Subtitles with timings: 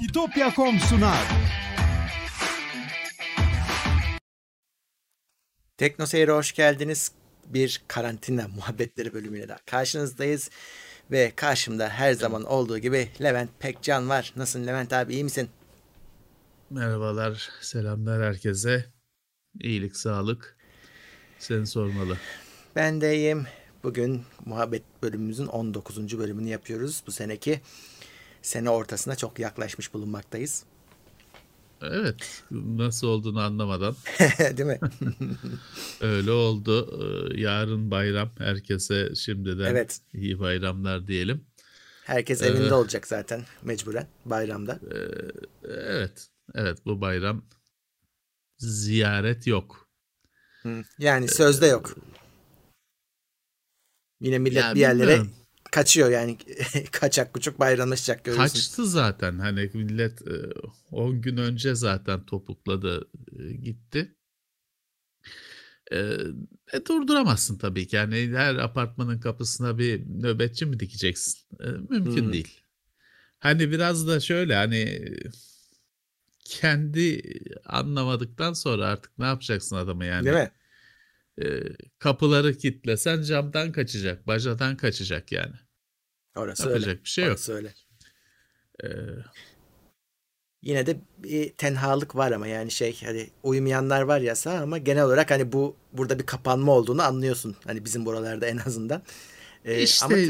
[0.00, 1.28] İtopya.com sunar.
[5.76, 7.12] Tekno Seyir'e hoş geldiniz.
[7.46, 10.50] Bir karantina muhabbetleri bölümüyle daha karşınızdayız.
[11.10, 14.32] Ve karşımda her zaman olduğu gibi Levent Pekcan var.
[14.36, 15.48] Nasılsın Levent abi iyi misin?
[16.70, 18.84] Merhabalar, selamlar herkese.
[19.60, 20.56] İyilik, sağlık.
[21.38, 22.18] Seni sormalı.
[22.76, 23.46] Ben de iyiyim.
[23.82, 26.18] Bugün muhabbet bölümümüzün 19.
[26.18, 27.02] bölümünü yapıyoruz.
[27.06, 27.60] Bu seneki
[28.42, 30.64] sene ortasına çok yaklaşmış bulunmaktayız.
[31.82, 33.96] Evet, nasıl olduğunu anlamadan.
[34.38, 34.80] Değil mi?
[36.00, 37.00] Öyle oldu.
[37.34, 38.30] Ee, Yarın bayram.
[38.38, 40.00] Herkese şimdiden Evet.
[40.12, 41.44] iyi bayramlar diyelim.
[42.04, 44.80] Herkes Ee, evinde olacak zaten mecburen bayramda.
[45.64, 47.44] Evet, evet bu bayram
[48.58, 49.88] ziyaret yok.
[50.98, 51.96] Yani sözde yok.
[54.20, 55.32] Yine millet Ya bir yerlere bilmiyorum.
[55.70, 56.38] Kaçıyor yani
[56.92, 58.54] kaçak kuçuk bayramlaşacak görüyorsun.
[58.54, 59.38] Kaçtı zaten.
[59.38, 60.34] Hani millet e,
[60.90, 63.08] 10 gün önce zaten topukladı
[63.38, 64.14] e, gitti.
[65.92, 65.96] E,
[66.72, 67.96] e, durduramazsın tabii ki.
[67.96, 71.38] Yani her apartmanın kapısına bir nöbetçi mi dikeceksin?
[71.60, 72.32] E, mümkün Hmm.
[72.32, 72.60] değil.
[73.38, 75.08] Hani biraz da şöyle hani
[76.44, 77.22] kendi
[77.64, 80.24] anlamadıktan sonra artık ne yapacaksın adamı yani?
[80.24, 80.50] Değil mi?
[81.42, 81.44] E,
[81.98, 85.54] kapıları kilitlesen camdan kaçacak, bacadan kaçacak yani.
[86.36, 87.04] Orası Yapacak öyle.
[87.04, 87.32] bir şey yok.
[87.32, 87.74] Orası öyle.
[88.84, 88.88] E,
[90.62, 95.30] Yine de bir tenhalık var ama yani şey hani uyumayanlar var yasa ama genel olarak
[95.30, 97.56] hani bu burada bir kapanma olduğunu anlıyorsun.
[97.64, 99.02] Hani bizim buralarda en azından.
[99.64, 100.26] Ee, İşte ama e,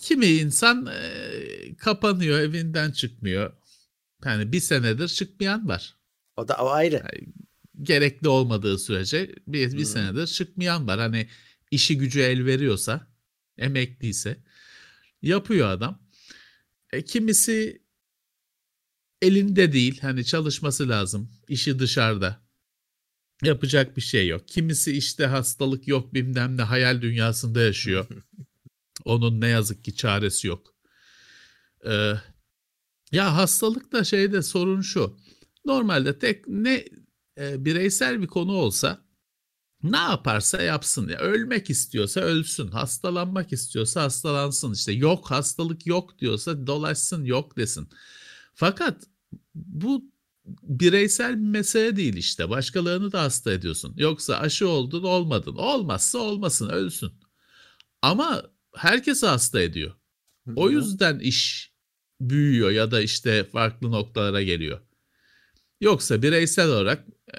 [0.00, 3.52] kimi insan e, kapanıyor, evinden çıkmıyor.
[4.24, 5.96] Yani bir senedir çıkmayan var.
[6.36, 7.02] o da o ayrı.
[7.82, 9.84] Gerekli olmadığı sürece bir, bir Hmm.
[9.84, 11.00] senedir çıkmayan var.
[11.00, 11.28] Hani
[11.70, 13.06] işi gücü el veriyorsa,
[13.58, 14.44] emekliyse
[15.22, 16.02] yapıyor adam.
[16.92, 17.82] E, kimisi
[19.22, 22.40] elinde değil, hani çalışması lazım, işi dışarıda.
[23.42, 24.48] Yapacak bir şey yok.
[24.48, 28.06] Kimisi işte hastalık yok bilmem ne hayal dünyasında yaşıyor.
[29.04, 30.74] Onun ne yazık ki çaresi yok.
[31.86, 32.12] Ee,
[33.12, 35.18] ya hastalıkta şeyde sorun şu.
[35.64, 36.84] Normalde tek ne
[37.40, 39.04] e, bireysel bir konu olsa
[39.82, 41.08] ne yaparsa yapsın.
[41.08, 42.68] Ya, ölmek istiyorsa ölsün.
[42.68, 44.72] Hastalanmak istiyorsa hastalansın.
[44.72, 47.88] İşte yok hastalık yok diyorsa dolaşsın yok desin.
[48.54, 49.04] Fakat
[49.54, 50.04] bu
[50.62, 52.50] bireysel bir mesele değil işte.
[52.50, 53.94] Başkalarını da hasta ediyorsun.
[53.96, 55.56] Yoksa aşı oldun olmadın.
[55.56, 57.12] Olmazsa olmasın ölsün.
[58.02, 58.42] Ama
[58.76, 59.92] herkesi hasta ediyor.
[60.56, 61.72] O yüzden iş
[62.20, 64.80] büyüyor ya da işte farklı noktalara geliyor.
[65.80, 67.38] Yoksa bireysel olarak e,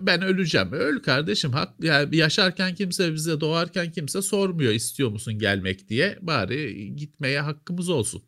[0.00, 0.72] ben öleceğim.
[0.72, 1.52] Öl kardeşim.
[1.52, 6.18] Hak, yani yaşarken kimse bize doğarken kimse sormuyor istiyor musun gelmek diye.
[6.22, 8.22] Bari gitmeye hakkımız olsun.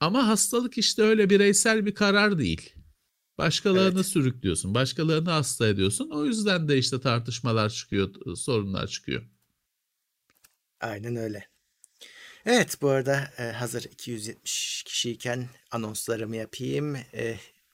[0.00, 2.74] Ama hastalık işte öyle bireysel bir karar değil.
[3.38, 4.06] Başkalarını Evet.
[4.06, 4.74] sürüklüyorsun.
[4.74, 6.10] Başkalarını hasta ediyorsun.
[6.10, 9.22] O yüzden de işte tartışmalar çıkıyor, sorunlar çıkıyor.
[10.80, 11.48] Aynen öyle.
[12.46, 16.96] Evet bu arada e, hazır 270 kişiyken anonslarımı yapayım.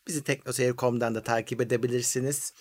[0.09, 2.53] Bizi teknoseyir.com'dan da takip edebilirsiniz.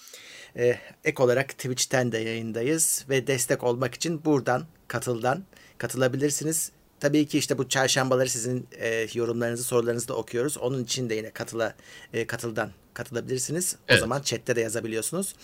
[0.56, 5.44] E, ek olarak Twitch'ten de yayındayız ve destek olmak için buradan katıldan
[5.78, 6.72] katılabilirsiniz.
[7.00, 10.58] Tabii ki işte bu çarşambaları sizin e, yorumlarınızı, sorularınızı da okuyoruz.
[10.58, 11.76] Onun için de yine katıla
[12.14, 13.76] e, katıldan katılabilirsiniz.
[13.80, 14.00] O Evet.
[14.00, 15.36] zaman chatte de yazabiliyorsunuz.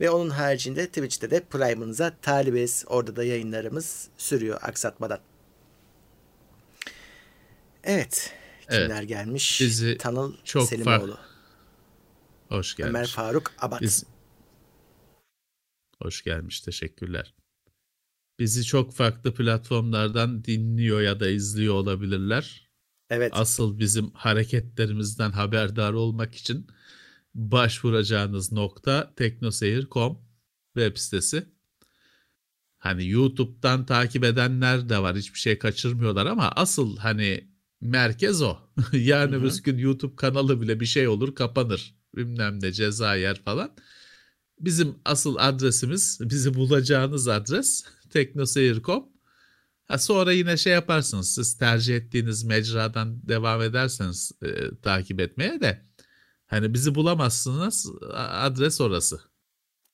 [0.00, 2.84] Ve onun haricinde Twitch'te de Prime'ınıza talibiz.
[2.86, 5.18] Orada da yayınlarımız sürüyor aksatmadan.
[7.84, 8.32] Evet.
[8.68, 8.88] Evet.
[8.88, 9.60] Kimler gelmiş?
[9.60, 11.18] Bizi Tanıl çok Selimoğlu.
[12.48, 12.90] Hoş gelmiş.
[12.90, 13.82] Ömer Faruk Abat.
[13.82, 14.04] Biz...
[16.02, 17.34] Hoş gelmiş, teşekkürler.
[18.38, 22.70] Bizi çok farklı platformlardan dinliyor ya da izliyor olabilirler.
[23.10, 23.32] Evet.
[23.34, 26.66] Asıl bizim hareketlerimizden haberdar olmak için
[27.34, 30.18] başvuracağınız nokta teknoseyir.com
[30.74, 31.46] web sitesi.
[32.78, 35.16] Hani YouTube'dan takip edenler de var.
[35.16, 37.48] Hiçbir şey kaçırmıyorlar ama asıl hani
[37.80, 38.56] merkez o.
[38.92, 41.94] yani bir gün YouTube kanalı bile bir şey olur kapanır.
[42.16, 43.70] Bilmem ne ceza yer falan.
[44.60, 49.08] Bizim asıl adresimiz, bizi bulacağınız adres teknoseyir.com.
[49.88, 51.34] Ha sonra yine şey yaparsınız.
[51.34, 54.48] Siz tercih ettiğiniz mecradan devam ederseniz e,
[54.82, 55.82] takip etmeye de
[56.46, 57.86] hani bizi bulamazsınız.
[58.14, 59.20] Adres orası.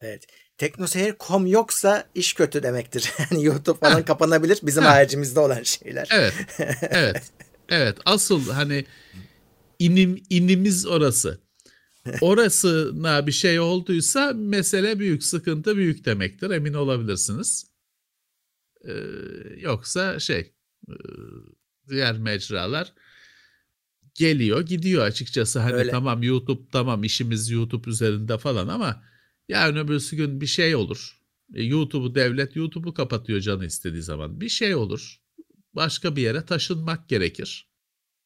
[0.01, 0.27] Evet.
[0.59, 3.13] Teknoseyir.com yoksa iş kötü demektir.
[3.19, 4.59] Yani YouTube falan kapanabilir.
[4.63, 6.09] Bizim haricimizde olan şeyler.
[6.13, 6.35] Evet.
[6.81, 7.23] Evet.
[7.69, 7.99] Evet.
[8.05, 8.85] Asıl hani
[9.79, 11.41] inim inimiz orası.
[12.21, 16.51] Orasına bir şey olduysa mesele büyük, sıkıntı büyük demektir.
[16.51, 17.67] Emin olabilirsiniz.
[18.89, 18.93] Ee,
[19.61, 20.53] yoksa şey
[20.89, 20.95] e,
[21.89, 22.93] diğer mecralar
[24.15, 25.61] geliyor gidiyor açıkçası.
[25.61, 25.91] Hani Öyle.
[25.91, 29.03] tamam YouTube tamam işimiz YouTube üzerinde falan ama
[29.49, 31.21] yarın öbürsü gün bir şey olur.
[31.55, 34.41] E, YouTube'u devlet YouTube'u kapatıyor canı istediği zaman.
[34.41, 35.24] Bir şey olur.
[35.75, 37.69] Başka bir yere taşınmak gerekir.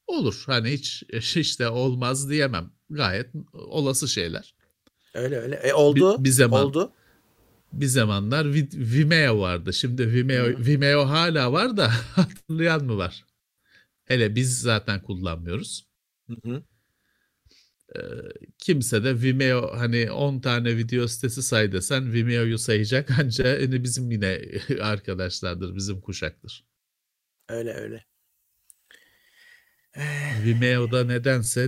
[0.06, 0.42] Olur.
[0.46, 1.02] Hani hiç
[1.36, 2.70] işte olmaz diyemem.
[2.90, 4.54] Gayet olası şeyler.
[5.14, 5.54] Öyle öyle.
[5.56, 6.18] E oldu.
[6.18, 6.64] Bir- bir zaman.
[6.64, 6.92] Oldu.
[7.72, 9.72] Bir zamanlar Vi- Vimeo vardı.
[9.72, 10.66] Şimdi Vimeo Hı.
[10.66, 13.24] Vimeo hala var da hatırlayan mı var?
[14.04, 15.86] Hele biz zaten kullanmıyoruz.
[16.28, 16.62] Hı hı.
[18.58, 24.10] Kimse de Vimeo hani 10 tane video sitesi say desen Vimeo'yu sayacak ancak hani bizim
[24.10, 24.40] yine
[24.80, 26.64] arkadaşlardır, bizim kuşaktır.
[27.48, 28.04] Öyle öyle.
[30.44, 31.62] Vimeo'da nedense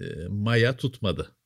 [0.00, 1.36] e, Maya tutmadı.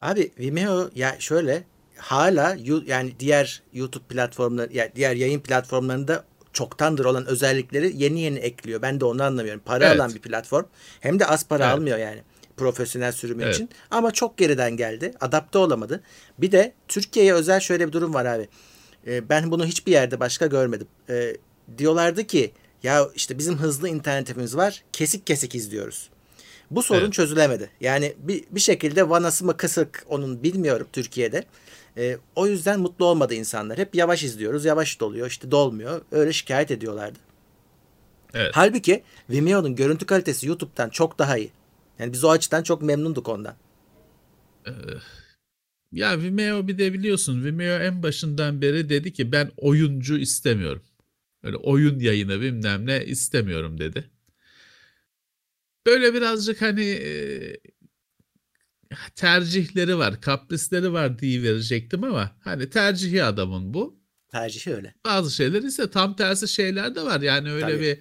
[0.00, 1.64] Abi Vimeo ya şöyle
[1.96, 2.56] hala
[2.86, 8.82] yani diğer YouTube platformları ya diğer yayın platformlarında çoktandır olan özellikleri yeni yeni ekliyor.
[8.82, 9.62] Ben de onu anlamıyorum.
[9.64, 10.00] Para Evet.
[10.00, 10.64] alan bir platform.
[11.00, 11.74] Hem de az para Evet.
[11.74, 12.22] almıyor yani
[12.56, 13.54] profesyonel sürümü Evet.
[13.54, 13.68] için.
[13.90, 15.14] Ama çok geriden geldi.
[15.20, 16.02] Adapte olamadı.
[16.38, 18.48] Bir de Türkiye'ye özel şöyle bir durum var abi.
[19.06, 20.88] Ee, ben bunu hiçbir yerde başka görmedim.
[21.08, 21.36] Ee,
[21.78, 24.82] diyorlardı ki ya işte bizim hızlı internetimiz var.
[24.92, 26.10] Kesik kesik izliyoruz.
[26.70, 27.12] Bu sorun Evet.
[27.12, 27.70] çözülemedi.
[27.80, 31.44] Yani bir, bir şekilde vanası mı kısık onun bilmiyorum Türkiye'de.
[31.96, 33.78] Ee, o yüzden mutlu olmadı insanlar.
[33.78, 34.64] Hep yavaş izliyoruz.
[34.64, 35.26] Yavaş doluyor.
[35.26, 36.02] işte dolmuyor.
[36.12, 37.18] Öyle şikayet ediyorlardı.
[38.34, 38.50] Evet.
[38.54, 41.50] Halbuki Vimeo'nun görüntü kalitesi YouTube'dan çok daha iyi.
[41.98, 43.54] Yani biz o açıdan çok memnunduk ondan.
[45.92, 50.82] Ya Vimeo bir de biliyorsun Vimeo en başından beri dedi ki ben oyuncu istemiyorum.
[51.42, 54.10] Öyle oyun yayını bilmem ne istemiyorum dedi.
[55.86, 57.56] Böyle birazcık hani e,
[59.14, 64.00] tercihleri var, kaprisleri var diye verecektim ama hani tercihi adamın bu.
[64.28, 64.94] Tercihi öyle.
[65.06, 67.20] Bazı şeyler ise tam tersi şeyler de var.
[67.20, 67.80] Yani öyle Tabii.
[67.80, 67.98] bir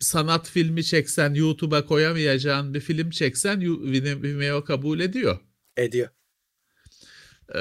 [0.00, 3.60] sanat filmi çeksen YouTube'a koyamayacağın bir film çeksen
[4.22, 5.40] Vimeo kabul ediyor.
[5.76, 6.08] Ediyor.
[7.54, 7.58] Ee,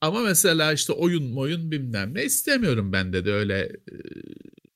[0.00, 3.94] ama mesela işte oyun oyun bilmem ne istemiyorum ben dedi öyle e,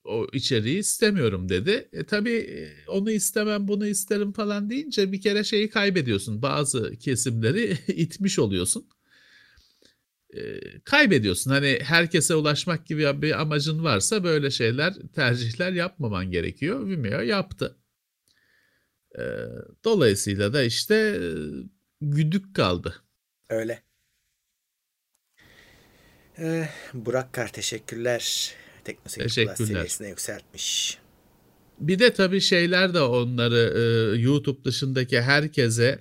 [0.04, 1.88] o içeriği istemiyorum dedi.
[1.92, 6.42] E tabii e, onu istemem bunu isterim falan deyince bir kere şeyi kaybediyorsun.
[6.42, 8.88] Bazı kesimleri itmiş oluyorsun.
[10.34, 11.50] E, kaybediyorsun.
[11.50, 16.86] Hani herkese ulaşmak gibi bir amacın varsa böyle şeyler tercihler yapmaman gerekiyor.
[16.86, 17.76] Vimeo yaptı.
[19.18, 19.22] E,
[19.84, 21.20] dolayısıyla da işte e,
[22.00, 23.02] güdük kaldı.
[23.48, 23.82] Öyle.
[26.38, 28.54] Ee, Burak Kar teşekkürler.
[28.84, 29.66] Teknoseyir Plus Teşekkürler.
[29.66, 30.98] seviyesine yükseltmiş.
[31.80, 36.00] Bir de tabii şeyler de onları e, YouTube dışındaki herkese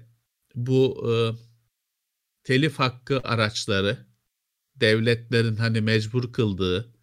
[0.55, 1.13] bu e,
[2.43, 3.97] telif hakkı araçları
[4.75, 6.93] devletlerin hani mecbur kıldığı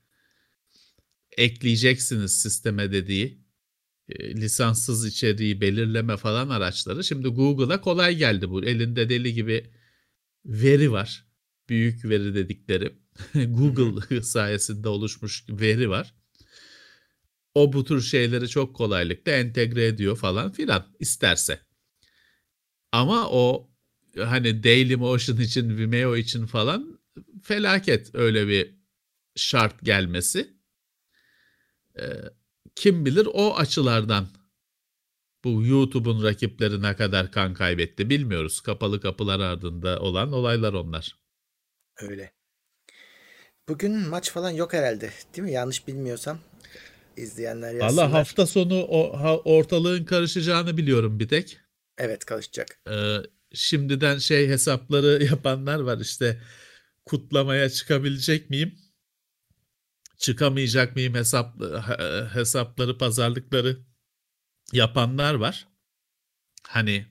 [1.37, 3.39] ekleyeceksiniz sisteme dediği
[4.09, 7.05] e, lisanssız içeriği belirleme falan araçları.
[7.05, 8.65] Şimdi Google'a kolay geldi bu.
[8.65, 9.71] Elinde deli gibi
[10.45, 11.27] veri var.
[11.69, 12.99] Büyük veri dedikleri.
[13.35, 16.15] Google sayesinde oluşmuş veri var.
[17.55, 21.61] O bu tür şeyleri çok kolaylıkla entegre ediyor falan filan isterse.
[22.93, 23.71] Ama o
[24.19, 27.01] hani Dailymotion için, Vimeo için falan
[27.43, 28.75] felaket öyle bir
[29.37, 30.59] şart gelmesi.
[31.99, 32.03] Ee,
[32.75, 34.29] kim bilir o açılardan
[35.45, 38.61] bu YouTube'un rakipleri ne kadar kan kaybetti bilmiyoruz.
[38.61, 41.17] Kapalı kapılar ardında olan olaylar onlar.
[42.01, 42.38] Öyle.
[43.69, 45.11] Bugün maç falan yok herhalde.
[45.35, 45.53] Değil mi?
[45.53, 46.39] Yanlış bilmiyorsam.
[47.17, 48.05] izleyenler yazsınlar.
[48.05, 51.59] Allah hafta sonu o ha- ortalığın karışacağını biliyorum bir tek.
[51.99, 52.79] Evet karışacak.
[52.91, 53.17] Ee,
[53.55, 56.43] şimdiden şey hesapları yapanlar var işte
[57.05, 58.79] kutlamaya çıkabilecek miyim?
[60.19, 63.79] Çıkamayacak mıyım hesap he- hesapları pazarlıkları
[64.73, 65.69] yapanlar var.
[66.69, 67.07] Hani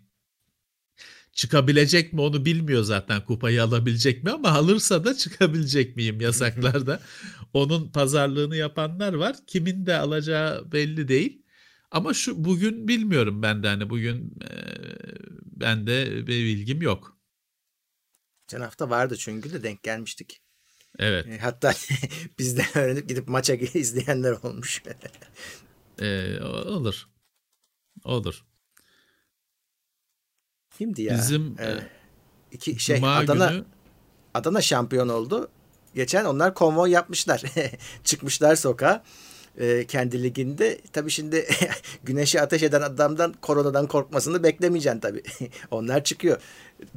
[1.37, 7.01] çıkabilecek mi onu bilmiyor zaten kupayı alabilecek mi ama alırsa da çıkabilecek miyim yasaklarda.
[7.53, 9.35] Onun pazarlığını yapanlar var.
[9.47, 11.41] Kimin de alacağı belli değil.
[11.91, 14.51] Ama şu bugün bilmiyorum ben de hani bugün e,
[15.45, 17.17] bende bir bilgim yok.
[18.47, 20.41] Geçen hafta vardı çünkü de denk gelmiştik.
[20.99, 21.27] Evet.
[21.27, 21.73] E, Hatta
[22.39, 24.83] bizden öğrenip gidip maça izleyenler olmuş.
[26.01, 27.07] e, olur.
[28.03, 28.45] Olur.
[30.77, 31.17] Kimdi ya?
[31.17, 31.75] Bizim Ee, e,
[32.51, 33.63] iki şey Cuma Adana günü
[34.33, 35.49] Adana şampiyon oldu.
[35.95, 37.43] Geçen onlar konvoy yapmışlar.
[38.03, 39.03] Çıkmışlar sokağa.
[39.57, 40.81] e, kendi liginde.
[40.93, 41.47] Tabii şimdi
[42.03, 45.23] güneşi ateş eden adamdan koronadan korkmasını beklemeyeceksin tabii.
[45.71, 46.41] onlar çıkıyor.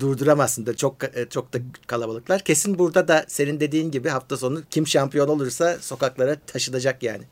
[0.01, 2.41] Durduramazsın da çok e, çok da kalabalıklar.
[2.45, 7.25] Kesin burada da senin dediğin gibi hafta sonu kim şampiyon olursa sokaklara taşınacak yani.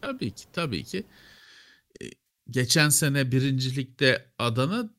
[0.00, 1.06] Tabii ki, tabii ki.
[2.02, 2.04] E,
[2.50, 4.90] geçen sene birincilikte Adana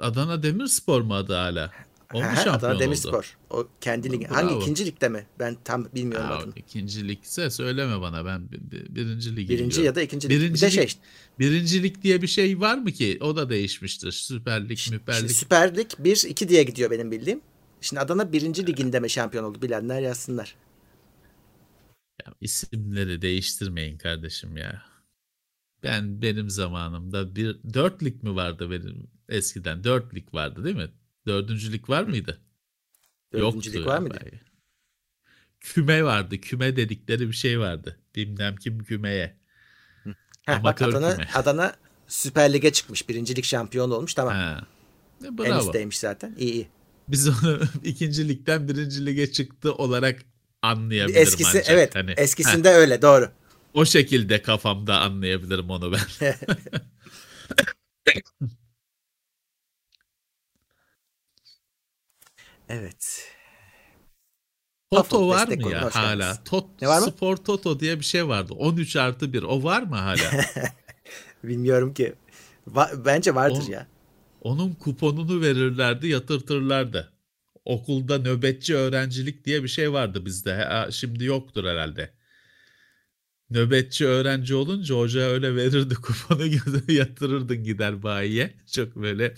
[0.00, 1.70] Adana Demirspor mu adı hala?
[2.14, 2.80] O mu şampiyon Adana oldu?
[2.80, 3.36] Demirspor.
[3.50, 4.24] O kendi ligi.
[4.24, 4.34] Bravo.
[4.34, 5.26] Hangi ikinci ligde mi?
[5.38, 6.52] Ben tam bilmiyorum Ha, adını.
[6.56, 9.84] ikinci ligse söyleme bana ben bi- bi- birinci ligi Birinci biliyorum.
[9.86, 10.34] ya da ikinci lig.
[10.36, 11.00] Bir de Birinci şey lig- işte.
[11.38, 13.18] Birincilik diye bir şey var mı ki?
[13.20, 14.12] O da değişmiştir.
[14.12, 15.30] Süper Lig, Müper Lig.
[15.30, 17.40] Süper Lig 1-2 diye gidiyor benim bildiğim.
[17.80, 19.62] Şimdi Adana birinci liginde mi şampiyon oldu?
[19.62, 20.56] Bilenler yazsınlar.
[22.26, 24.82] Ya, isimleri değiştirmeyin kardeşim ya.
[25.82, 29.84] Ben benim zamanımda bir dört lig mi vardı benim eskiden?
[29.84, 30.88] Dört lig vardı değil mi?
[31.26, 32.40] Dördüncü lig var mıydı?
[33.32, 34.18] Dördüncü lig var mıydı?
[34.18, 34.36] galiba.
[35.60, 36.40] Küme vardı.
[36.40, 37.98] Küme dedikleri bir şey vardı.
[38.16, 39.36] Bilmem kim kümeye.
[40.46, 41.28] Heh, bak Adana, küme.
[41.34, 41.74] Adana
[42.08, 43.08] Süper Lig'e çıkmış.
[43.08, 44.14] Birinci lig şampiyonu olmuş.
[44.14, 44.34] Tamam.
[44.34, 44.66] Ha.
[45.24, 45.58] E, En Bravo.
[45.66, 46.34] üstteymiş zaten.
[46.38, 46.68] İyi iyi.
[47.08, 50.22] Biz onu ikinci ligden birinci lige çıktı olarak
[50.62, 51.68] anlayabilirim Eskisi ancak.
[51.70, 51.94] evet.
[51.94, 53.30] Hani, heh, eskisinde öyle doğru.
[53.74, 56.00] o şekilde kafamda anlayabilirim onu ben.
[62.68, 63.32] Evet.
[64.92, 66.44] Toto Toto var mı ya hala?
[66.44, 67.06] Tot, Ne var mı?
[67.06, 68.54] Spor Toto diye bir şey vardı.
[68.54, 69.42] 13 artı 1.
[69.42, 70.30] O var mı hala?
[71.44, 72.14] Bilmiyorum ki.
[72.70, 73.86] Va- bence vardır O- ya.
[74.40, 77.12] Onun kuponunu verirlerdi, yatırtırlardı.
[77.64, 80.54] Okulda nöbetçi öğrencilik diye bir şey vardı bizde.
[80.54, 82.10] Ha, şimdi yoktur herhalde.
[83.50, 86.42] Nöbetçi öğrenci olunca hoca öyle verirdi kuponu
[86.88, 88.54] yatırırdın gider bayiye.
[88.72, 89.34] Çok böyle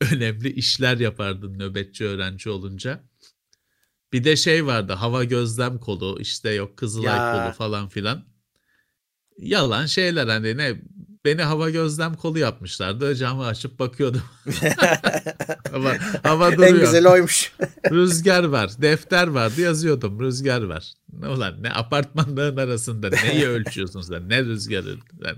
[0.12, 3.04] önemli işler yapardın nöbetçi öğrenci olunca.
[4.12, 7.32] Bir de şey vardı hava gözlem kolu işte yok Kızılay Ya.
[7.32, 8.24] kolu falan filan.
[9.38, 10.82] Yalan şeyler hani ne
[11.24, 13.14] beni hava gözlem kolu yapmışlardı.
[13.14, 14.22] Camı açıp bakıyordum.
[15.72, 16.68] hava, hava duruyor.
[16.68, 17.52] en güzeli oymuş.
[17.90, 18.70] Rüzgar var.
[18.82, 20.20] Defter vardı yazıyordum.
[20.20, 20.92] Rüzgar var.
[21.12, 24.28] Ne ulan ne apartmanların arasında neyi ölçüyorsun sen?
[24.28, 24.96] Ne rüzgarı?
[25.20, 25.36] Sen,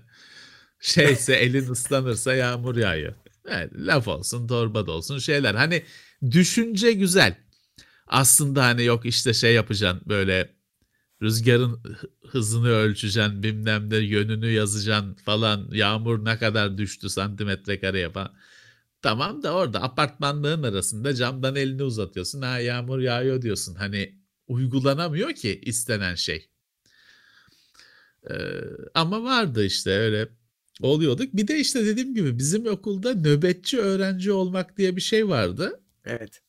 [0.81, 3.15] şeyse elin ıslanırsa yağmur yağıyor.
[3.49, 5.55] Evet, laf olsun torba da olsun şeyler.
[5.55, 5.83] Hani
[6.31, 7.37] düşünce güzel.
[8.07, 10.57] Aslında hani yok işte şey yapacaksın böyle
[11.23, 18.11] rüzgarın hı- hızını ölçeceksin bilmem ne yönünü yazacaksın falan yağmur ne kadar düştü santimetre kareye
[18.11, 18.35] falan.
[19.03, 22.43] Tamam da orada apartmanların arasında camdan elini uzatıyorsun.
[22.43, 23.75] Ha yağmur yağıyor diyorsun.
[23.75, 26.51] Hani uygulanamıyor ki istenen şey.
[28.31, 28.35] Ee,
[28.95, 30.29] ama vardı işte öyle
[30.81, 31.37] oluyorduk.
[31.37, 35.81] Bir de işte dediğim gibi bizim okulda nöbetçi öğrenci olmak diye bir şey vardı.
[36.05, 36.43] Evet.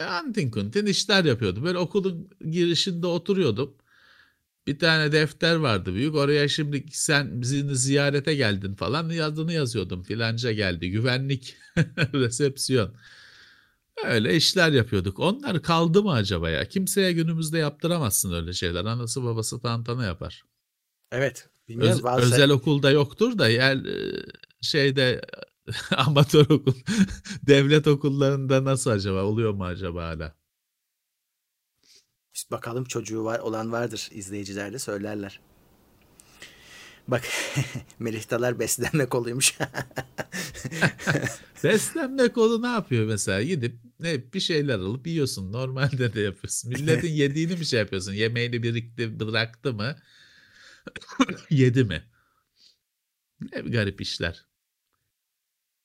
[0.00, 1.64] E, Antin kuntin işler yapıyordum.
[1.64, 3.74] Böyle okulun girişinde oturuyordum.
[4.66, 6.14] Bir tane defter vardı büyük.
[6.14, 10.02] Oraya şimdi sen bizi ziyarete geldin falan adını yazıyordum.
[10.02, 10.90] Filanca geldi.
[10.90, 11.56] Güvenlik
[12.14, 12.94] resepsiyon.
[14.04, 15.18] Öyle işler yapıyorduk.
[15.18, 16.68] Onlar kaldı mı acaba ya?
[16.68, 18.84] Kimseye günümüzde yaptıramazsın öyle şeyler.
[18.84, 20.44] Anası babası tantana yapar.
[21.12, 21.48] Evet.
[21.68, 21.96] Bilmiyorum.
[21.96, 24.22] Öz- bazı- özel okulda yoktur da yer e,
[24.60, 25.20] şeyde
[25.96, 26.74] amatör okul
[27.46, 30.34] devlet okullarında nasıl acaba oluyor mu acaba hala?
[32.34, 34.08] Biz bakalım çocuğu var olan vardır.
[34.12, 35.40] İzleyiciler de söylerler.
[37.08, 37.24] Bak
[37.98, 39.58] Melihtalar beslenme koluymuş.
[41.64, 43.42] Beslenme kolu ne yapıyor mesela?
[43.42, 45.52] Gidip ne bir şeyler alıp yiyorsun.
[45.52, 46.70] Normalde de yapıyorsun.
[46.70, 48.12] Milletin yediğini mi şey yapıyorsun?
[48.12, 49.96] Yemeğini birikti bıraktı mı?
[51.50, 52.04] Yedi mi?
[53.40, 54.48] Ne garip işler.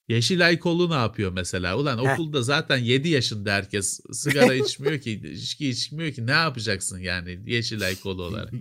[0.07, 1.77] Yeşilay kolu ne yapıyor mesela?
[1.77, 2.13] Ulan Heh.
[2.13, 6.27] okulda zaten 7 yaşında herkes sigara içmiyor ki, içki içmiyor ki.
[6.27, 8.53] Ne yapacaksın yani Yeşilay kolu olarak?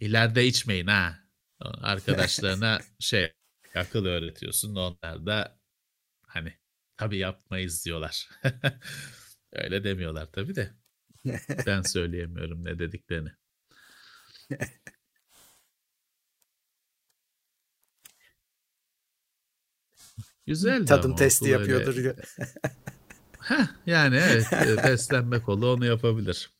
[0.00, 1.18] İleride içmeyin ha.
[1.60, 3.32] Arkadaşlarına şey
[3.74, 4.74] akıl öğretiyorsun.
[4.74, 5.58] Onlar da
[6.26, 6.52] hani
[6.96, 8.28] tabii yapmayız diyorlar.
[9.52, 10.70] Öyle demiyorlar tabii de.
[11.66, 13.30] Ben söyleyemiyorum ne dediklerini.
[20.46, 21.94] Güzel Tadım testi yapıyordur.
[21.96, 22.14] diyor.
[23.40, 26.50] Heh, yani evet e, beslenme kolu onu yapabilir.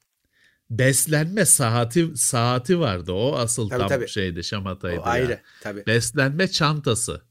[0.71, 3.13] Beslenme saati saati vardı.
[3.13, 4.09] O asıl Tabii, tam tabii.
[4.09, 5.01] şeydi şamataydı.
[5.01, 5.07] O ya.
[5.07, 5.41] ayrı.
[5.63, 5.87] Tabii.
[5.87, 7.23] Beslenme çantası.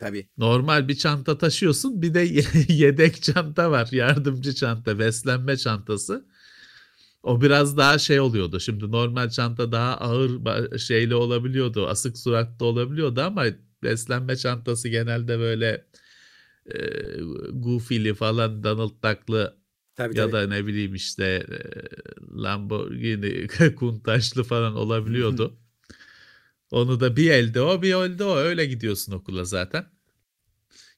[0.00, 0.28] Tabii.
[0.38, 2.02] Normal bir çanta taşıyorsun.
[2.02, 2.20] Bir de
[2.68, 3.88] yedek çanta var.
[3.92, 6.24] Yardımcı çanta, beslenme çantası.
[7.22, 8.60] O biraz daha şey oluyordu.
[8.60, 11.88] Şimdi normal çanta daha ağır şeyli olabiliyordu.
[11.88, 13.44] Asık suratlı olabiliyordu ama
[13.86, 15.86] beslenme çantası genelde böyle
[16.66, 16.78] e,
[17.52, 19.56] goofy'li falan Donald Duck'lı
[19.96, 20.32] Tabii, ya tabii.
[20.32, 21.58] da ne bileyim işte e,
[22.42, 25.58] Lamborghini kuntaşlı falan olabiliyordu.
[26.70, 29.86] Onu da bir elde o bir elde o öyle gidiyorsun okula zaten.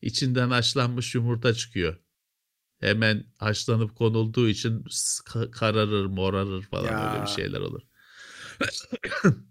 [0.03, 1.97] İçinden haşlanmış yumurta çıkıyor.
[2.81, 4.85] Hemen haşlanıp konulduğu için
[5.53, 7.11] kararır morarır falan Ya.
[7.13, 7.83] öyle bir şeyler olur.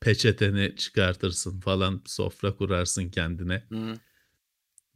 [0.00, 3.64] peçeteni çıkartırsın falan sofra kurarsın kendine.
[3.68, 3.94] Hı.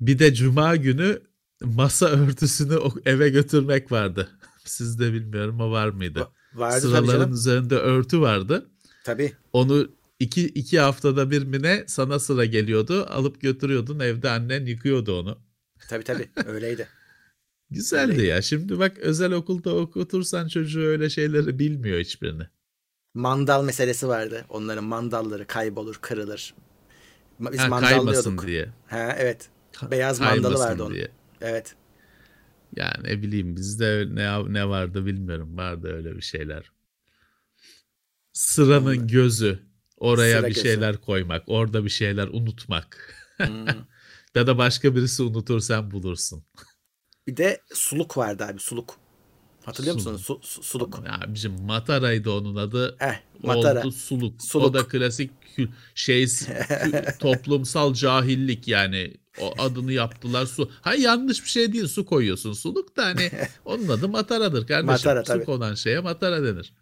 [0.00, 1.23] Bir de cuma günü
[1.62, 4.28] masa örtüsünü eve götürmek vardı.
[4.64, 6.18] Sizde bilmiyorum o var mıydı?
[6.18, 8.70] Va- Vardı Sıraların üzerinde örtü vardı.
[9.04, 9.32] Tabii.
[9.52, 9.88] Onu
[10.20, 13.06] iki, iki haftada bir mi ne sana sıra geliyordu.
[13.11, 15.38] Alıp götürüyordun evde annen yıkıyordu onu.
[15.88, 16.28] Tabii tabii.
[16.46, 16.88] Öyleydi.
[17.70, 18.28] Güzeldi Öyleydi.
[18.28, 18.42] ya.
[18.42, 22.42] Şimdi bak özel okulda okutursan çocuğu öyle şeyleri bilmiyor hiçbirini.
[23.14, 24.44] Mandal meselesi vardı.
[24.49, 26.54] Onların mandalları kaybolur, kırılır.
[27.40, 28.47] Biz Ha, mandallıyorduk.
[28.47, 28.68] diye.
[28.87, 29.49] Ha evet.
[29.73, 30.94] Ka- Beyaz mandalı vardı onun.
[30.94, 31.09] diye.
[31.40, 31.75] Evet.
[32.76, 35.56] Yani ne bileyim bizde ne ne vardı bilmiyorum.
[35.56, 36.71] Vardı öyle bir şeyler.
[38.33, 39.06] Sıranın Vallahi.
[39.06, 39.59] gözü.
[39.97, 40.68] Oraya Sıra bir gözü.
[40.68, 41.42] şeyler koymak.
[41.47, 43.14] Orada bir şeyler unutmak.
[43.37, 43.66] Hmm.
[44.35, 46.44] Ya da başka birisi unutur sen bulursun.
[47.26, 48.97] Bir de suluk vardı abi suluk.
[49.64, 50.23] Hatırlıyor musunuz?
[50.25, 51.02] Su, su- suluk.
[51.06, 52.97] Ya bizim Matara'ydı onun adı.
[53.00, 53.80] Eh, matara.
[53.80, 54.35] Oldu suluk.
[54.40, 54.75] O Suluk.
[54.75, 55.30] da klasik
[55.94, 56.26] şey
[57.21, 59.14] toplumsal cahillik yani.
[59.40, 60.71] O adını yaptılar su.
[60.80, 63.30] Ha yanlış bir şey değil su koyuyorsun suluk da hani
[63.64, 64.87] onun adı mataradır kardeşim.
[64.87, 66.73] Matara, su konan şeye matara denir.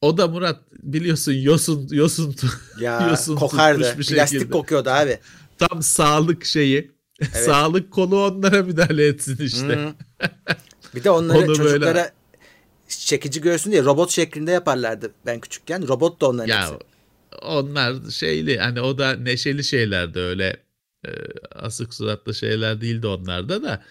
[0.00, 2.36] O da Murat biliyorsun yosun yosun
[2.80, 3.80] Ya yosun kokardı.
[3.80, 4.50] bir Plastik şekilde.
[4.50, 5.18] kokuyordu abi.
[5.58, 6.90] tam sağlık şeyi.
[7.32, 9.58] sağlık kolu onlara müdahale etsin işte.
[9.66, 9.94] Hı.
[10.94, 12.12] Bir de onları Onu böyle- çocuklara
[12.88, 15.88] çekici görsün diye robot şeklinde yaparlardı ben küçükken.
[15.88, 16.74] Robot da onların Ya hepsi.
[17.42, 20.56] onlar şeyli hani o da neşeli şeylerdi öyle
[21.06, 21.10] e,
[21.54, 23.84] asık suratlı şeyler değildi onlarda da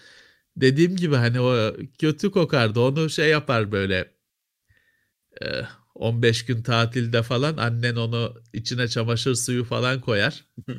[0.57, 4.11] dediğim gibi hani o kötü kokardı onu şey yapar böyle
[5.41, 5.45] e,
[5.95, 10.45] 15 gün tatilde falan annen onu içine çamaşır suyu falan koyar.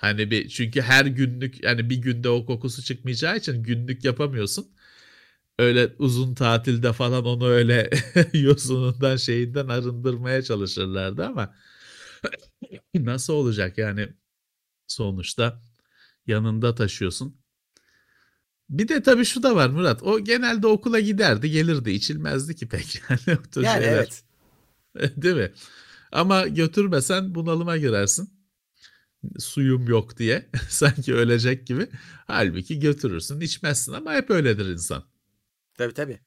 [0.00, 4.66] Hani bir çünkü her günlük yani bir günde o kokusu çıkmayacağı için günlük yapamıyorsun.
[5.58, 7.90] Öyle uzun tatilde falan onu öyle
[8.32, 11.54] yosunundan şeyinden arındırmaya çalışırlardı ama
[12.94, 14.08] nasıl olacak yani
[14.86, 15.62] sonuçta
[16.26, 17.36] yanında taşıyorsun.
[18.70, 20.02] Bir de tabii şu da var Murat.
[20.02, 23.02] O genelde okula giderdi, gelirdi, içilmezdi ki pek.
[23.26, 24.22] Yani, Yani evet.
[25.22, 25.52] Değil mi?
[26.12, 28.30] Ama götürmesen bunalıma girersin.
[29.38, 30.48] Suyum yok diye.
[30.68, 31.88] Sanki ölecek gibi.
[32.26, 35.04] Halbuki götürürsün, içmezsin ama hep öyledir insan.
[35.78, 36.20] Tabii tabii.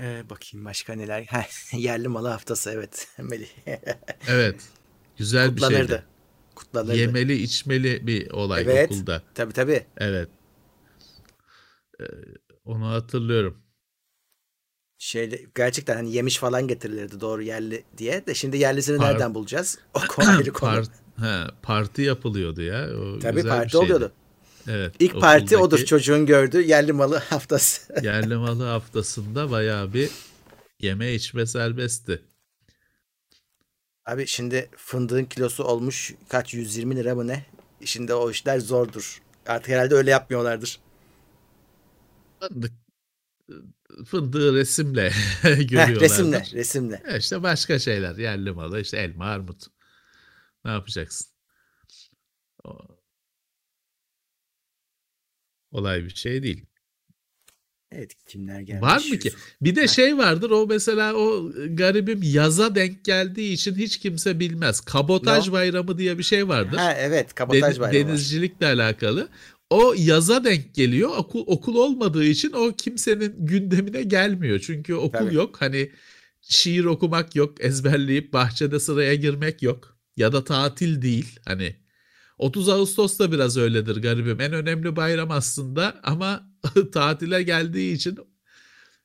[0.00, 1.26] Ee, bakayım başka neler.
[1.30, 3.08] Ha, yerli malı haftası evet.
[3.18, 3.48] Melih.
[4.28, 4.62] Evet.
[5.16, 5.72] Güzel bir şeydi.
[5.72, 6.06] Kutlanırdı.
[6.54, 6.96] Kutlanırdı.
[6.96, 8.90] Yemeli, içmeli bir olay Evet.
[8.90, 9.22] okulda.
[9.34, 9.86] Tabii tabii.
[9.96, 10.28] Evet.
[12.00, 12.04] Ee,
[12.64, 13.62] onu hatırlıyorum.
[14.98, 18.26] Şeyle, gerçekten hani yemiş falan getirilirdi doğru yerli diye.
[18.26, 19.78] De şimdi yerlisini Par- nereden bulacağız?
[19.94, 20.70] O konu ayrı konu.
[20.70, 22.88] Part, he, parti yapılıyordu ya.
[22.96, 24.12] O Tabii parti oluyordu.
[24.68, 24.94] Evet.
[24.98, 27.94] İlk parti odur çocuğun gördüğü yerli malı haftası.
[28.02, 30.10] Yerli malı haftasında bayağı bir
[30.80, 32.22] yeme içme serbestti.
[34.06, 37.46] Abi şimdi fındığın kilosu olmuş kaç 120 lira mı ne?
[37.84, 39.22] Şimdi o işler zordur.
[39.46, 40.80] Artık herhalde öyle yapmıyorlardır.
[42.40, 42.72] Fındık,
[44.06, 45.10] fındığı resimle
[45.42, 46.00] Heh, görüyorlardır.
[46.00, 47.02] resimle, resimle.
[47.08, 48.16] E işte başka şeyler.
[48.16, 49.62] Yerli malı işte elma, armut.
[50.64, 51.28] Ne yapacaksın?
[55.74, 56.64] Olay bir şey değil.
[57.92, 58.82] Evet kimler gelmiş?
[58.82, 59.32] Var mı ki?
[59.62, 64.80] Bir de şey vardır o mesela o garibim yaza denk geldiği için hiç kimse bilmez.
[64.80, 65.52] Kabotaj Ne o?
[65.52, 66.76] bayramı diye bir şey vardır.
[66.76, 69.28] Ha evet kabotaj Den- bayramı denizcilikle alakalı.
[69.70, 71.10] O yaza denk geliyor.
[71.16, 74.60] Okul, okul olmadığı için o kimsenin gündemine gelmiyor.
[74.60, 75.34] Çünkü okul Tabii.
[75.34, 75.56] yok.
[75.60, 75.90] Hani
[76.40, 77.64] şiir okumak yok.
[77.64, 79.98] Ezberleyip bahçede sıraya girmek yok.
[80.16, 81.40] Ya da tatil değil.
[81.44, 81.76] Hani
[82.38, 84.40] 30 Ağustos da biraz öyledir garibim.
[84.40, 86.50] En önemli bayram aslında ama
[86.92, 88.18] tatile geldiği için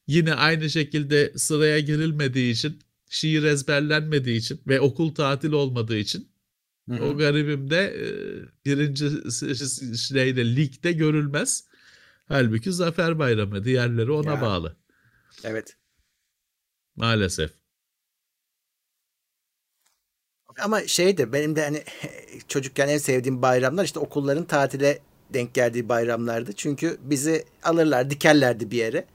[0.07, 6.31] yine aynı şekilde sıraya girilmediği için şiir ezberlenmediği için ve okul tatil olmadığı için
[6.89, 7.03] Hı hı.
[7.03, 8.05] o garibim de e,
[8.65, 9.09] birinci
[9.97, 11.63] şeyde ligde görülmez.
[12.27, 14.41] Halbuki Zafer Bayramı diğerleri ona Ya.
[14.41, 14.75] bağlı.
[15.43, 15.77] Evet.
[16.95, 17.51] Maalesef.
[20.63, 21.83] Ama şey de benim de hani
[22.47, 24.99] çocukken en sevdiğim bayramlar işte okulların tatile
[25.33, 26.53] denk geldiği bayramlardı.
[26.53, 29.05] Çünkü bizi alırlar, dikerlerdi bir yere.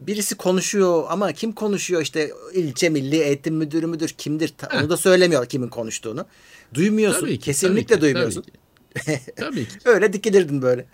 [0.00, 4.96] Birisi konuşuyor ama kim konuşuyor işte ilçe milli eğitim müdürü müdür kimdir Ta- onu da
[4.96, 6.26] söylemiyor kimin konuştuğunu.
[6.74, 7.20] Duymuyorsun.
[7.20, 8.42] Tabii ki, kesinlikle tabii ki, duymuyorsun.
[8.42, 9.32] Tabii ki.
[9.36, 9.74] Tabii ki.
[9.84, 10.86] Öyle dikilirdin böyle.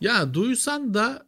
[0.00, 1.26] Ya duysan da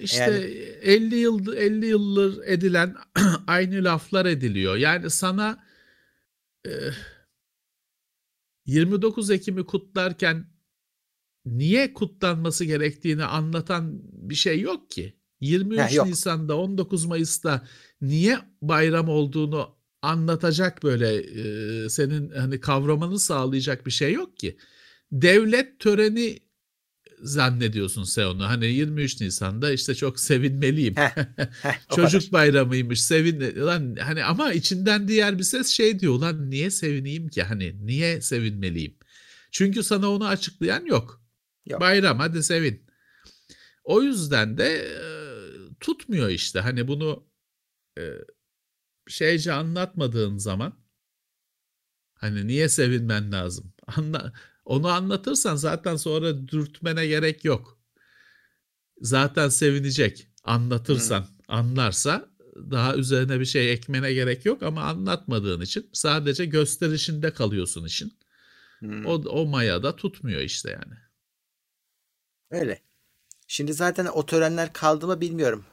[0.00, 0.44] işte Yani-
[0.82, 2.94] 50 yıl 50 yıldır edilen
[3.46, 4.76] aynı laflar ediliyor.
[4.76, 5.58] Yani sana
[8.66, 10.46] 29 Ekim'i kutlarken
[11.44, 15.16] niye kutlanması gerektiğini anlatan bir şey yok ki.
[15.40, 16.06] 23 Ha, yok.
[16.06, 17.66] Nisan'da 19 Mayıs'ta
[18.00, 24.58] niye bayram olduğunu anlatacak böyle e, senin hani kavramanı sağlayacak bir şey yok ki.
[25.12, 26.38] Devlet töreni
[27.22, 28.44] zannediyorsun sen onu.
[28.48, 30.96] Hani 23 Nisan'da işte çok sevinmeliyim.
[30.96, 31.16] Heh,
[31.62, 33.02] heh, Çocuk bayramıymış.
[33.02, 37.42] Sevin lan hani ama içinden diğer bir ses şey diyor lan niye sevineyim ki?
[37.42, 38.98] Hani niye sevinmeliyim?
[39.50, 41.22] Çünkü sana onu açıklayan yok.
[41.66, 41.80] Yok.
[41.80, 42.86] Bayram hadi sevin.
[43.84, 45.00] O yüzden de e,
[45.80, 46.60] tutmuyor işte.
[46.60, 47.28] Hani bunu
[47.98, 48.02] e,
[49.08, 50.86] şeyce anlatmadığın zaman
[52.14, 53.72] hani niye sevinmen lazım?
[53.86, 54.32] Anla,
[54.66, 57.78] onu anlatırsan zaten sonra dürtmene gerek yok.
[59.00, 60.28] Zaten sevinecek.
[60.44, 62.28] Anlatırsan, anlarsa
[62.70, 68.12] daha üzerine bir şey ekmene gerek yok ama anlatmadığın için sadece gösterişinde kalıyorsun işin.
[68.78, 69.06] Hmm.
[69.06, 70.94] O, o mayada tutmuyor işte yani.
[72.50, 72.80] Öyle.
[73.48, 75.64] Şimdi zaten o törenler kaldı mı bilmiyorum.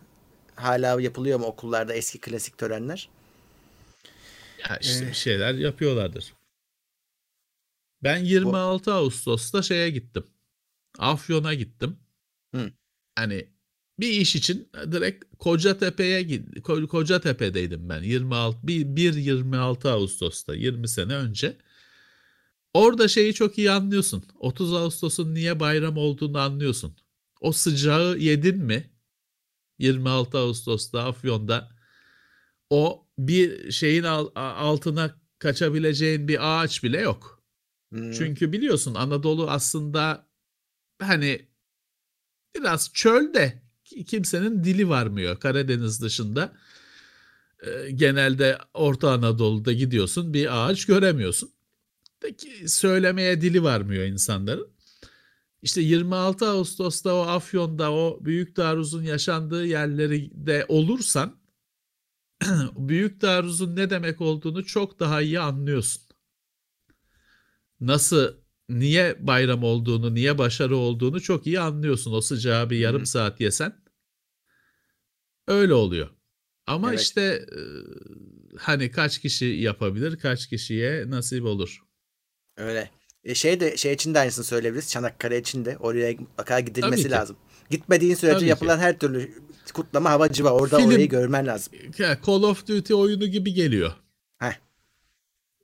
[0.55, 3.09] Hala yapılıyor mu okullarda eski klasik törenler?
[4.69, 6.33] Ya işte Ee, bir şeyler yapıyorlardır.
[8.03, 10.23] Ben 26 Ağustos'ta şeye gittim.
[10.99, 11.97] Afyon'a gittim.
[12.55, 12.71] Hı.
[13.15, 13.47] Hani
[13.99, 16.45] bir iş için direkt Kocatepe'ye
[16.87, 21.57] Kocatepe'deydim ben 26 bir, bir 26 Ağustos'ta 20 sene önce.
[22.73, 24.23] Orada şeyi çok iyi anlıyorsun.
[24.39, 26.97] 30 Ağustos'un niye bayram olduğunu anlıyorsun.
[27.41, 28.89] O sıcağı yedin mi?
[29.79, 31.69] 26 Ağustos'ta Afyon'da
[32.69, 37.32] o bir şeyin altına kaçabileceğin bir ağaç bile yok.
[37.93, 38.11] Hmm.
[38.11, 40.27] Çünkü biliyorsun Anadolu aslında
[40.99, 41.47] hani
[42.55, 46.53] biraz çöl de ki- kimsenin dili varmıyor Karadeniz dışında.
[47.65, 51.51] Ee, genelde Orta Anadolu'da gidiyorsun bir ağaç göremiyorsun.
[52.23, 54.67] De ki söylemeye dili varmıyor insanların.
[55.61, 61.35] İşte 26 Ağustos'ta o Afyon'da o büyük taarruzun yaşandığı yerlerde olursan
[62.75, 66.02] büyük taarruzun ne demek olduğunu çok daha iyi anlıyorsun.
[67.87, 68.33] Nasıl
[68.69, 72.13] niye bayram olduğunu, niye başarı olduğunu çok iyi anlıyorsun.
[72.13, 73.05] O sıcağı bir yarım Hı.
[73.05, 73.83] saat yesen
[75.47, 76.09] öyle oluyor.
[76.67, 77.01] Ama Evet.
[77.01, 77.45] işte
[78.57, 81.79] hani kaç kişi yapabilir, kaç kişiye nasip olur.
[82.57, 82.89] Öyle.
[83.23, 84.89] E şey de şey için de aynısını söyleyebiliriz.
[84.91, 87.09] Çanakkale için de oraya mutlaka gidilmesi ki.
[87.11, 87.37] lazım.
[87.69, 88.49] Gitmediğin sürece Tabii ki.
[88.49, 89.31] yapılan her türlü
[89.73, 90.49] kutlama havacıva.
[90.51, 91.73] Orada Film- orayı görmen lazım.
[91.97, 93.91] Call of Duty oyunu gibi geliyor.
[94.37, 94.53] Heh.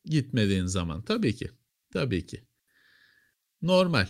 [0.05, 1.51] Gitmediğin zaman tabii ki.
[1.93, 2.45] Tabii ki.
[3.61, 4.07] Normal.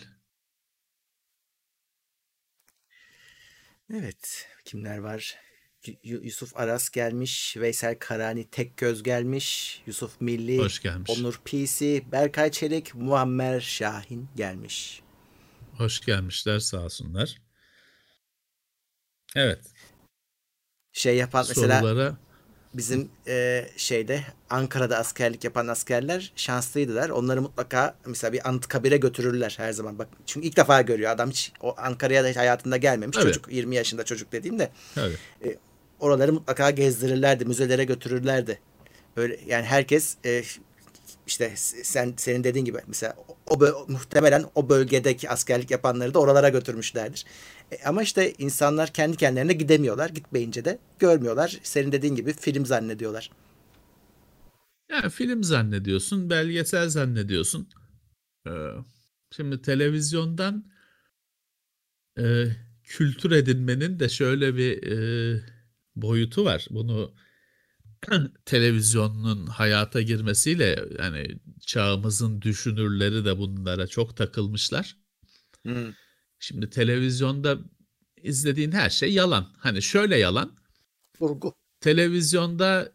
[3.93, 4.47] Evet.
[4.65, 5.37] Kimler var?
[6.03, 7.57] Yusuf Aras gelmiş.
[7.57, 9.81] Veysel Karani Tekgöz gelmiş.
[9.85, 10.57] Yusuf Milli.
[10.57, 11.11] Hoş gelmiş.
[11.11, 12.11] Onur PC.
[12.11, 12.95] Berkay Çelik.
[12.95, 15.01] Muammer Şahin gelmiş.
[15.77, 17.41] Hoş gelmişler sağ olsunlar.
[19.35, 19.73] Evet.
[20.91, 22.17] Şey yapan mesela Sorulara
[22.73, 27.10] bizim e, şeyde Ankara'da askerlik yapan askerler şanslıydılar.
[27.10, 29.99] Onları mutlaka mesela bir Anıtkabir'e götürürler her zaman.
[29.99, 33.17] Bak çünkü ilk defa görüyor adam hiç o Ankara'ya da hiç hayatında gelmemiş.
[33.17, 33.27] Evet.
[33.27, 35.58] Çocuk 20 yaşında çocuk dediğimde tabii.
[35.99, 38.60] oraları mutlaka gezdirirlerdi, müzelere götürürlerdi.
[39.17, 40.43] Öyle yani herkes e,
[41.27, 41.53] işte
[41.84, 43.15] sen senin dediğin gibi mesela
[43.47, 47.25] o bö- muhtemelen o bölgedeki askerlik yapanları da oralara götürmüşlerdir.
[47.71, 50.10] E, ama işte insanlar kendi kendilerine gidemiyorlar.
[50.10, 51.60] Gitmeyince de görmüyorlar.
[51.63, 53.29] Senin dediğin gibi film zannediyorlar.
[54.91, 57.69] Yani film zannediyorsun, belgesel zannediyorsun.
[58.47, 58.51] Ee,
[59.32, 60.71] şimdi televizyondan
[62.19, 62.45] e,
[62.84, 65.41] kültür edinmenin de şöyle bir e,
[65.95, 66.67] boyutu var.
[66.69, 67.13] Bunu
[68.45, 74.97] televizyonun hayata girmesiyle yani çağımızın düşünürleri de bunlara çok takılmışlar.
[75.63, 75.93] Hmm.
[76.39, 77.58] Şimdi televizyonda
[78.23, 79.54] izlediğin her şey yalan.
[79.58, 80.58] Hani şöyle yalan.
[81.19, 81.54] Kurgu.
[81.82, 82.91] Televizyonda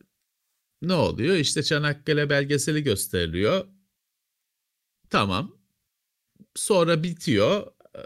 [0.83, 1.37] ne oluyor?
[1.37, 3.67] İşte Çanakkale belgeseli gösteriliyor.
[5.11, 5.59] Tamam.
[6.55, 7.67] Sonra bitiyor.
[7.95, 8.01] Ee,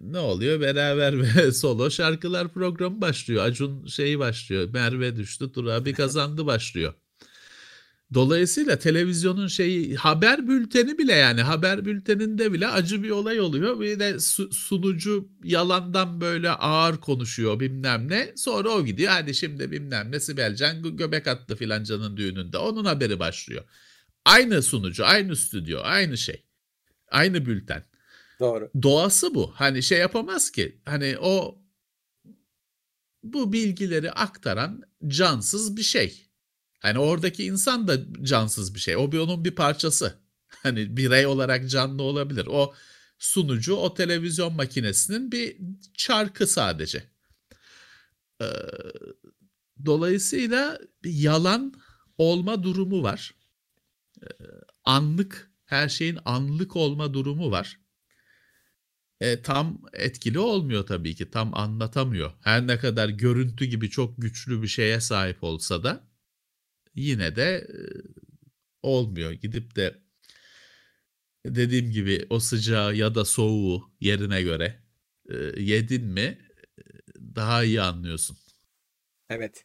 [0.00, 0.60] ne oluyor?
[0.60, 3.44] Beraber ve solo şarkılar programı başlıyor.
[3.44, 4.68] Acun şeyi başlıyor.
[4.72, 6.94] Merve düştü, Turabi kazandı başlıyor.
[8.14, 13.80] Dolayısıyla televizyonun şeyi haber bülteni bile yani haber bülteninde bile acı bir olay oluyor.
[13.80, 18.32] Bir de su- sunucu yalandan böyle ağır konuşuyor bilmem ne.
[18.36, 22.58] Sonra o gidiyor hadi şimdi bilmem ne Sibelcan gö- göbek attı filancanın düğününde.
[22.58, 23.64] Onun haberi başlıyor.
[24.24, 26.44] Aynı sunucu, aynı stüdyo, aynı şey.
[27.10, 27.84] Aynı bülten
[28.40, 28.70] Doğru.
[28.82, 29.52] doğası bu.
[29.54, 30.80] Hani şey yapamaz ki.
[30.84, 31.62] Hani o
[33.22, 36.27] bu bilgileri aktaran cansız bir şey.
[36.78, 38.96] Hani oradaki insan da cansız bir şey.
[38.96, 40.18] O bir onun bir parçası.
[40.62, 42.46] Hani birey olarak canlı olabilir.
[42.50, 42.74] O
[43.18, 45.56] sunucu o televizyon makinesinin bir
[45.94, 47.04] çarkı sadece.
[48.42, 48.46] Ee,
[49.86, 51.74] dolayısıyla bir yalan
[52.18, 53.34] olma durumu var.
[54.22, 54.26] Ee,
[54.84, 57.80] anlık her şeyin anlık olma durumu var.
[59.20, 61.30] E, tam etkili olmuyor tabii ki.
[61.30, 62.32] Tam anlatamıyor.
[62.40, 66.07] Her ne kadar görüntü gibi çok güçlü bir şeye sahip olsa da
[66.98, 67.78] yine de e,
[68.82, 69.32] olmuyor.
[69.32, 70.02] Gidip de
[71.46, 74.82] dediğim gibi o sıcağı ya da soğuğu yerine göre
[75.30, 76.82] e, yedin mi e,
[77.36, 78.38] daha iyi anlıyorsun.
[79.30, 79.64] Evet.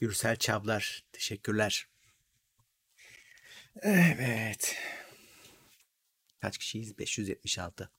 [0.00, 1.04] Gürsel Çavlar.
[1.12, 1.88] Teşekkürler.
[3.82, 4.76] Evet.
[6.40, 6.98] Kaç kişiyiz?
[6.98, 7.90] 576.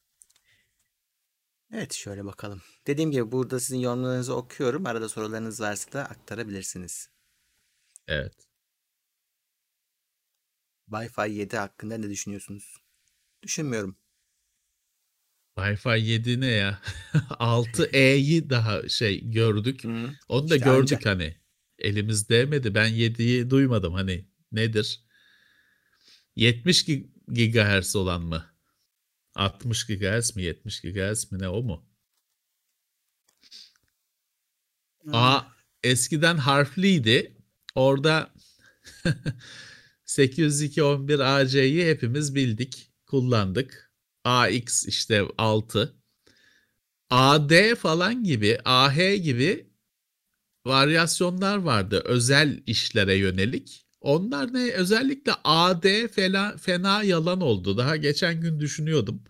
[1.73, 2.62] Evet şöyle bakalım.
[2.88, 4.86] Dediğim gibi burada sizin yorumlarınızı okuyorum.
[4.86, 7.10] Arada sorularınız varsa da aktarabilirsiniz.
[8.08, 8.47] Evet.
[10.91, 12.77] Wi-Fi 7 hakkında ne düşünüyorsunuz?
[13.43, 13.97] Düşünmüyorum.
[15.58, 16.82] Wi-Fi 7 ne ya?
[17.39, 19.84] 6E'yi daha şey gördük.
[19.84, 20.12] Hı.
[20.29, 21.12] Onu da İşte gördük anca.
[21.12, 21.38] hani.
[21.79, 22.75] Elimiz değmedi.
[22.75, 24.25] Ben 7'yi duymadım hani.
[24.51, 25.03] Nedir?
[26.36, 28.48] 70 gi- GHz olan mı?
[29.36, 31.89] 60 GHz mi 70 GHz mi ne o mu?
[35.13, 35.42] A
[35.84, 37.38] eskiden harfliydi.
[37.76, 38.34] Orada
[40.06, 43.94] 802.11 AC'yi hepimiz bildik, kullandık.
[44.24, 45.96] AX işte 6.
[47.10, 49.70] AD falan gibi, AH gibi
[50.65, 53.88] varyasyonlar vardı özel işlere yönelik.
[54.01, 57.77] Onlar ne özellikle AD fena, fena yalan oldu.
[57.77, 59.23] Daha geçen gün düşünüyordum.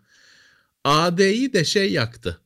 [0.84, 2.41] AD'yi de şey yaktı.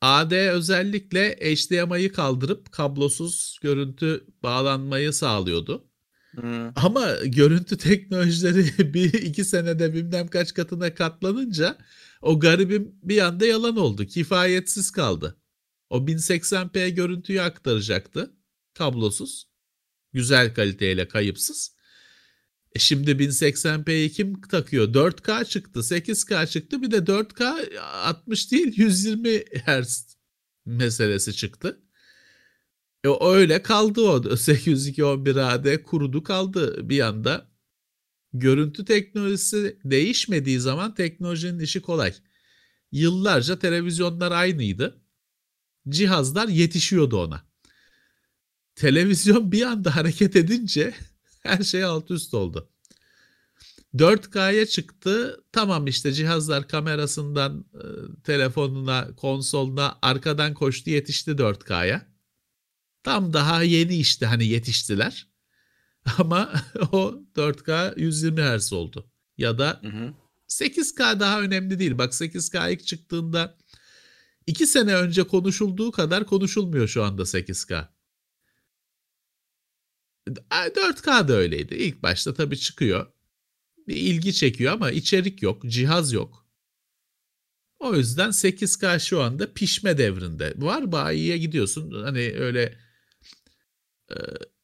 [0.00, 5.84] AD özellikle HDMI'yi kaldırıp kablosuz görüntü bağlanmayı sağlıyordu.
[6.36, 6.72] Hı.
[6.76, 11.78] Ama görüntü teknolojileri bir iki senede bilmem kaç katına katlanınca
[12.22, 14.06] o garibim bir anda yalan oldu.
[14.06, 15.36] Kifayetsiz kaldı.
[15.90, 18.32] O 1080p görüntüyü aktaracaktı.
[18.74, 19.47] Kablosuz.
[20.12, 21.78] Güzel kaliteyle kayıpsız.
[22.74, 24.94] E şimdi 1080p'yi kim takıyor?
[24.94, 26.82] 4K çıktı, 8K çıktı.
[26.82, 30.16] Bir de 4K 60 değil 120 Hz
[30.66, 31.82] meselesi çıktı.
[33.04, 37.48] E, öyle kaldı o 802.11 AD kurudu kaldı bir anda.
[38.32, 42.14] Görüntü teknolojisi değişmediği zaman teknolojinin işi kolay.
[42.92, 45.02] Yıllarca televizyonlar aynıydı.
[45.88, 47.47] Cihazlar yetişiyordu ona.
[48.78, 50.94] Televizyon bir anda hareket edince
[51.42, 52.68] her şey alt üst oldu.
[53.94, 55.44] 4K'ya çıktı.
[55.52, 57.84] Tamam işte cihazlar kamerasından e,
[58.22, 62.06] telefonuna, konsoluna arkadan koştu yetişti 4K'ya.
[63.02, 65.28] Tam daha yeni işte hani yetiştiler.
[66.18, 66.52] Ama
[66.92, 69.10] o 4K 120 Hz oldu.
[69.38, 70.14] Ya da Hı hı.
[70.48, 71.98] 8K daha önemli değil.
[71.98, 73.56] Bak 8K ilk çıktığında
[74.46, 77.97] 2 sene önce konuşulduğu kadar konuşulmuyor şu anda 8K.
[80.50, 81.74] 4K da öyleydi.
[81.74, 83.06] İlk başta tabii çıkıyor.
[83.88, 86.46] Bir ilgi çekiyor ama içerik yok, cihaz yok.
[87.78, 90.54] O yüzden 8K şu anda pişme devrinde.
[90.56, 92.02] Var bayiye gidiyorsun.
[92.04, 92.78] Hani öyle
[94.10, 94.16] e,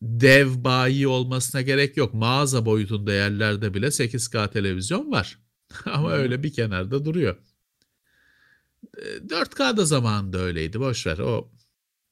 [0.02, 2.14] dev bayi olmasına gerek yok.
[2.14, 5.38] Mağaza boyutunda yerlerde bile 8K televizyon var.
[5.84, 6.14] Ama Hı.
[6.14, 7.36] öyle bir kenarda duruyor.
[8.98, 10.80] E, 4K da zamanında öyleydi.
[10.80, 11.18] Boş ver.
[11.18, 11.50] O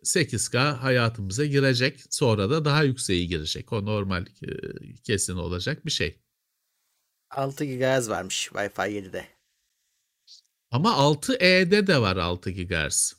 [0.02, 2.00] 8K hayatımıza girecek.
[2.10, 3.72] Sonra da daha yükseği girecek.
[3.72, 4.48] O normal e,
[5.02, 6.18] kesin olacak bir şey.
[7.30, 9.26] 6 GHz varmış Wi-Fi 7'de.
[10.70, 13.14] Ama 6E'de de var 6 GHz.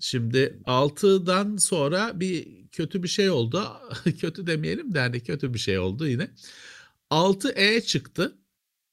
[0.00, 3.66] Şimdi 6'dan sonra bir kötü bir şey oldu.
[4.20, 6.30] kötü demeyelim de hani kötü bir şey oldu yine.
[7.10, 8.38] 6E çıktı.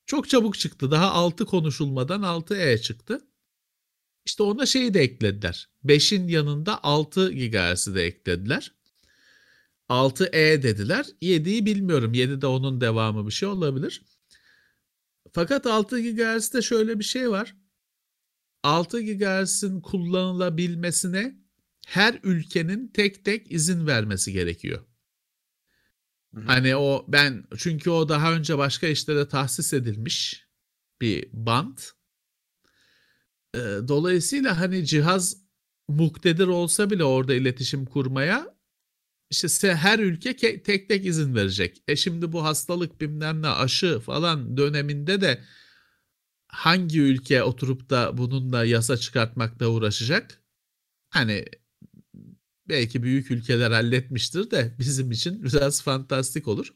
[0.06, 0.91] Çok çabuk çıktı.
[0.91, 3.21] Daha 6 konuşulmadan 6E çıktı.
[4.28, 5.70] İşte ona şeyi de eklediler.
[5.86, 8.74] 5'in yanında 6 GHz'i de eklediler.
[9.90, 11.06] 6E dediler.
[11.22, 12.13] 7'yi bilmiyorum.
[12.13, 14.02] 7 de onun devamı bir şey olabilir.
[15.32, 17.56] Fakat 6 GHz'de şöyle bir şey var.
[18.63, 21.36] 6 GHz'in kullanılabilmesine
[21.88, 24.86] her ülkenin tek tek izin vermesi gerekiyor.
[26.34, 26.46] Hı hı.
[26.46, 30.48] Hani o ben çünkü o daha önce başka işlere tahsis edilmiş
[31.02, 31.78] bir band.
[33.58, 35.38] Ee, dolayısıyla hani cihaz
[35.88, 38.58] muktedir olsa bile orada iletişim kurmaya
[39.32, 41.84] işte her ülke ke- tek tek izin verecek.
[41.88, 45.43] E şimdi bu hastalık bilmem ne aşı falan döneminde de
[46.48, 50.43] hangi ülke oturup da bununla yasa çıkartmakla uğraşacak?
[51.10, 51.46] Hani
[52.70, 56.74] belki büyük ülkeler halletmiştir de bizim için biraz fantastik olur.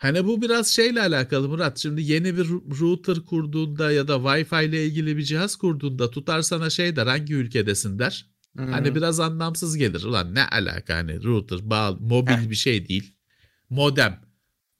[0.00, 1.78] Hani bu biraz şeyle alakalı Murat.
[1.78, 2.48] Şimdi yeni bir
[2.80, 7.34] router kurduğunda ya da Wi-Fi ile ilgili bir cihaz kurduğunda tutar sana şey der hangi
[7.34, 8.26] ülkedesin der.
[8.56, 8.94] Hani Hmm.
[8.94, 10.02] biraz anlamsız gelir.
[10.02, 12.50] Ulan ne alaka hani router, bağ, mobil Heh.
[12.50, 13.14] bir şey değil.
[13.70, 14.20] Modem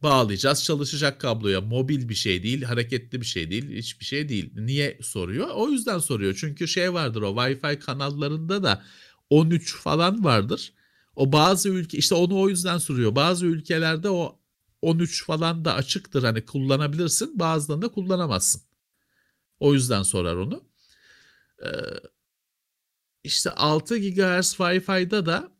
[0.03, 1.61] bağlayacağız çalışacak kabloya.
[1.61, 4.51] Mobil bir şey değil, hareketli bir şey değil, hiçbir şey değil.
[4.55, 5.49] Niye soruyor?
[5.55, 6.35] O yüzden soruyor.
[6.41, 8.83] Çünkü şey vardır o Wi-Fi kanallarında da
[9.31, 10.73] 13 falan vardır.
[11.17, 13.15] O bazı ülke işte onu o yüzden soruyor.
[13.17, 14.39] Bazı ülkelerde o
[14.83, 16.23] 13 falan da açıktır.
[16.23, 17.38] Hani kullanabilirsin.
[17.38, 18.62] Bazılarında kullanamazsın.
[19.61, 20.64] O yüzden sorar onu.
[21.64, 21.69] Ee,
[23.25, 25.53] işte 6 GHz Wi-Fi'da da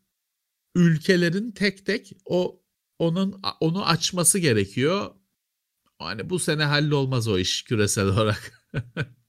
[0.75, 2.61] ülkelerin tek tek o
[2.99, 5.15] onun onu açması gerekiyor.
[5.99, 8.63] Hani bu sene hallolmaz o iş küresel olarak.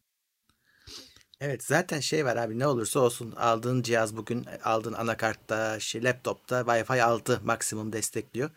[1.44, 6.60] Evet zaten şey var abi ne olursa olsun aldığın cihaz bugün aldığın anakartta, şey, laptopta
[6.60, 8.50] Wi-Fi 6 maksimum destekliyor.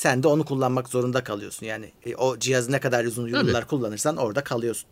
[0.00, 1.66] Sen de onu kullanmak zorunda kalıyorsun.
[1.66, 3.46] Yani e, o cihazı ne kadar uzun Tabii.
[3.46, 4.88] yıllar kullanırsan orada kalıyorsun.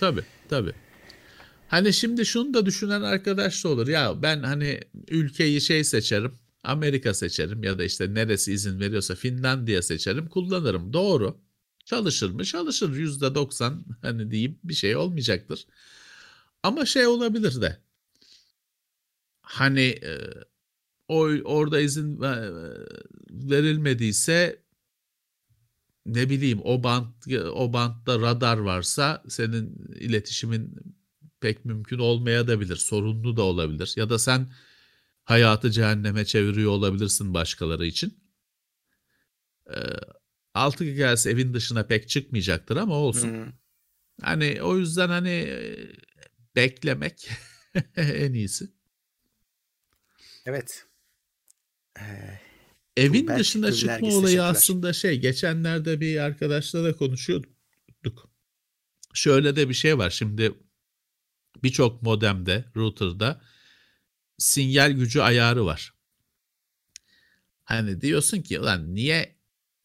[0.00, 0.72] Tabii tabii.
[1.68, 3.88] Hani şimdi şunu da düşünen arkadaş da olur.
[3.88, 6.34] Ya ben hani ülkeyi şey seçerim.
[6.64, 10.92] Amerika seçerim ya da işte neresi izin veriyorsa Finlandiya seçerim kullanırım.
[10.92, 11.40] Doğru.
[11.84, 12.44] Çalışır mı?
[12.44, 12.96] Çalışır.
[12.96, 15.66] Yüzde doksan hani diyeyim bir şey olmayacaktır.
[16.62, 17.78] Ama şey olabilir de.
[19.42, 20.20] Hani e,
[21.12, 22.52] o orada izin ve-
[23.30, 24.62] verilmediyse
[26.06, 30.74] ne bileyim o bant o bantta radar varsa senin iletişimin
[31.40, 32.76] pek mümkün olmayabilir.
[32.76, 33.94] Sorunlu da olabilir.
[33.96, 34.52] Ya da sen
[35.24, 38.18] hayatı cehenneme çeviriyor olabilirsin başkaları için.
[39.70, 39.80] Ee,
[40.54, 43.28] 6 GHz evin dışına pek çıkmayacaktır ama olsun.
[43.28, 43.52] Hmm.
[44.22, 45.76] Hani o yüzden hani e,
[46.56, 47.30] beklemek
[47.96, 48.72] en iyisi.
[50.46, 50.86] Evet.
[52.00, 52.38] Ee,
[52.96, 54.50] Evin belki dışına çıkma olayı teşekkürler.
[54.50, 57.52] aslında şey geçenlerde bir arkadaşla da konuşuyorduk.
[59.14, 60.54] Şöyle de bir şey var şimdi
[61.62, 63.40] birçok modemde router'da
[64.38, 65.94] sinyal gücü ayarı var.
[67.64, 69.36] Hani diyorsun ki ulan niye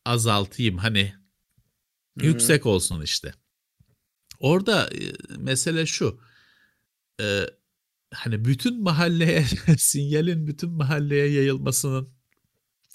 [0.05, 1.13] azaltayım hani
[2.17, 2.27] Hı hı.
[2.27, 3.33] yüksek olsun işte.
[4.39, 6.21] Orada e, mesele şu.
[7.21, 7.45] e,
[8.13, 9.45] hani bütün mahalleye
[9.77, 12.09] sinyalin bütün mahalleye yayılmasının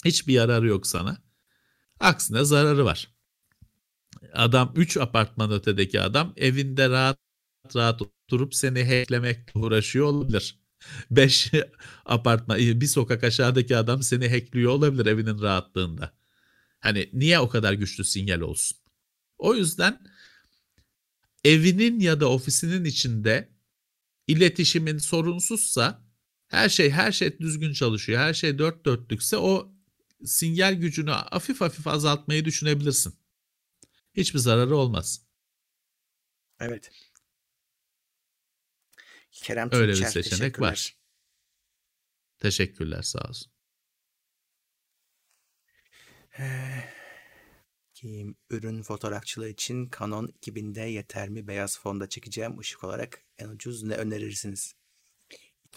[0.05, 1.17] hiçbir yararı yok sana.
[1.99, 3.13] Aksine zararı var.
[4.33, 7.17] Adam 3 apartman ötedeki adam evinde rahat
[7.75, 10.59] rahat oturup seni hacklemekle uğraşıyor olabilir.
[11.11, 11.51] 5
[12.05, 16.13] apartman bir sokak aşağıdaki adam seni hackliyor olabilir evinin rahatlığında.
[16.79, 18.77] Hani niye o kadar güçlü sinyal olsun?
[19.37, 20.01] O yüzden
[21.43, 23.52] evinin ya da ofisinin içinde
[24.27, 26.03] iletişimin sorunsuzsa
[26.47, 28.19] her şey her şey düzgün çalışıyor.
[28.19, 29.73] Her şey dört dörtlükse o
[30.25, 33.19] sinyal gücünü hafif hafif azaltmayı düşünebilirsin.
[34.13, 35.25] Hiçbir zararı olmaz.
[36.59, 36.91] Evet.
[39.31, 40.97] Kerem Öyle bir Tunçer, seçenek var.
[42.39, 43.51] Teşekkürler sağ olsun.
[48.03, 51.47] Kim ürün fotoğrafçılığı için Canon 2000'de yeter mi?
[51.47, 54.73] Beyaz fonda çekeceğim ışık olarak en ucuz ne önerirsiniz?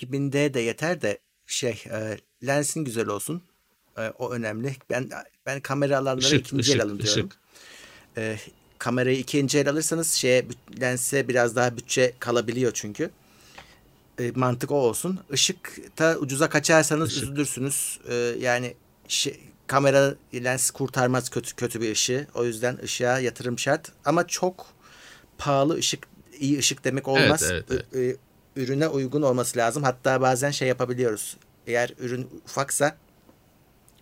[0.00, 3.42] 2000'de de yeter de şey e, lensin güzel olsun.
[3.98, 4.76] E, o önemli.
[4.90, 5.10] Ben
[5.46, 7.26] ben kamera alanları Işık, ikinci el ışık, alın diyorum.
[7.26, 7.40] ışık.
[8.16, 8.38] E,
[8.78, 10.46] kamerayı ikinci el alırsanız şeye
[10.80, 13.10] lense biraz daha bütçe kalabiliyor çünkü.
[14.20, 15.20] E, mantık o olsun.
[15.32, 17.22] Işıkta ucuza kaçarsanız Işık.
[17.22, 18.00] üzülürsünüz.
[18.08, 18.74] E, yani
[19.08, 22.26] şey, kamera lens kurtarmaz kötü kötü bir ışığı.
[22.34, 23.92] O yüzden ışığa yatırım şart.
[24.04, 24.66] Ama çok
[25.38, 27.42] pahalı ışık iyi ışık demek olmaz.
[27.50, 27.84] evet, evet.
[27.92, 28.16] Ü-
[28.56, 29.82] Ürüne uygun olması lazım.
[29.82, 31.36] Hatta bazen şey yapabiliyoruz.
[31.66, 32.96] Eğer ürün ufaksa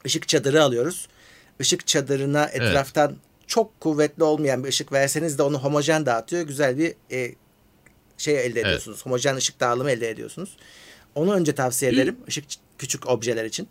[0.06, 1.08] ışık çadırı alıyoruz.
[1.60, 6.42] Işık çadırına etraftan çok kuvvetli olmayan bir ışık verseniz de onu homojen dağıtıyor.
[6.42, 7.34] Güzel bir e,
[8.18, 8.66] şey elde Evet.
[8.66, 9.06] ediyorsunuz.
[9.06, 10.56] Homojen ışık dağılımı elde ediyorsunuz.
[11.14, 12.16] Onu önce tavsiye ederim.
[12.26, 12.44] Işık
[12.78, 13.68] küçük objeler için.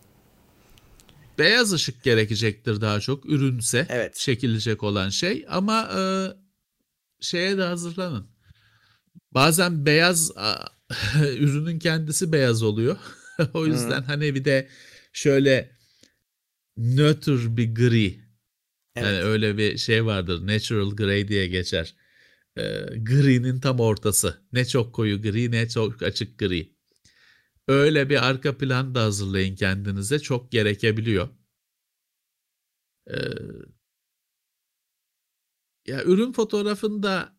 [1.38, 4.16] Beyaz ışık gerekecektir daha çok ürünse Evet.
[4.16, 6.02] çekilecek olan şey ama e,
[7.22, 8.28] şeye de hazırlanın.
[9.32, 10.56] Bazen beyaz a,
[11.38, 12.98] ürünün kendisi beyaz oluyor.
[13.54, 14.70] o yüzden hani bir de
[15.14, 15.72] şöyle
[16.78, 18.24] nötr bir gri
[18.96, 19.08] Evet.
[19.08, 20.48] yani öyle bir şey vardır.
[20.48, 21.96] Natural gray diye geçer.
[22.58, 22.64] E,
[22.98, 24.42] gri'nin tam ortası.
[24.54, 26.73] Ne çok koyu gri ne çok açık gri.
[27.68, 30.20] Öyle bir arka plan da hazırlayın kendinize.
[30.20, 31.30] Çok gerekebiliyor.
[33.08, 33.64] Ee,
[35.88, 37.36] ya ürün fotoğrafında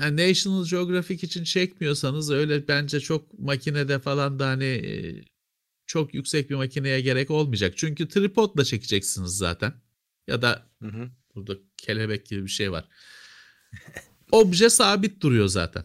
[0.00, 5.24] yani National Geographic için çekmiyorsanız öyle bence çok makinede falan da hani e,
[5.86, 7.74] çok yüksek bir makineye gerek olmayacak.
[7.76, 9.74] Çünkü tripodla çekeceksiniz zaten.
[10.28, 11.10] Ya da Hı hı.
[11.34, 12.88] burada kelebek gibi bir şey var.
[14.32, 15.84] Obje sabit duruyor zaten.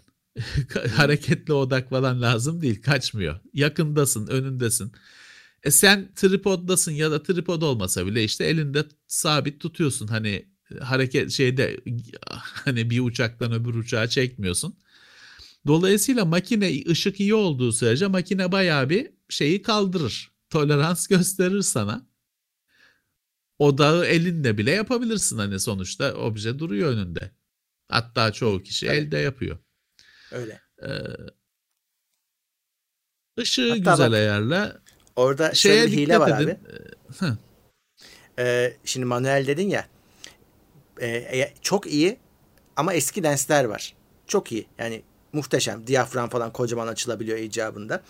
[0.96, 2.82] Hareketli odak falan lazım değil.
[2.82, 3.40] Kaçmıyor.
[3.54, 4.92] Yakındasın, önündesin.
[5.64, 10.08] E sen tripoddasın ya da tripod olmasa bile işte elinde sabit tutuyorsun.
[10.08, 10.46] Hani
[10.80, 11.80] hareket şeyde
[12.66, 14.76] hani bir uçaktan öbür uçağa çekmiyorsun.
[15.68, 20.32] Dolayısıyla makine ışık iyi olduğu sürece makine bayağı bir şeyi kaldırır.
[20.50, 22.10] Tolerans gösterir sana.
[23.60, 27.32] Odağı elinde bile yapabilirsin hani sonuçta obje duruyor önünde.
[27.90, 28.98] Hatta çoğu kişi evet.
[29.04, 29.58] elde yapıyor.
[30.32, 30.62] Öyle.
[30.82, 30.88] Ee,
[33.40, 34.80] ışığı Hatta güzel bak, ayarla.
[35.16, 36.50] Orada şöyle bir hile var edin.
[36.50, 36.58] abi.
[38.40, 39.88] Ee, şimdi manuel dedin ya.
[41.02, 42.18] E, çok iyi
[42.76, 43.96] ama eski lensler var.
[44.28, 44.68] Çok iyi.
[44.78, 45.02] Yani
[45.34, 45.88] muhteşem.
[45.88, 48.02] Diyafram falan kocaman açılabiliyor icabında.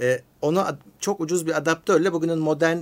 [0.00, 2.78] E, onu çok ucuz bir adaptörle bugünün modern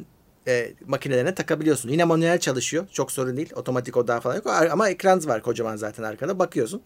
[0.46, 1.88] e, makinelerine takabiliyorsun.
[1.88, 2.86] Yine manuel çalışıyor.
[2.92, 3.52] Çok sorun değil.
[3.54, 4.46] Otomatik odağı falan yok.
[4.46, 6.38] Ama ekran var kocaman zaten arkada.
[6.38, 6.82] Bakıyorsun.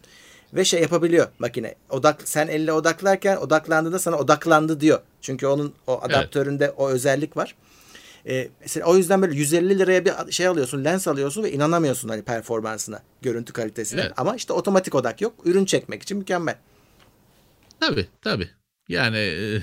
[0.55, 1.75] Ve şey yapabiliyor makine.
[1.91, 5.01] Odak sen elle odaklarken odaklandığında sana odaklandı diyor.
[5.21, 6.75] Çünkü onun o adaptöründe evet.
[6.77, 7.55] o özellik var.
[8.27, 12.23] E, mesela o yüzden böyle 150 liraya bir şey alıyorsun, lens alıyorsun ve inanamıyorsun hani
[12.23, 14.01] performansına, görüntü kalitesine.
[14.01, 14.13] Evet.
[14.17, 15.35] Ama işte otomatik odak yok.
[15.45, 16.57] Ürün çekmek için mükemmel.
[17.81, 18.51] Tabii tabii.
[18.89, 19.63] Yani e,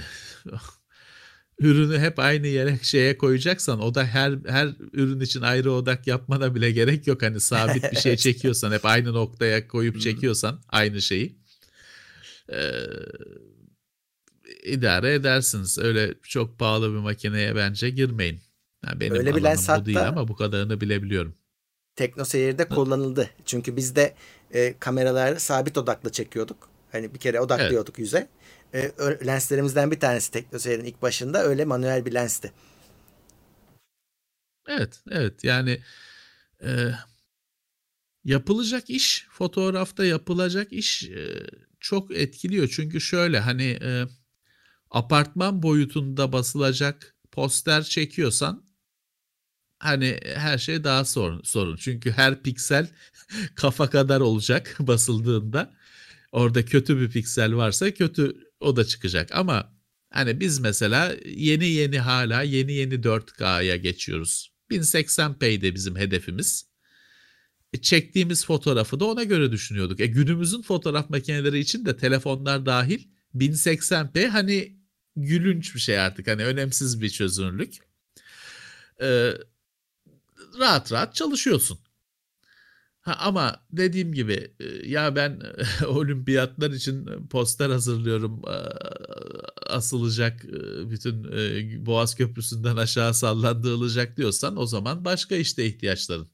[1.59, 6.55] ürünü hep aynı yere şeye koyacaksan o da her her ürün için ayrı odak yapmana
[6.55, 7.21] bile gerek yok.
[7.21, 11.35] Hani sabit bir şey çekiyorsan hep aynı noktaya koyup çekiyorsan aynı şeyi
[12.51, 12.59] e,
[14.63, 15.77] idare edersiniz.
[15.79, 18.39] Öyle çok pahalı bir makineye bence girmeyin.
[18.85, 21.35] Yani benim Öyle bir lens değil ama bu kadarını bilebiliyorum.
[21.95, 23.29] Tekno Seyir'de kullanıldı.
[23.45, 24.13] Çünkü biz de
[24.53, 26.69] e, kameraları sabit odaklı çekiyorduk.
[26.91, 27.99] Hani bir kere odaklıyorduk evet.
[27.99, 28.29] yüze.
[28.73, 28.91] E,
[29.25, 32.51] lenslerimizden bir tanesi Tekno Seyir'in ilk başında öyle manuel bir lensti.
[34.67, 35.43] Evet, evet.
[35.43, 35.79] Yani
[36.63, 36.91] e,
[38.23, 41.47] yapılacak iş, fotoğrafta yapılacak iş e,
[41.79, 42.67] çok etkiliyor.
[42.67, 44.05] Çünkü şöyle hani e,
[44.91, 48.65] apartman boyutunda basılacak poster çekiyorsan
[49.79, 51.41] hani her şey daha sorun.
[51.43, 51.75] sorun.
[51.75, 52.87] Çünkü her piksel
[53.55, 55.73] kafa kadar olacak basıldığında.
[56.31, 59.29] Orada kötü bir piksel varsa kötü o da çıkacak.
[59.35, 59.73] Ama
[60.09, 64.51] hani biz mesela yeni yeni hala yeni yeni 4K'ya geçiyoruz.
[64.71, 66.69] 1080p'de bizim hedefimiz.
[67.73, 69.99] E, çektiğimiz fotoğrafı da ona göre düşünüyorduk.
[69.99, 74.79] E günümüzün fotoğraf makineleri için de telefonlar dahil 1080p hani
[75.15, 77.77] gülünç bir şey artık hani önemsiz bir çözünürlük.
[79.01, 79.33] Ee,
[80.59, 81.79] rahat rahat çalışıyorsun.
[83.01, 85.41] Ha, ama dediğim gibi e, ya ben
[85.87, 88.41] olimpiyatlar için poster hazırlıyorum
[89.67, 96.29] asılacak e, bütün e, Boğaz Köprüsü'nden aşağı sallandırılacak diyorsan o zaman başka işte ihtiyaçların.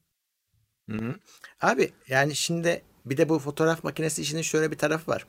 [0.90, 1.14] Hı hı.
[1.60, 5.26] Abi yani şimdi bir de bu fotoğraf makinesi işinin şöyle bir tarafı var.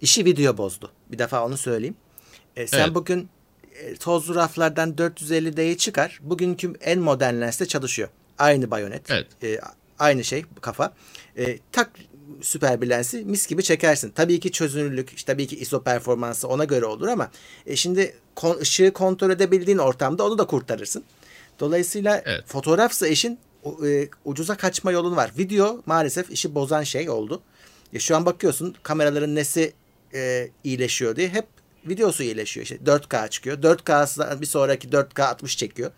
[0.00, 0.92] İşi video bozdu.
[1.12, 1.96] Bir defa onu söyleyeyim.
[2.56, 2.94] E, sen evet.
[2.94, 3.28] bugün
[3.74, 6.18] e, tozlu raflardan 450D'yi çıkar.
[6.22, 8.08] Bugünkü en modern lensle çalışıyor.
[8.38, 9.10] Aynı bayonet.
[9.10, 9.26] Evet.
[9.42, 9.60] E,
[9.98, 10.92] aynı şey kafa.
[11.38, 11.90] E, tak
[12.40, 14.10] süper bir lensi mis gibi çekersin.
[14.10, 17.30] Tabii ki çözünürlük, işte tabii ki ISO performansı ona göre olur ama
[17.66, 21.04] e, şimdi kon, ışığı kontrol edebildiğin ortamda onu da kurtarırsın.
[21.60, 22.44] Dolayısıyla evet.
[22.46, 23.38] fotoğrafsa işin
[23.86, 25.32] e, ucuza kaçma yolun var.
[25.38, 27.42] Video maalesef işi bozan şey oldu.
[27.92, 29.72] E, şu an bakıyorsun kameraların nesi
[30.14, 31.46] e, iyileşiyor diye hep
[31.88, 32.64] videosu iyileşiyor.
[32.64, 33.58] İşte 4K çıkıyor.
[33.58, 35.90] 4K bir sonraki 4K 60 çekiyor.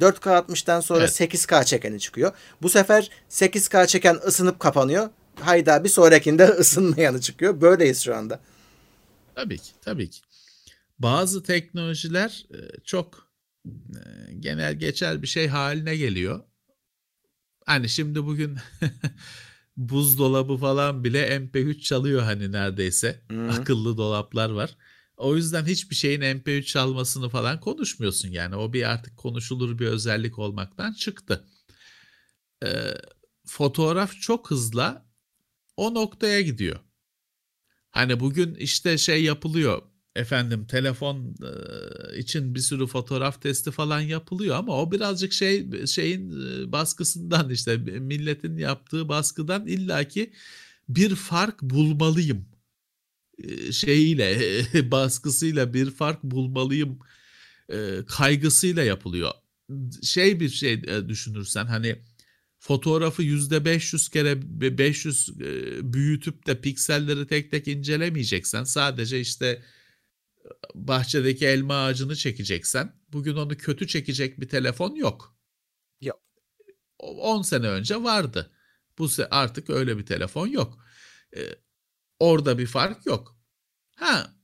[0.00, 1.20] 4K 60'tan sonra evet.
[1.20, 2.32] 8K çekeni çıkıyor.
[2.62, 5.10] Bu sefer 8K çeken ısınıp kapanıyor.
[5.40, 7.60] Hayda bir sonrakinde ısınmayanı çıkıyor.
[7.60, 8.40] Böyleyiz şu anda.
[9.34, 10.20] Tabii ki, tabii ki.
[10.98, 13.28] Bazı teknolojiler e, çok
[13.66, 14.00] e,
[14.40, 16.40] genel geçer bir şey haline geliyor.
[17.66, 18.58] Hani şimdi bugün
[19.76, 23.22] buzdolabı falan bile MP3 çalıyor hani neredeyse.
[23.30, 23.50] Hı-hı.
[23.50, 24.76] Akıllı dolaplar var.
[25.16, 28.56] O yüzden hiçbir şeyin MP3 çalmasını falan konuşmuyorsun yani.
[28.56, 31.48] O bir artık konuşulur bir özellik olmaktan çıktı.
[32.64, 32.94] Ee,
[33.46, 35.06] fotoğraf çok hızla
[35.76, 36.80] o noktaya gidiyor.
[37.90, 39.82] Hani bugün işte şey yapılıyor.
[40.16, 46.30] Efendim telefon e, için bir sürü fotoğraf testi falan yapılıyor ama o birazcık şey şeyin
[46.30, 50.32] e, baskısından işte milletin yaptığı baskıdan illaki
[50.88, 52.51] bir fark bulmalıyım
[53.72, 54.40] şeyiyle
[54.90, 56.98] baskısıyla bir fark bulmalıyım
[58.06, 59.30] kaygısıyla yapılıyor.
[60.02, 61.96] Şey bir şey düşünürsen hani
[62.58, 64.38] fotoğrafı yüzde 500 kere
[64.78, 65.38] 500
[65.82, 69.62] büyütüp de pikselleri tek tek incelemeyeceksen sadece işte
[70.74, 75.36] bahçedeki elma ağacını çekeceksen bugün onu kötü çekecek bir telefon yok.
[76.00, 76.22] Yok.
[76.98, 78.50] 10 sene önce vardı.
[78.98, 80.86] Bu artık öyle bir telefon yok.
[82.22, 83.36] Orada bir fark yok.
[83.96, 84.34] Ha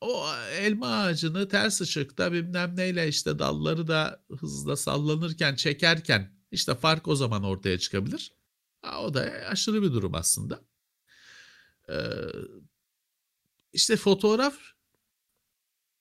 [0.00, 7.08] o elma ağacını ters ışıkta bilmem neyle işte dalları da hızla sallanırken çekerken işte fark
[7.08, 8.32] o zaman ortaya çıkabilir.
[8.82, 9.20] Ha, o da
[9.50, 10.64] aşırı bir durum aslında.
[11.88, 11.94] Ee,
[13.72, 14.54] işte fotoğraf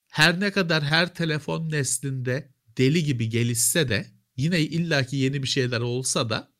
[0.07, 5.81] her ne kadar her telefon neslinde deli gibi gelişse de yine illaki yeni bir şeyler
[5.81, 6.52] olsa da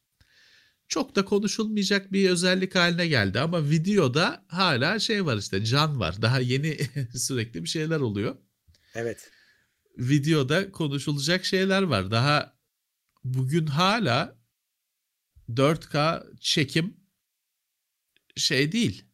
[0.88, 3.40] çok da konuşulmayacak bir özellik haline geldi.
[3.40, 6.22] Ama videoda hala şey var işte can var.
[6.22, 6.78] Daha yeni
[7.16, 8.36] sürekli bir şeyler oluyor.
[8.96, 9.32] Evet.
[9.98, 12.12] Videoda konuşulacak şeyler var.
[12.12, 12.58] Daha
[13.24, 14.38] bugün hala
[15.50, 16.98] 4K çekim
[18.36, 19.06] şey değil.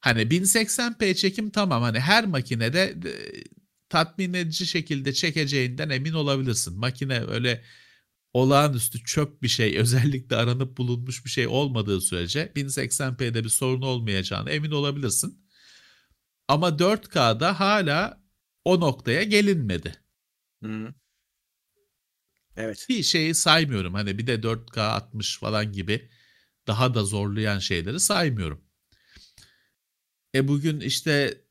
[0.00, 2.96] Hani 1080p çekim tamam hani her makinede
[3.88, 6.78] tatmin edici şekilde çekeceğinden emin olabilirsin.
[6.78, 7.64] Makine öyle
[8.36, 14.50] olağanüstü çöp bir şey özellikle aranıp bulunmuş bir şey olmadığı sürece 1080p'de bir sorun olmayacağına
[14.50, 15.46] emin olabilirsin.
[16.48, 18.22] Ama 4K'da hala
[18.64, 19.94] o noktaya gelinmedi.
[20.62, 20.94] Hı.
[22.56, 22.86] Evet.
[22.88, 23.94] Bir şeyi saymıyorum.
[23.94, 26.10] Hani bir de 4K 60 falan gibi
[26.66, 28.64] daha da zorlayan şeyleri saymıyorum.
[30.34, 31.44] E bugün işte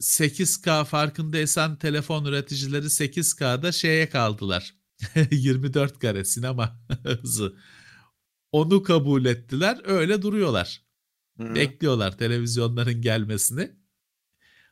[0.00, 4.75] 8K farkındaysan telefon üreticileri 8K'da şeye kaldılar.
[5.30, 7.56] 24 kare sinema hızı.
[8.52, 9.80] Onu kabul ettiler.
[9.84, 10.82] Öyle duruyorlar.
[11.38, 11.54] Hı.
[11.54, 13.70] Bekliyorlar televizyonların gelmesini.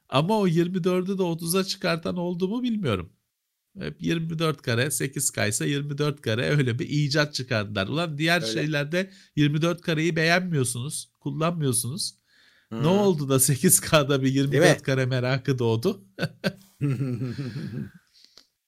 [0.08, 3.12] Ama o 24'ü de 30'a çıkartan oldu mu bilmiyorum.
[3.78, 7.88] Hep 24 kare 8 kaysa 24 kare öyle bir icat çıkardılar.
[7.88, 8.52] Ulan diğer öyle.
[8.52, 12.14] şeylerde 24 kareyi beğenmiyorsunuz, kullanmıyorsunuz.
[12.68, 12.82] Hmm.
[12.82, 16.04] Ne oldu da 8K'da bir 24 kare merakı doğdu?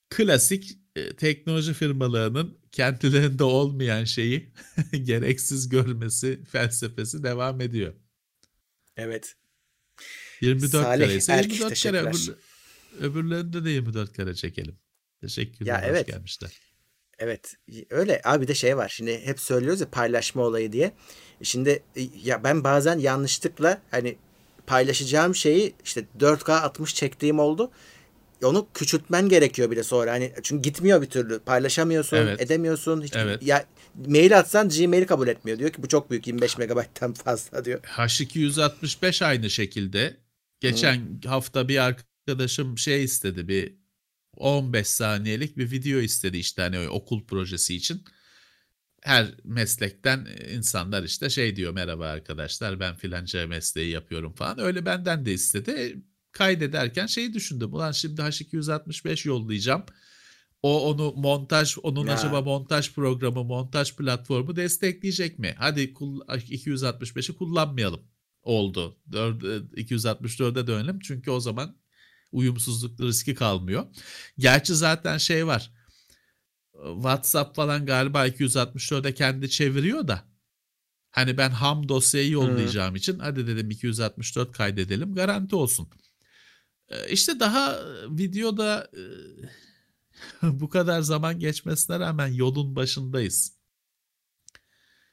[0.09, 4.51] Klasik e, teknoloji firmalarının kendilerinde olmayan şeyi
[5.03, 7.93] gereksiz görmesi felsefesi devam ediyor.
[8.97, 9.35] Evet.
[10.41, 12.35] 24 Salih kare ise 24 kare öbür,
[12.99, 14.75] öbürlerinde de 24 kare çekelim.
[15.21, 15.73] Teşekkürler.
[15.73, 16.07] Ya evet.
[16.07, 16.51] gelmişler.
[17.19, 17.55] Evet
[17.89, 20.91] öyle abi de şey var şimdi hep söylüyoruz ya paylaşma olayı diye.
[21.43, 24.17] Şimdi e, ya ben bazen yanlışlıkla hani
[24.67, 27.71] paylaşacağım şeyi işte 4K 60 çektiğim oldu.
[28.43, 30.11] Onu küçültmen gerekiyor bile sonra.
[30.11, 31.39] Hani çünkü gitmiyor bir türlü.
[31.39, 32.41] Paylaşamıyorsun, evet.
[32.41, 33.01] edemiyorsun.
[33.03, 33.43] Hiç, evet.
[33.43, 33.65] Ya
[34.07, 35.59] mail atsan Gmail'i kabul etmiyor.
[35.59, 37.79] Diyor ki bu çok büyük 25 megabayttan fazla diyor.
[37.83, 40.17] H265 aynı şekilde.
[40.59, 41.29] Geçen Hı.
[41.29, 43.75] hafta bir arkadaşım şey istedi bir
[44.37, 48.03] 15 saniyelik bir video istedi işte hani okul projesi için.
[49.01, 54.59] Her meslekten insanlar işte şey diyor merhaba arkadaşlar ben filanca mesleği yapıyorum falan.
[54.59, 55.97] Öyle benden de istedi.
[56.31, 57.73] Kaydederken şeyi düşündüm.
[57.73, 59.85] Ulan şimdi H265 yollayacağım.
[60.63, 62.13] O onu montaj, onun ya.
[62.13, 65.55] acaba montaj programı, montaj platformu destekleyecek mi?
[65.57, 68.01] Hadi 265'i kullanmayalım.
[68.43, 68.97] Oldu.
[69.11, 70.99] 264'e dönelim.
[70.99, 71.77] Çünkü o zaman
[72.31, 73.85] uyumsuzluk riski kalmıyor.
[74.37, 75.71] Gerçi zaten şey var.
[76.73, 80.23] WhatsApp falan galiba 264'e kendi çeviriyor da.
[81.09, 82.95] Hani ben ham dosyayı yollayacağım hmm.
[82.95, 85.89] için hadi dedim 264 kaydedelim garanti olsun.
[87.09, 87.79] İşte daha
[88.09, 88.91] videoda
[90.41, 93.57] bu kadar zaman geçmesine rağmen yolun başındayız.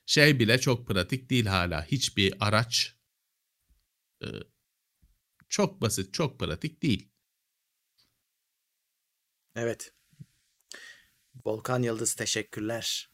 [0.06, 1.84] Şey bile çok pratik değil hala.
[1.84, 2.94] Hiçbir araç
[5.48, 7.10] çok basit, çok pratik değil.
[9.54, 9.94] Evet.
[11.44, 13.10] Volkan Yıldız teşekkürler.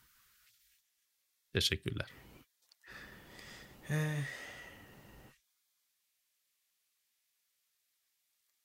[1.53, 2.09] Teşekkürler.
[3.91, 4.25] Ee,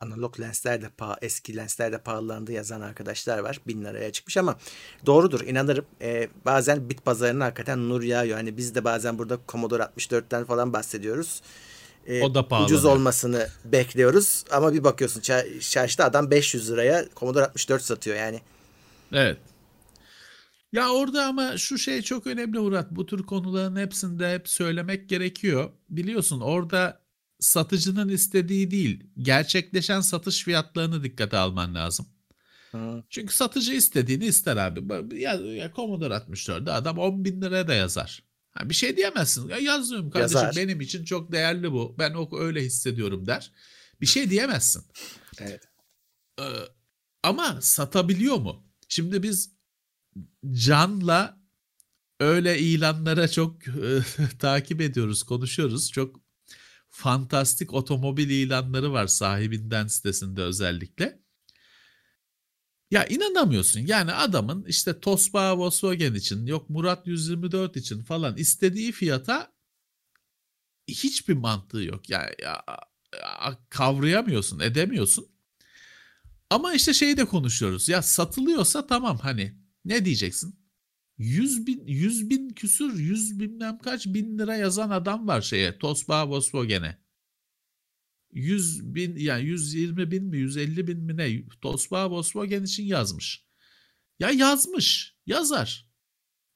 [0.05, 3.59] analog lensler de pahalı, eski lensler de pahalandı yazan arkadaşlar var.
[3.67, 4.57] Bin liraya çıkmış ama
[5.05, 5.85] doğrudur inanırım.
[6.01, 8.37] Ee, bazen bit pazarına hakikaten nur yağıyor.
[8.37, 11.41] Hani biz de bazen burada Commodore 64'ten falan bahsediyoruz
[12.07, 12.65] e, o da pahalı.
[12.65, 14.43] Ucuz olmasını bekliyoruz.
[14.51, 15.21] Ama bir bakıyorsun
[15.59, 18.41] çarşıda adam 500 liraya Commodore 64 satıyor yani.
[19.13, 19.37] Evet.
[20.71, 22.91] Ya orada ama şu şey çok önemli Murat.
[22.91, 25.69] Bu tür konuların hepsinde hep söylemek gerekiyor.
[25.89, 27.04] Biliyorsun orada
[27.39, 32.07] satıcının istediği değil, gerçekleşen satış fiyatlarını dikkate alman lazım.
[32.71, 33.03] Hı.
[33.09, 35.19] Çünkü satıcı istediğini ister abi.
[35.21, 38.23] Ya, ya Commodore 64'de adam 10 bin liraya da yazar.
[38.51, 39.49] Ha, bir şey diyemezsin.
[39.49, 40.55] Ya yazıyorum kardeşim Yazar.
[40.55, 41.95] benim için çok değerli bu.
[41.99, 43.51] Ben o öyle hissediyorum der.
[44.01, 44.83] Bir şey diyemezsin.
[45.39, 45.63] Evet.
[46.39, 46.43] Ee,
[47.23, 48.65] ama satabiliyor mu?
[48.89, 49.51] Şimdi biz
[50.51, 51.41] Can'la
[52.19, 53.99] öyle ilanlara çok e,
[54.39, 55.91] takip ediyoruz, konuşuyoruz.
[55.91, 56.24] Çok
[56.95, 61.19] fantastik otomobil ilanları var sahibinden sitesinde özellikle.
[62.91, 63.79] Ya inanamıyorsun.
[63.79, 69.51] Yani adamın işte Tosba Volkswagen için yok Murat 124 için falan istediği fiyata
[70.87, 72.09] hiçbir mantığı yok.
[72.09, 72.63] Yani ya,
[73.21, 75.27] ya, kavrayamıyorsun, edemiyorsun.
[76.49, 77.89] Ama işte şeyi de konuşuyoruz.
[77.89, 80.64] Ya satılıyorsa tamam hani ne diyeceksin?
[81.17, 85.77] 100 bin, 100 bin küsür, 100 bilmem kaç bin lira yazan adam var şeye.
[85.77, 87.05] Tosba Volkswagen'e.
[88.31, 93.45] 100 bin yani 120 bin mi 150 bin mi ne Tosba Volkswagen için yazmış.
[94.19, 95.89] Ya yazmış yazar.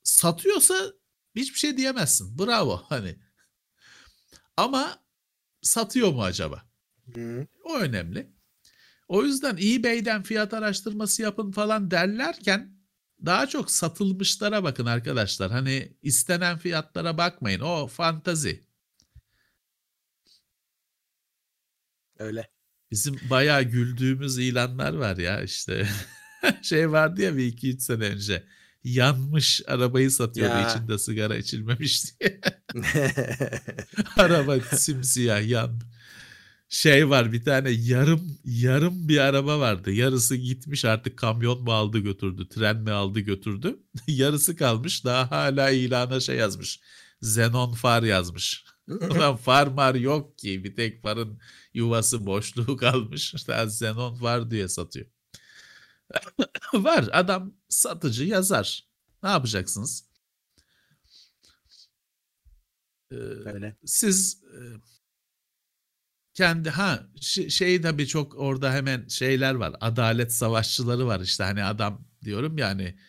[0.03, 0.93] Satıyorsa
[1.35, 2.39] hiçbir şey diyemezsin.
[2.39, 3.19] Bravo hani.
[4.57, 5.03] Ama
[5.61, 6.69] satıyor mu acaba?
[7.13, 7.47] Hı.
[7.63, 8.33] O önemli.
[9.07, 12.78] O yüzden eBay'den fiyat araştırması yapın falan derlerken
[13.25, 15.51] daha çok satılmışlara bakın arkadaşlar.
[15.51, 17.59] Hani istenen fiyatlara bakmayın.
[17.59, 18.63] O fantazi.
[22.19, 22.49] Öyle.
[22.91, 25.87] Bizim bayağı güldüğümüz ilanlar var ya işte.
[26.61, 28.43] şey vardı ya bir iki üç sene önce.
[28.83, 30.69] Yanmış arabayı satıyordu Ya.
[30.69, 32.39] içinde sigara içilmemiş diye.
[34.17, 35.81] Araba simsiyah yan.
[36.69, 39.91] Şey var bir tane yarım yarım bir araba vardı.
[39.91, 43.79] Yarısı gitmiş artık kamyon mu aldı götürdü, tren mi aldı götürdü.
[44.07, 46.79] Yarısı kalmış daha hala ilana şey yazmış.
[47.21, 48.65] Xenon far yazmış.
[48.87, 51.39] Ulan far mar yok ki bir tek farın
[51.73, 53.35] yuvası boşluğu kalmış.
[53.47, 55.05] Daha Xenon far diye satıyor.
[56.73, 58.87] var adam satıcı yazar.
[59.23, 60.09] Ne yapacaksınız?
[63.11, 63.75] Ee, Öyle.
[63.85, 64.59] siz e,
[66.39, 67.09] kendi ha
[67.49, 69.75] şey tabii çok orada hemen şeyler var.
[69.81, 72.99] Adalet savaşçıları var işte hani adam diyorum yani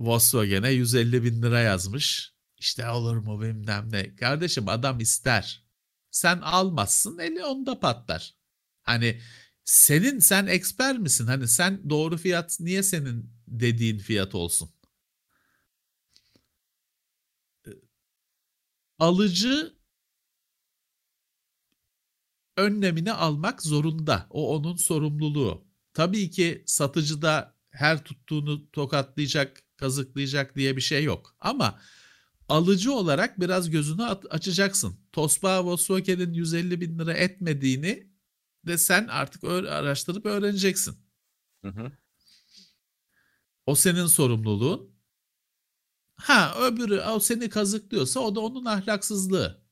[0.00, 2.34] Volkswagen'e 150 bin lira yazmış.
[2.58, 4.16] İşte olur mu bilmem ne.
[4.16, 5.64] Kardeşim adam ister.
[6.10, 8.34] Sen almazsın eli onda patlar.
[8.82, 9.20] Hani
[9.64, 11.26] senin sen eksper misin?
[11.26, 14.70] Hani sen doğru fiyat niye senin dediğin fiyat olsun?
[18.98, 19.77] Alıcı
[22.58, 24.26] önlemini almak zorunda.
[24.30, 25.64] O onun sorumluluğu.
[25.94, 31.36] Tabii ki satıcı da her tuttuğunu tokatlayacak, kazıklayacak diye bir şey yok.
[31.40, 31.80] Ama
[32.48, 35.00] alıcı olarak biraz gözünü açacaksın.
[35.12, 38.06] Tosba Volkswagen'in 150 bin lira etmediğini
[38.66, 40.96] de sen artık araştırıp öğreneceksin.
[41.62, 41.92] Hı hı.
[43.66, 44.90] O senin sorumluluğun.
[46.14, 49.67] Ha öbürü o seni kazıklıyorsa o da onun ahlaksızlığı.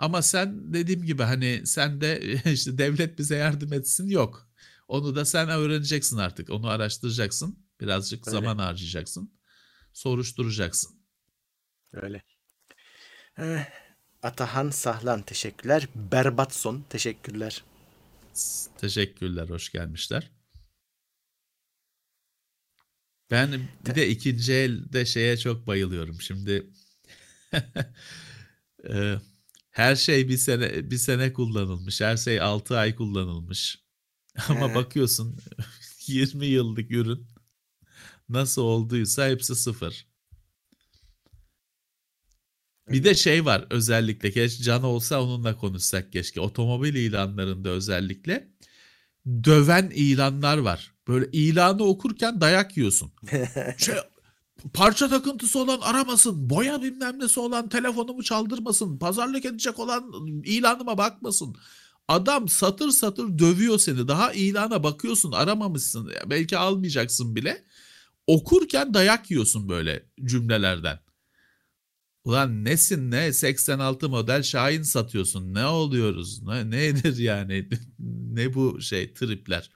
[0.00, 4.48] Ama sen dediğim gibi hani sen de işte devlet bize yardım etsin yok.
[4.88, 6.50] Onu da sen öğreneceksin artık.
[6.50, 7.66] Onu araştıracaksın.
[7.80, 8.36] Birazcık Öyle.
[8.36, 9.34] zaman harcayacaksın.
[9.92, 11.00] Soruşturacaksın.
[11.92, 12.22] Öyle.
[13.38, 13.64] Eh,
[14.22, 15.88] Atahan Sahlan teşekkürler.
[15.94, 17.64] Berbat son teşekkürler.
[18.78, 20.30] Teşekkürler, hoş gelmişler.
[23.30, 26.20] Ben bir de ikinci elde şeye çok bayılıyorum.
[26.20, 26.66] Şimdi
[28.88, 29.18] e,
[29.70, 32.00] her şey bir sene bir sene kullanılmış.
[32.00, 33.84] Her şey 6 ay kullanılmış.
[34.48, 34.74] Ama He.
[34.74, 35.38] bakıyorsun
[36.06, 37.26] 20 yıllık ürün
[38.28, 40.06] nasıl olduysa hepsi sıfır.
[42.88, 46.40] Bir de şey var özellikle keşke Can olsa onunla konuşsak keşke.
[46.40, 48.48] Otomobil ilanlarında özellikle
[49.44, 50.92] döven ilanlar var.
[51.08, 53.12] Böyle ilanı okurken dayak yiyorsun.
[53.78, 53.94] Şey,
[54.74, 60.12] parça takıntısı olan aramasın, boya bilmem nesi olan telefonumu çaldırmasın, pazarlık edecek olan
[60.44, 61.56] ilanıma bakmasın.
[62.08, 64.08] Adam satır satır dövüyor seni.
[64.08, 66.10] Daha ilana bakıyorsun, aramamışsın.
[66.26, 67.64] Belki almayacaksın bile.
[68.26, 70.98] Okurken dayak yiyorsun böyle cümlelerden.
[72.24, 77.68] Ulan nesin ne 86 model Şahin satıyorsun ne oluyoruz ne nedir yani
[78.32, 79.70] ne bu şey tripler.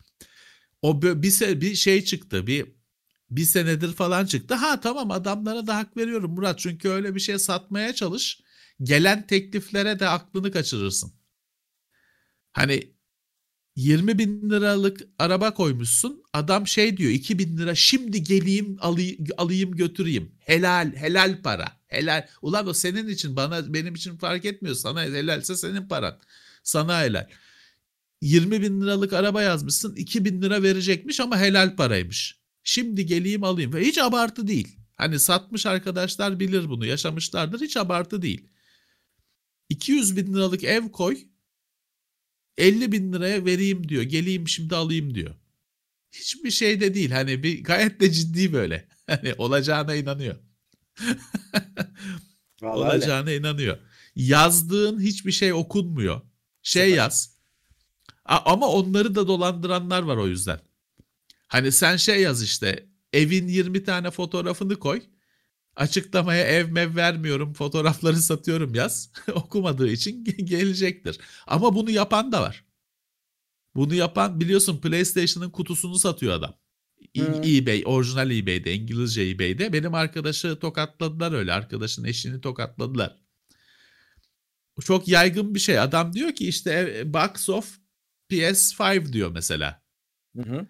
[0.83, 1.23] O bir,
[1.61, 2.67] bir şey çıktı bir
[3.37, 4.55] bir senedir falan çıktı.
[4.55, 8.41] Ha tamam adamlara da hak veriyorum Murat çünkü öyle bir şey satmaya çalış.
[8.83, 11.13] Gelen tekliflere de aklını kaçırırsın.
[12.53, 12.95] Hani
[13.77, 16.23] 20 bin liralık araba koymuşsun.
[16.33, 20.33] Adam şey diyor 2 bin lira şimdi geleyim alayım, alayım götüreyim.
[20.39, 21.73] Helal helal para.
[21.87, 22.27] Helal.
[22.43, 24.77] Ulan o senin için bana benim için fark etmiyor.
[24.77, 26.21] Sana helalse senin paran.
[26.63, 27.29] Sana helal.
[28.21, 32.44] 20 bin liralık araba yazmışsın 2 bin lira verecekmiş ama helal paraymış.
[32.65, 33.73] Şimdi geleyim alayım.
[33.73, 34.77] Ve hiç abartı değil.
[34.97, 38.49] Hani satmış arkadaşlar bilir bunu yaşamışlardır hiç abartı değil.
[39.69, 41.19] 200 bin liralık ev koy
[42.59, 44.03] 50 bin liraya vereyim diyor.
[44.03, 45.35] Geleyim şimdi alayım diyor.
[46.13, 47.11] Hiçbir şey de değil.
[47.11, 48.89] Hani bir gayet de ciddi böyle.
[49.07, 50.37] Hani olacağına inanıyor.
[52.63, 52.97] Vallahi öyle.
[52.97, 53.79] olacağına inanıyor.
[54.17, 56.21] Yazdığın hiçbir şey okunmuyor.
[56.63, 57.37] Şey yaz.
[58.25, 60.61] Ama onları da dolandıranlar var o yüzden.
[61.49, 62.89] Hani sen şey yaz işte.
[63.13, 65.03] Evin 20 tane fotoğrafını koy.
[65.77, 69.13] Açıklamaya ev mev vermiyorum, fotoğrafları satıyorum yaz.
[69.35, 71.19] Okumadığı için gelecektir.
[71.47, 72.65] Ama bunu yapan da var.
[73.75, 76.55] Bunu yapan biliyorsun PlayStation'ın kutusunu satıyor adam.
[77.17, 77.43] Hmm.
[77.45, 79.73] eBay, orijinal eBay'de, İngilizce eBay'de.
[79.73, 81.53] Benim arkadaşı tokatladılar öyle.
[81.53, 83.17] Arkadaşın eşini tokatladılar.
[84.81, 85.79] Çok yaygın bir şey.
[85.79, 87.79] Adam diyor ki işte box of
[88.31, 89.83] PS5 diyor mesela.
[90.37, 90.67] Hı hı.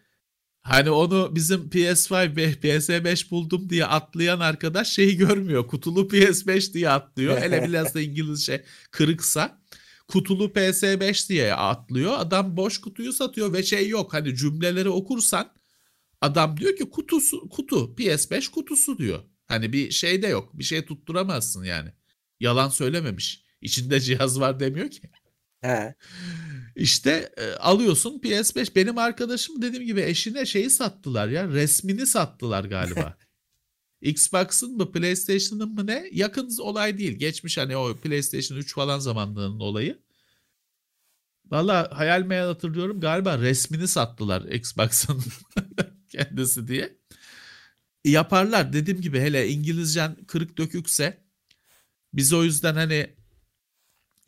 [0.65, 5.67] Hani onu bizim PS5 ve PS5 buldum diye atlayan arkadaş şeyi görmüyor.
[5.67, 7.39] Kutulu PS5 diye atlıyor.
[7.41, 9.63] Hele biraz da İngilizce kırıksa
[10.09, 12.15] kutulu PS5 diye atlıyor.
[12.19, 14.15] Adam boş kutuyu satıyor ve şey yok.
[14.15, 15.53] Hani cümleleri okursan
[16.21, 19.25] adam diyor ki kutusu kutu PS5 kutusu diyor.
[19.47, 20.59] Hani bir şey de yok.
[20.59, 21.91] Bir şey tutturamazsın yani.
[22.41, 23.45] Yalan söylememiş.
[23.61, 25.11] İçinde cihaz var demiyor ki.
[25.61, 25.95] He.
[26.77, 28.75] İşte e, alıyorsun PS5.
[28.77, 31.49] Benim arkadaşım dediğim gibi eşine şeyi sattılar ya.
[31.49, 33.17] Resmini sattılar galiba.
[34.01, 36.09] Xbox'ın mı PlayStation'ın mı ne?
[36.13, 37.13] Yakın olay değil.
[37.13, 39.99] Geçmiş hani o PlayStation 3 falan zamanlarının olayı.
[41.51, 43.01] Valla hayal meyal hatırlıyorum.
[43.01, 45.25] Galiba resmini sattılar Xbox'ın
[46.09, 46.99] kendisi diye.
[48.05, 48.73] Yaparlar.
[48.73, 51.25] Dediğim gibi hele İngilizcen kırık dökükse
[52.13, 53.15] biz o yüzden hani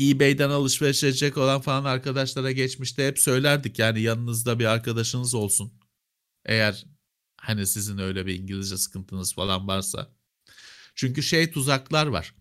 [0.00, 3.78] eBay'den alışveriş edecek olan falan arkadaşlara geçmişte hep söylerdik.
[3.78, 5.72] Yani yanınızda bir arkadaşınız olsun.
[6.44, 6.86] Eğer
[7.36, 10.10] hani sizin öyle bir İngilizce sıkıntınız falan varsa.
[10.94, 12.34] Çünkü şey tuzaklar var.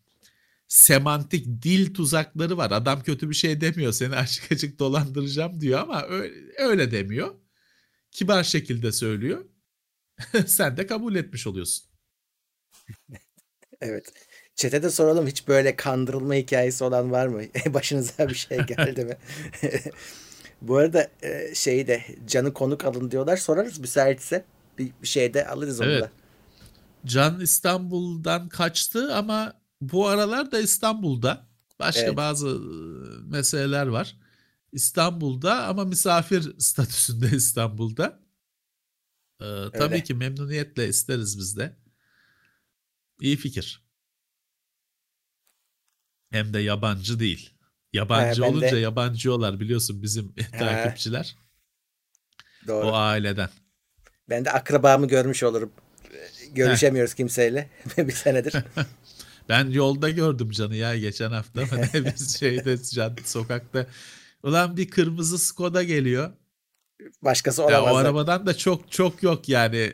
[0.67, 2.71] Semantik dil tuzakları var.
[2.71, 3.91] Adam kötü bir şey demiyor.
[3.93, 7.35] Seni açık açık dolandıracağım diyor ama öyle, öyle demiyor.
[8.11, 9.45] Kibar şekilde söylüyor.
[10.47, 11.85] Sen de kabul etmiş oluyorsun.
[13.81, 14.13] Evet.
[14.55, 17.41] Çete de soralım hiç böyle kandırılma hikayesi olan var mı?
[17.73, 19.17] Başınıza bir şey geldi mi?
[20.61, 23.37] Bu arada e, şeyi de canı konuk alın diyorlar.
[23.37, 24.45] Sorarız müsaitse.
[24.77, 26.03] Bir, bir şey de alırız onu Evet.
[26.03, 26.09] da.
[27.05, 31.47] Can İstanbul'dan kaçtı ama bu aralar da İstanbul'da.
[31.79, 32.17] Başka Evet.
[32.17, 34.17] bazı e, meseleler var.
[34.71, 38.19] İstanbul'da ama misafir statüsünde İstanbul'da.
[39.41, 40.03] Ee, tabii Öyle.
[40.03, 41.75] ki memnuniyetle isteriz biz de.
[43.21, 43.84] İyi fikir.
[46.31, 47.53] Hem de yabancı değil.
[47.93, 51.35] Yabancı de- olunca yabancıyorlar biliyorsun bizim takipçiler.
[52.67, 52.87] Doğru.
[52.87, 53.49] O aileden.
[54.29, 55.71] Ben de akrabamı görmüş olurum.
[56.51, 58.53] Görüşemiyoruz kimseyle bir senedir.
[59.49, 61.61] Ben yolda gördüm Can'ı ya geçen hafta.
[61.93, 63.87] Biz şeyde can, sokakta.
[64.43, 66.33] Ulan bir kırmızı Skoda geliyor.
[67.21, 67.91] Başkası Ya olamaz.
[67.91, 67.99] o da.
[67.99, 69.93] arabadan da çok çok yok yani.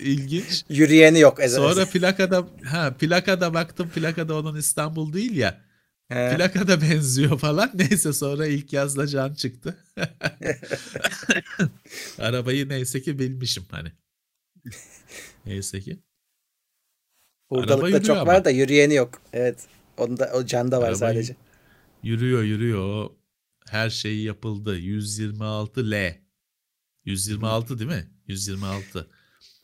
[0.00, 0.64] İlginç.
[0.68, 1.40] Yürüyeni yok.
[1.40, 5.60] Ez- Sonra plakada ha plakada baktım plakada onun İstanbul değil ya.
[6.08, 6.36] He.
[6.36, 7.70] Plakada benziyor falan.
[7.74, 9.76] Neyse sonra ilk yazla Can çıktı.
[12.18, 13.92] Arabayı neyse ki bilmişim hani.
[15.46, 15.98] Neyse ki.
[17.48, 18.32] Hurdalıkta çok ama.
[18.32, 19.22] var da yürüyeni yok.
[19.32, 19.66] Evet.
[19.96, 21.36] Onda o canda var Araba sadece.
[22.02, 23.10] Yürüyor yürüyor.
[23.68, 24.76] Her şeyi yapıldı.
[24.78, 26.18] 126 L.
[27.04, 28.10] 126 değil mi?
[28.26, 29.10] 126.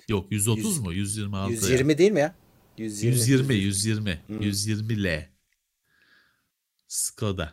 [0.09, 0.93] Yok 130 Yüz- mu?
[0.93, 1.53] 126.
[1.53, 1.55] ya.
[1.55, 2.35] 120 değil mi ya?
[2.79, 3.15] 120.
[3.15, 4.21] 120 120.
[4.27, 4.33] Hı.
[4.33, 5.31] 120 L.
[6.87, 7.53] Skoda.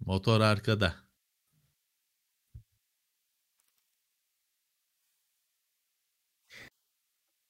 [0.00, 1.06] Motor arkada.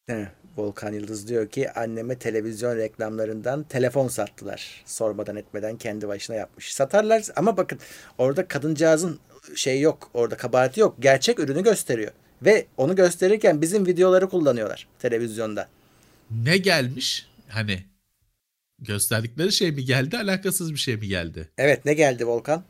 [0.06, 4.82] He, Volkan Yıldız diyor ki anneme televizyon reklamlarından telefon sattılar.
[4.86, 6.74] Sormadan etmeden kendi başına yapmış.
[6.74, 7.78] Satarlar ama bakın
[8.18, 9.20] orada kadıncağızın
[9.54, 10.10] şey yok.
[10.14, 10.96] Orada kabahati yok.
[11.00, 12.12] Gerçek ürünü gösteriyor.
[12.42, 15.68] Ve onu gösterirken bizim videoları kullanıyorlar televizyonda.
[16.30, 17.26] Ne gelmiş?
[17.48, 17.84] Hani
[18.78, 20.18] gösterdikleri şey mi geldi?
[20.18, 21.50] Alakasız bir şey mi geldi?
[21.58, 22.64] Evet ne geldi Volkan?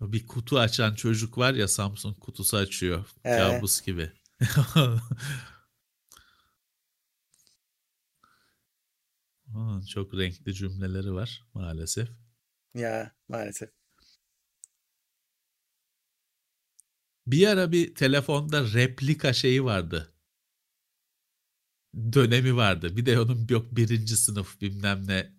[0.00, 3.04] Bir kutu açan çocuk var ya Samsung kutusu açıyor.
[3.24, 3.36] Ee?
[3.36, 4.12] Kabus gibi.
[9.88, 12.08] Çok renkli cümleleri var maalesef.
[12.74, 13.77] Ya maalesef.
[17.28, 20.12] Bir ara bir telefonda replika şeyi vardı.
[22.12, 22.96] Dönemi vardı.
[22.96, 25.32] Bir de onun yok birinci sınıf bilmem ne.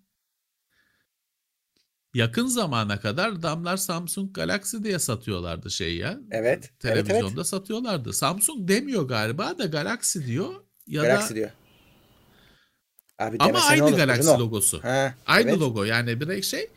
[2.13, 6.19] Yakın zamana kadar adamlar Samsung Galaxy diye satıyorlardı şey ya.
[6.31, 6.63] Evet.
[6.63, 7.47] Evet Televizyonda evet.
[7.47, 8.13] satıyorlardı.
[8.13, 10.63] Samsung demiyor galiba da Galaxy diyor.
[10.87, 11.51] Ya Galaxy da diyor.
[13.19, 14.83] Abi ama aynı Galaxy logosu.
[14.83, 15.59] Ha, Aynı evet.
[15.59, 16.69] logo yani bir şey.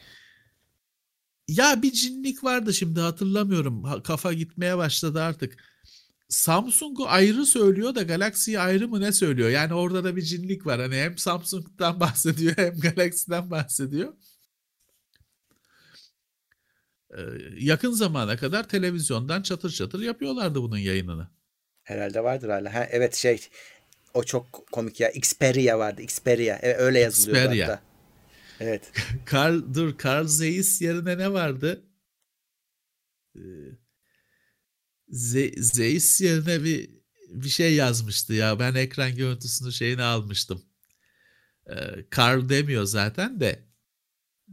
[1.56, 3.84] Ya bir cinlik vardı şimdi hatırlamıyorum.
[3.84, 5.56] Ha- Kafa gitmeye başladı artık.
[6.28, 9.50] Samsung'u ayrı söylüyor da Galaxy'yi ayrı mı ne söylüyor?
[9.50, 10.80] Yani orada da bir cinlik var.
[10.80, 14.12] Hani hem Samsung'dan bahsediyor hem Galaxy'den bahsediyor.
[17.16, 17.20] Ee,
[17.58, 21.28] yakın zamana kadar televizyondan çatır çatır yapıyorlardı bunun yayınını.
[21.82, 22.74] Herhalde vardır hala.
[22.74, 23.48] Ha, evet şey
[24.14, 25.10] o çok komik ya.
[25.10, 26.02] Xperia vardı.
[26.02, 26.58] Xperia.
[26.62, 27.68] Evet, öyle yazılıyor Xperia.
[27.68, 27.91] hatta.
[28.62, 28.92] Evet.
[29.32, 31.84] Carl, dur Carl Zeiss yerine ne vardı?
[33.36, 33.40] Ee,
[35.08, 36.90] Ze- Zeiss yerine bir
[37.28, 38.58] bir şey yazmıştı ya.
[38.58, 40.62] Ben ekran görüntüsünü şeyini almıştım.
[41.70, 43.68] Ee, Carl demiyor zaten de.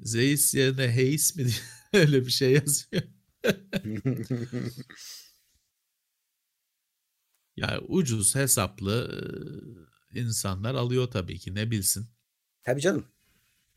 [0.02, 1.56] Zeiss yerine Hayes mi diye
[1.94, 3.04] öyle bir şey yazıyor.
[7.56, 9.20] Ya ucuz hesaplı
[10.14, 12.08] e, insanlar alıyor tabii ki ne bilsin.
[12.64, 13.06] Tabii canım.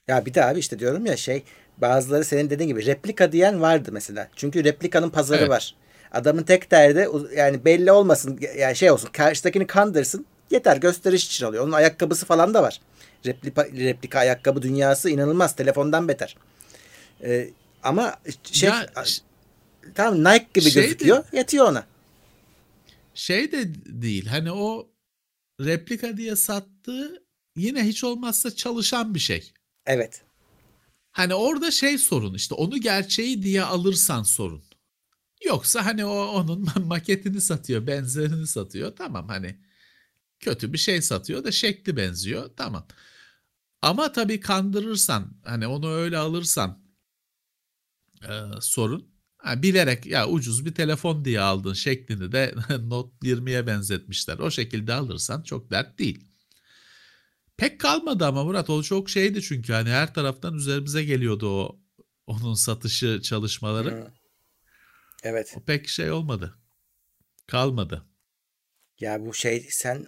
[0.09, 1.43] Ya bir de abi işte diyorum ya şey
[1.79, 4.29] bazıları senin dediğin gibi replika diyen vardı mesela.
[4.37, 5.51] Çünkü replikanın pazarı Evet.
[5.51, 5.75] var.
[6.13, 11.65] Adamın tek derdi yani belli olmasın yani şey olsun karşıdakini kandırsın yeter gösteriş için alıyor.
[11.65, 12.81] Onun ayakkabısı falan da var.
[13.27, 16.37] Replika, replika ayakkabı dünyası inanılmaz telefondan beter.
[17.25, 17.49] Ee,
[17.83, 18.17] ama
[18.53, 18.87] şey Ya
[19.95, 21.85] tamam Nike gibi şey de- gözüküyor yetiyor ona.
[23.15, 23.63] şey de
[24.03, 24.89] değil hani o
[25.61, 27.23] replika diye sattığı
[27.57, 29.53] yine hiç olmazsa çalışan bir şey.
[29.87, 30.23] Evet.
[31.13, 34.65] Hani orada şey sorun işte onu gerçeği diye alırsan sorun.
[35.45, 38.97] Yoksa hani o onun maketini satıyor, benzerini satıyor.
[38.97, 39.61] Tamam hani
[40.41, 42.51] kötü bir şey satıyor da şekli benziyor.
[42.57, 42.87] Tamam.
[43.83, 46.83] Ama tabii kandırırsan hani onu öyle alırsan
[48.29, 48.31] e,
[48.61, 49.13] sorun.
[49.39, 54.39] Ha, bilerek ya ucuz bir telefon diye aldın şeklini de Note 20'ye benzetmişler.
[54.39, 56.32] O şekilde alırsan çok dert değil.
[57.63, 61.79] Pek kalmadı ama Murat o çok şeydi çünkü hani her taraftan üzerimize geliyordu o
[62.27, 63.91] onun satışı çalışmaları.
[63.91, 64.11] Hı.
[65.23, 65.55] Evet.
[65.57, 66.55] O pek şey olmadı.
[67.47, 68.07] Kalmadı.
[69.01, 70.07] Ya bu şey sen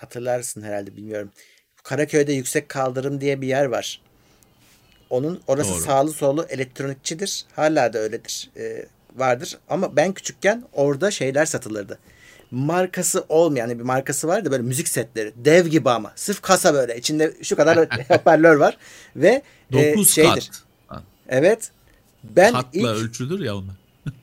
[0.00, 1.30] hatırlarsın herhalde bilmiyorum.
[1.82, 4.00] Karaköy'de yüksek kaldırım diye bir yer var.
[5.10, 5.80] Onun orası Doğru.
[5.80, 7.44] sağlı solu elektronikçidir.
[7.56, 8.50] Hala da öyledir.
[8.56, 8.86] Ee,
[9.16, 9.58] vardır.
[9.68, 11.98] Ama ben küçükken orada şeyler satılırdı.
[12.50, 15.32] Markası olmayan bir markası vardı böyle müzik setleri.
[15.36, 16.12] Dev gibi ama.
[16.16, 16.96] Sırf kasa böyle.
[16.98, 17.78] İçinde şu kadar
[18.08, 18.76] hoparlör var.
[19.16, 19.42] Ve
[19.74, 20.50] e, 9 şeydir.
[20.88, 21.02] kat.
[21.28, 21.70] Evet.
[22.24, 23.74] Ben Katla ilk ölçülür ya onlar.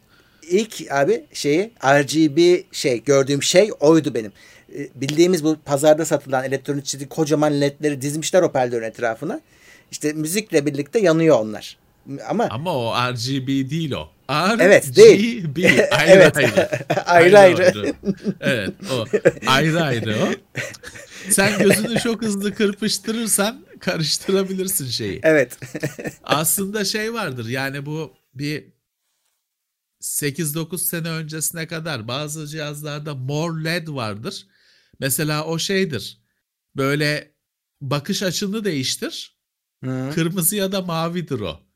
[0.50, 4.32] ilk abi şeyi RGB şey gördüğüm şey oydu benim.
[4.76, 9.42] Ee, Bildiğimiz bu pazarda satılan elektronikçi kocaman ledleri dizmişler hoparlörün etrafına.
[9.92, 11.78] İşte müzikle birlikte yanıyor onlar.
[12.30, 14.10] Ama Ama o RGB değil o.
[14.32, 14.62] RGB.
[14.62, 15.46] Evet, değil.
[15.92, 16.38] Ayrı Evet.
[16.38, 16.70] ayrı.
[17.06, 17.94] ayrı ayrı.
[18.42, 19.06] Evet o.
[19.48, 20.30] Ayrı ayrı o.
[21.30, 25.20] Sen gözünü çok hızlı kırpıştırırsan karıştırabilirsin şeyi.
[25.24, 25.58] Evet.
[26.24, 28.66] Aslında şey vardır yani bu bir
[30.02, 34.48] 8-9 sene öncesine kadar bazı cihazlarda more led vardır.
[35.00, 36.22] Mesela o şeydir.
[36.76, 37.32] Böyle
[37.82, 39.38] bakış açını değiştir.
[39.84, 40.12] Hı.
[40.16, 41.67] Kırmızı ya da mavidir o.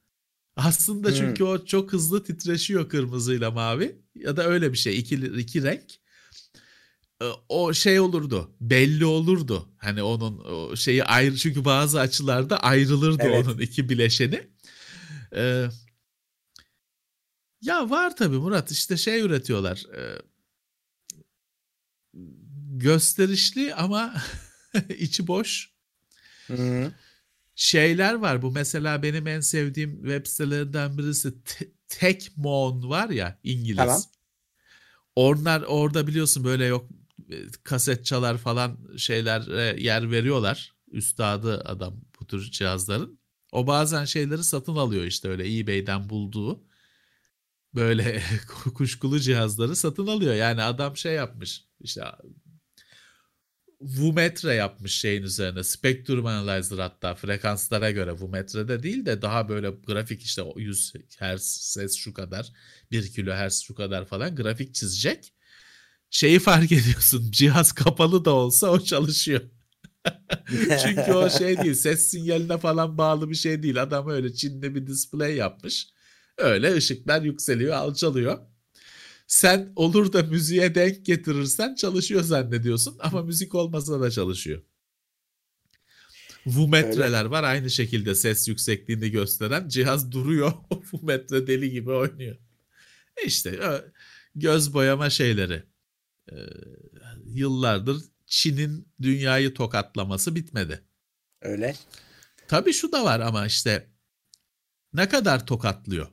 [0.55, 1.15] Aslında Hmm.
[1.15, 5.91] çünkü o çok hızlı titreşiyor kırmızıyla mavi ya da öyle bir şey iki, iki renk.
[7.21, 13.47] Ee, O şey olurdu belli olurdu hani onun şeyi ayrı çünkü bazı açılarda ayrılırdı Evet.
[13.47, 14.47] onun iki bileşeni.
[15.35, 15.67] Ee,
[17.61, 19.83] ya var tabii Murat işte şey üretiyorlar.
[19.97, 20.21] Ee,
[22.77, 24.13] gösterişli ama
[24.97, 25.71] içi boş
[26.47, 26.91] Hı.
[27.55, 28.41] Şeyler var.
[28.41, 33.77] Bu mesela benim en sevdiğim web sitelerinden birisi Te- Techmon var ya İngiliz.
[33.77, 34.01] Tamam.
[35.15, 36.89] Onlar orada biliyorsun böyle yok
[37.29, 40.73] e, kaset çalar falan şeyler yer veriyorlar.
[40.91, 43.19] Üstadı adam bu tür cihazların.
[43.51, 46.63] O bazen şeyleri satın alıyor işte öyle eBay'den bulduğu
[47.75, 48.23] böyle
[48.75, 50.33] kuşkulu cihazları satın alıyor.
[50.33, 52.03] Yani adam şey yapmış işte
[53.81, 55.63] Vumetre yapmış şeyin üzerine.
[55.63, 61.41] Spectrum Analyzer hatta frekanslara göre Vumetre'de değil de daha böyle grafik işte o 100 Hz
[61.43, 62.51] ses şu kadar
[62.91, 65.33] 1 kHz şu kadar falan grafik çizecek.
[66.09, 69.41] Şeyi fark ediyorsun cihaz kapalı da olsa o çalışıyor.
[70.83, 73.81] Çünkü o şey değil ses sinyaline falan bağlı bir şey değil.
[73.81, 75.87] Adam öyle Çin'de bir display yapmış.
[76.37, 78.50] Öyle ışıklar yükseliyor alçalıyor.
[79.31, 84.61] Sen olur da müziğe denk getirirsen çalışıyor zannediyorsun ama müzik olmasa da çalışıyor.
[86.45, 90.53] Vumetreler var aynı şekilde ses yüksekliğini gösteren cihaz duruyor.
[90.69, 92.37] O vumetre deli gibi oynuyor.
[93.17, 93.59] E İşte
[94.35, 95.63] göz boyama şeyleri.
[96.31, 96.35] Ee,
[97.25, 100.83] yıllardır Çin'in dünyayı tokatlaması bitmedi.
[101.41, 101.75] Öyle.
[102.47, 103.89] Tabii şu da var ama işte
[104.93, 106.07] ne kadar tokatlıyor.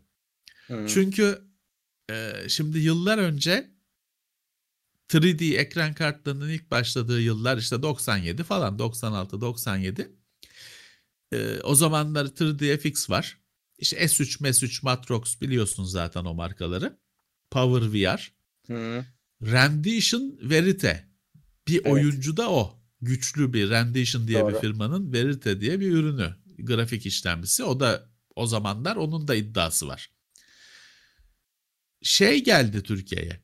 [0.66, 0.86] Hı.
[0.88, 1.47] Çünkü
[2.10, 3.70] e, şimdi yıllar önce
[5.10, 10.12] 3D ekran kartlarının ilk başladığı yıllar işte 97 falan 96 97.
[11.32, 13.38] E, o zamanlar 3D FX var.
[13.78, 16.98] İşte S3, M3, Matrox biliyorsun zaten o markaları.
[17.50, 18.32] Power VR.
[18.66, 19.04] Hı.
[19.42, 21.08] Rendition Verite.
[21.68, 21.92] Bir Evet.
[21.92, 22.78] oyuncu da o.
[23.00, 24.60] Güçlü bir Rendition diye bir Doğru.
[24.60, 26.36] firmanın Verite diye bir ürünü.
[26.58, 27.64] Grafik işlemcisi.
[27.64, 30.10] O da o zamanlar onun da iddiası var.
[32.02, 33.42] Şey geldi Türkiye'ye.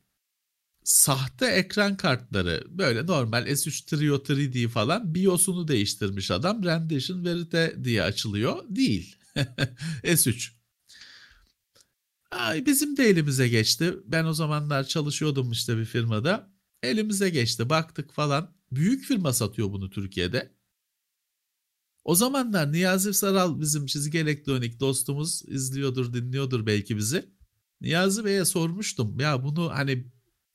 [0.83, 6.63] Sahte ekran kartları böyle normal S3 Trio 3D falan BIOS'unu değiştirmiş adam.
[6.63, 8.63] Rendition Verite diye açılıyor.
[8.69, 9.15] Değil.
[10.03, 10.51] S3.
[12.31, 13.93] Ay, bizim de elimize geçti.
[14.05, 16.51] Ben o zamanlar çalışıyordum işte bir firmada.
[16.83, 17.69] Elimize geçti.
[17.69, 18.55] Baktık falan.
[18.71, 20.55] Büyük firma satıyor bunu Türkiye'de.
[22.03, 27.34] O zamanlar Niyazi Saral bizim çizgi elektronik dostumuz izliyordur, dinliyordur belki bizi.
[27.81, 29.19] Niyazi Bey'e sormuştum.
[29.19, 30.05] Ya bunu hani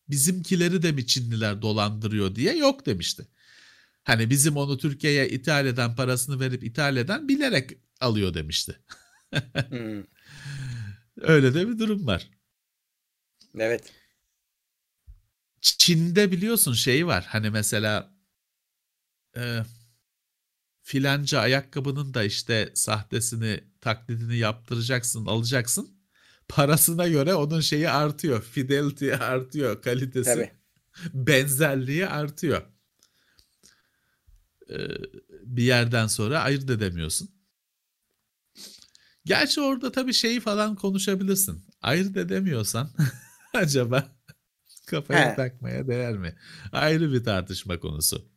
[0.08, 3.28] bizimkileri de mi Çinliler dolandırıyor diye yok demişti.
[4.04, 8.80] Hani bizim onu Türkiye'ye ithal eden parasını verip ithal eden bilerek alıyor demişti.
[9.68, 10.04] Hmm,
[11.20, 12.30] Öyle de bir durum var.
[13.58, 13.92] Evet.
[15.60, 17.24] Çin'de biliyorsun şeyi var.
[17.28, 18.14] Hani mesela
[19.36, 19.62] e,
[20.82, 25.99] filanca ayakkabının da işte sahtesini, taklidini yaptıracaksın, alacaksın.
[26.50, 28.42] Parasına göre onun şeyi artıyor.
[28.42, 30.50] Fidelity artıyor, kalitesi, Tabii.
[31.14, 32.62] benzerliği artıyor.
[34.70, 34.78] E,
[35.42, 37.30] bir yerden sonra ayırt edemiyorsun.
[39.24, 41.64] Gerçi orada tabii şeyi falan konuşabilirsin.
[41.82, 42.90] Ayırt edemiyorsan
[43.54, 44.04] acaba
[44.86, 45.36] kafaya He.
[45.36, 46.36] takmaya değer mi?
[46.72, 48.30] Ayrı bir tartışma konusu.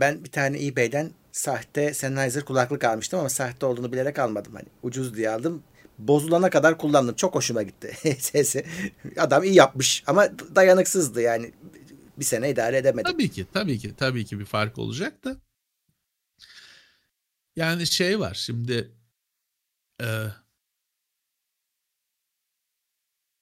[0.00, 4.54] Ben bir tane eBay'den sahte Sennheiser kulaklık almıştım ama sahte olduğunu bilerek almadım.
[4.54, 5.62] Hani ucuz diye aldım.
[5.98, 7.14] Bozulana kadar kullandım.
[7.14, 8.66] Çok hoşuma gitti sesi.
[9.16, 11.52] Adam iyi yapmış ama dayanıksızdı yani.
[12.18, 13.12] Bir sene idare edemedim.
[13.12, 15.36] Tabii ki, tabii ki, tabii ki bir fark olacak da.
[17.56, 18.92] Yani şey var şimdi
[20.00, 20.06] e,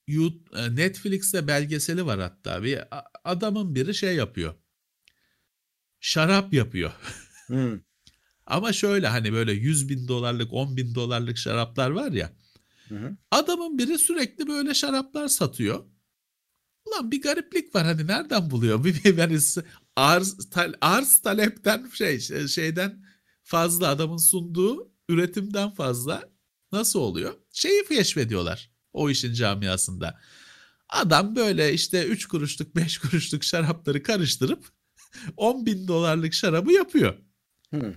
[0.08, 2.80] e, Netflix'te belgeseli var hatta bir
[3.24, 4.54] adamın biri şey yapıyor.
[6.00, 6.92] Şarap yapıyor.
[7.46, 7.80] Hmm,
[8.46, 12.32] Ama şöyle hani böyle 100 bin dolarlık 10 bin dolarlık şaraplar var ya.
[12.88, 13.16] Hı hı.
[13.30, 15.84] Adamın biri sürekli böyle şaraplar satıyor.
[16.84, 18.84] Ulan bir gariplik var hani nereden buluyor?
[18.84, 19.38] Bir, yani
[19.96, 23.04] arz, tal- arz talepten şey şey- şeyden
[23.42, 26.30] fazla adamın sunduğu üretimden fazla
[26.72, 27.34] nasıl oluyor?
[27.52, 30.20] Şeyi keşfediyorlar o işin camiasında.
[30.88, 34.68] Adam böyle işte 3 kuruşluk 5 kuruşluk şarapları karıştırıp
[35.36, 37.14] 10 bin dolarlık şarabı yapıyor
[37.70, 37.94] Hmm.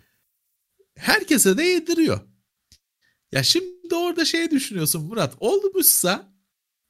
[0.98, 2.20] herkese de yediriyor.
[3.32, 6.34] Ya şimdi orada şey düşünüyorsun Murat olmuşsa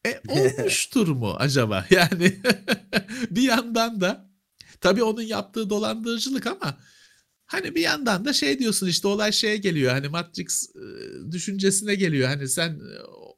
[0.06, 1.86] e, olmuştur mu acaba?
[1.91, 2.41] Yani
[3.32, 4.30] bir yandan da
[4.82, 6.78] tabii onun yaptığı dolandırıcılık ama
[7.45, 10.82] hani bir yandan da şey diyorsun işte olay şeye geliyor hani Matrix e,
[11.32, 12.30] düşüncesine geliyor.
[12.30, 13.38] Hani sen e, o,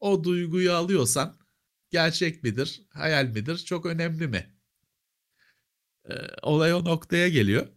[0.00, 1.38] o duyguyu alıyorsan
[1.90, 4.56] gerçek midir, hayal midir çok önemli mi?
[6.10, 7.75] E, olay o noktaya geliyor.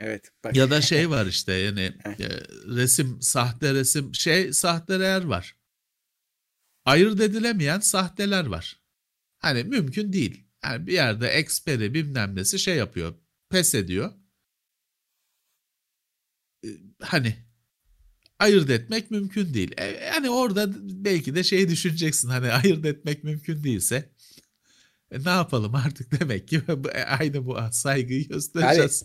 [0.00, 0.32] Evet.
[0.44, 0.56] Bak.
[0.56, 2.28] Ya da şey var işte yani e,
[2.76, 5.56] resim sahte resim şey sahteler var.
[6.84, 8.80] Ayırt edilemeyen sahteler var.
[9.38, 10.44] Hani mümkün değil.
[10.64, 13.14] Yani bir yerde eksperi bilmem nesi şey yapıyor.
[13.50, 14.12] Pes ediyor.
[16.64, 16.68] E,
[17.00, 17.36] Hani
[18.38, 19.72] ayırt etmek mümkün değil.
[19.76, 20.70] E, yani orada
[21.04, 24.12] belki de şey düşüneceksin hani ayırt etmek mümkün değilse
[25.10, 26.62] e, ne yapalım artık demek ki
[27.06, 29.04] aynı bu saygıyı göstereceğiz.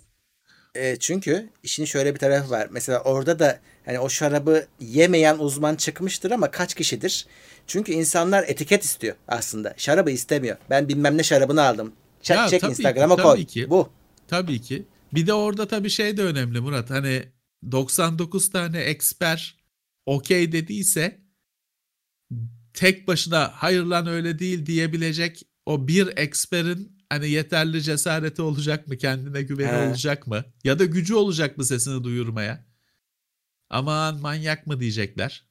[0.78, 2.67] E, çünkü işin şöyle bir tarafı var.
[2.71, 7.25] Mesela orada da hani o şarabı yemeyen uzman çıkmıştır ama kaç kişidir?
[7.67, 9.73] Çünkü insanlar etiket istiyor aslında.
[9.78, 10.57] Şarabı istemiyor.
[10.69, 11.93] Ben bilmem ne şarabını aldım.
[12.21, 13.45] Çek, Ya çek ki, Instagram'a tabii koy.
[13.45, 13.69] ki.
[13.69, 13.89] Bu.
[14.28, 14.86] Tabii ki.
[15.13, 16.89] Bir de orada tabii şey de önemli Murat.
[16.89, 17.23] Hani
[17.71, 19.57] 99 tane eksper
[20.05, 21.21] okey dediyse
[22.73, 28.97] tek başına hayır lan öyle değil diyebilecek o bir eksperin hani yeterli cesareti olacak mı?
[28.97, 29.88] Kendine güveni He.
[29.88, 30.45] olacak mı?
[30.64, 32.68] Ya da gücü olacak mı sesini duyurmaya?
[33.70, 35.47] Aman manyak mı diyecekler.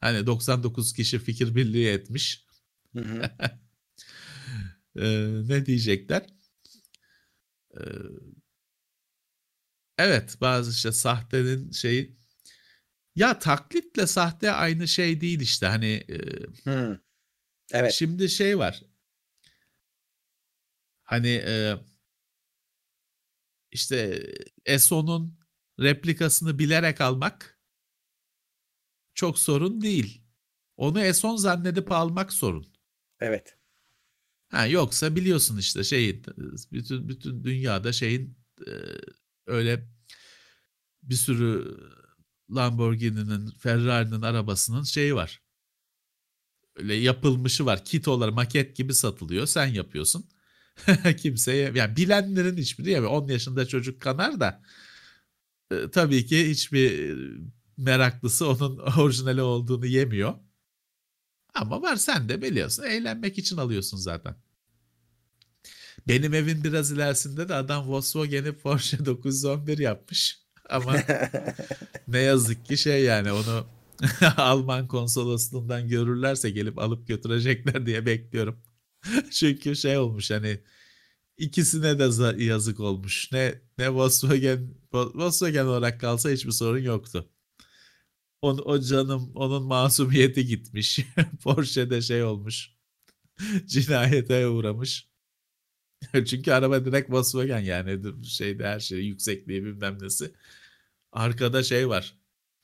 [0.00, 2.46] Hani 99 kişi fikir birliği etmiş.
[2.92, 3.30] Hı hı.
[4.96, 6.26] Ee, ne diyecekler?
[7.76, 7.80] Ee,
[9.98, 12.16] evet bazı işte sahtenin şeyi
[13.16, 16.18] ya taklitle sahte aynı şey değil işte hani e,
[16.70, 17.00] Hı.
[17.72, 17.92] Evet.
[17.92, 18.82] şimdi şey var
[21.04, 21.76] hani e,
[23.70, 24.26] işte
[24.66, 25.38] ESO'nun
[25.80, 27.60] replikasını bilerek almak
[29.14, 30.22] çok sorun değil.
[30.76, 32.66] Onu ESON zannedip almak sorun.
[33.20, 33.58] Evet.
[34.48, 36.24] Ha yoksa biliyorsun işte şeyin
[36.72, 38.72] bütün bütün dünyada şeyin e,
[39.46, 39.88] öyle
[41.02, 41.78] bir sürü
[42.50, 45.42] Lamborghini'nin, Ferrari'nin arabasının şeyi var.
[46.76, 47.84] Öyle yapılmışı var.
[47.84, 49.46] Kit olarak maket gibi satılıyor.
[49.46, 50.28] Sen yapıyorsun.
[51.16, 53.12] Kimseye yani bilenlerin hiçbiri yemiyor.
[53.12, 54.62] 10 yaşında çocuk kanar da
[55.70, 57.16] e, tabii ki hiçbir
[57.76, 60.34] meraklısı onun orijinali olduğunu yemiyor.
[61.54, 62.82] Ama var sen de biliyorsun.
[62.82, 64.36] Eğlenmek için alıyorsun zaten.
[66.08, 70.38] Benim evin biraz ilerisinde de adam Volkswagen'i Porsche 911 yapmış.
[70.70, 70.96] Ama
[72.08, 73.66] ne yazık ki şey yani onu
[74.36, 78.62] Alman konsolosluğundan görürlerse gelip alıp götürecekler diye bekliyorum.
[79.30, 80.60] Çünkü şey olmuş hani
[81.38, 83.32] ikisine de yazık olmuş.
[83.32, 87.30] Ne ne Volkswagen Volkswagen olarak kalsa hiçbir sorun yoktu.
[88.42, 91.00] O, o canım onun masumiyeti gitmiş.
[91.42, 92.70] Porsche'de şey olmuş.
[93.66, 95.08] Cinayete uğramış.
[96.26, 100.34] Çünkü araba direkt Volkswagen yani şeyde her şey yüksekliği bilmem nesi.
[101.12, 102.18] Arkada şey var.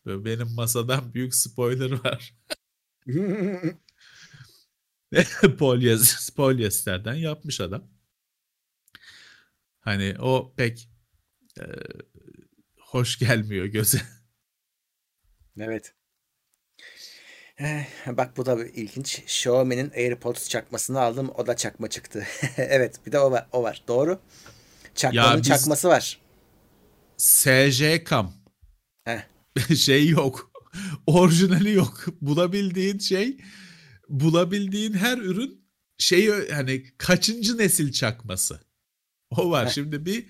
[0.06, 2.34] Böyle benim masadan büyük spoiler var.
[5.58, 7.90] Polyester, polyesterden yapmış adam.
[9.80, 10.90] Hani o pek
[11.60, 11.64] e,
[12.78, 14.00] hoş gelmiyor göze.
[15.58, 15.94] Evet.
[17.58, 19.18] Eh, bak bu da ilginç.
[19.18, 21.30] Xiaomi'nin AirPods çakmasını aldım.
[21.36, 22.26] O da çakma çıktı.
[22.56, 23.46] evet bir de o var.
[23.52, 23.82] O var.
[23.88, 24.20] Doğru.
[24.94, 25.48] Çakmanın biz...
[25.48, 26.20] çakması var.
[27.16, 28.34] SJ Cam.
[29.76, 30.50] şey yok.
[31.06, 32.04] Orijinali yok.
[32.20, 33.38] Bulabildiğin şey
[34.10, 35.64] bulabildiğin her ürün
[35.98, 38.60] şey hani kaçıncı nesil çakması.
[39.36, 39.68] O var.
[39.74, 40.26] Şimdi bir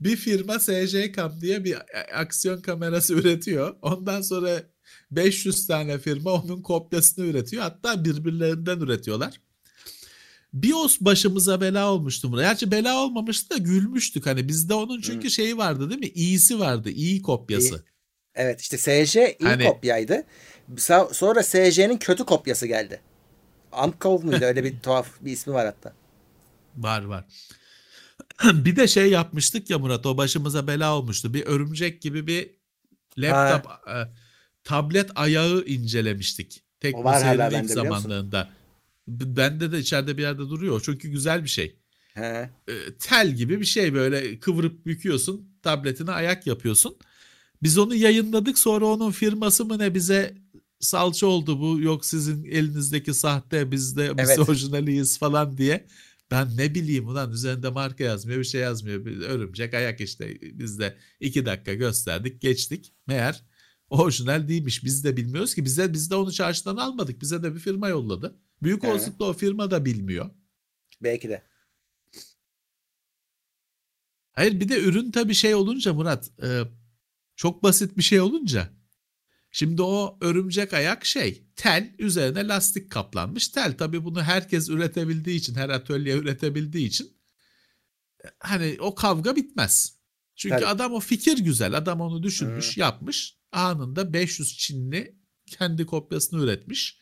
[0.00, 1.76] bir firma SJ Cam diye bir
[2.20, 3.76] aksiyon kamerası üretiyor.
[3.82, 4.62] Ondan sonra
[5.10, 7.62] 500 tane firma onun kopyasını üretiyor.
[7.62, 9.40] Hatta birbirlerinden üretiyorlar.
[10.52, 12.48] BIOS başımıza bela olmuştu buraya.
[12.48, 14.26] Gerçi bela olmamıştı da gülmüştük.
[14.26, 15.30] Hani bizde onun çünkü hmm.
[15.30, 16.06] şeyi vardı değil mi?
[16.06, 16.90] İyisi vardı.
[16.90, 17.74] iyi kopyası.
[17.74, 17.92] İyi.
[18.34, 19.64] Evet işte SJ iyi hani...
[19.64, 20.24] kopyaydı.
[21.12, 23.00] Sonra SJ'nin kötü kopyası geldi.
[23.72, 24.44] Amkov muydu?
[24.44, 25.92] Öyle bir tuhaf bir ismi var hatta.
[26.76, 27.24] Var var.
[28.44, 31.34] bir de şey yapmıştık ya Murat o başımıza bela olmuştu.
[31.34, 32.50] Bir örümcek gibi bir
[33.18, 34.00] laptop ha.
[34.00, 34.08] e,
[34.64, 36.62] tablet ayağı incelemiştik.
[36.80, 38.48] Tek o var hala bende zamanlarında.
[39.08, 40.82] Bende de içeride bir yerde duruyor.
[40.84, 41.76] Çünkü güzel bir şey.
[42.14, 42.50] He.
[42.68, 45.58] E, tel gibi bir şey böyle kıvırıp büküyorsun.
[45.62, 46.96] Tabletine ayak yapıyorsun.
[47.62, 50.34] Biz onu yayınladık sonra onun firması mı ne bize
[50.82, 54.38] salça oldu bu yok sizin elinizdeki sahte biz de biz evet.
[54.38, 55.86] orijinaliyiz falan diye.
[56.30, 59.06] Ben ne bileyim ulan üzerinde marka yazmıyor bir şey yazmıyor.
[59.06, 62.92] Örümcek ayak işte biz de iki dakika gösterdik geçtik.
[63.06, 63.44] Meğer
[63.90, 67.60] orijinal değilmiş biz de bilmiyoruz ki bize biz de onu çarşıdan almadık bize de bir
[67.60, 68.38] firma yolladı.
[68.62, 70.30] Büyük olasılıkla o firma da bilmiyor.
[71.02, 71.42] Belki de.
[74.32, 76.62] Hayır bir de ürün tabii şey olunca Murat e,
[77.36, 78.81] çok basit bir şey olunca
[79.52, 83.76] Şimdi o örümcek ayak şey tel üzerine lastik kaplanmış tel.
[83.76, 87.16] Tabi bunu herkes üretebildiği için her atölye üretebildiği için
[88.38, 89.98] hani o kavga bitmez.
[90.36, 90.66] Çünkü Tabii.
[90.66, 92.80] adam o fikir güzel adam onu düşünmüş Hı.
[92.80, 96.98] yapmış anında 500 Çinli kendi kopyasını üretmiş.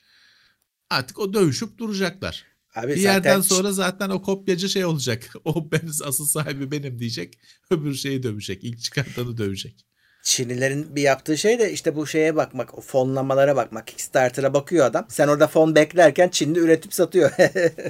[0.91, 2.45] Artık o dövüşüp duracaklar.
[2.75, 5.35] Abi bir yerden sonra zaten o kopyacı şey olacak.
[5.45, 7.39] O ben asıl sahibi benim diyecek.
[7.71, 8.65] Öbür şeyi dövecek.
[8.65, 9.87] İlk çıkartanı dövecek.
[10.23, 13.87] Çinlilerin bir yaptığı şey de işte bu şeye bakmak, o fonlamalara bakmak.
[13.87, 15.07] Kickstarter'a bakıyor adam.
[15.09, 17.31] Sen orada fon beklerken Çinli üretip satıyor.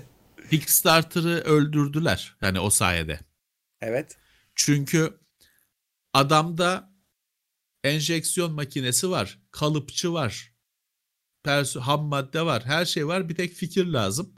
[0.50, 3.20] Kickstarter'ı öldürdüler yani o sayede.
[3.80, 4.16] Evet.
[4.54, 5.18] Çünkü
[6.14, 6.92] adamda
[7.84, 10.54] enjeksiyon makinesi var, kalıpçı var,
[11.42, 13.28] persu ham madde var, her şey var.
[13.28, 14.34] Bir tek fikir lazım.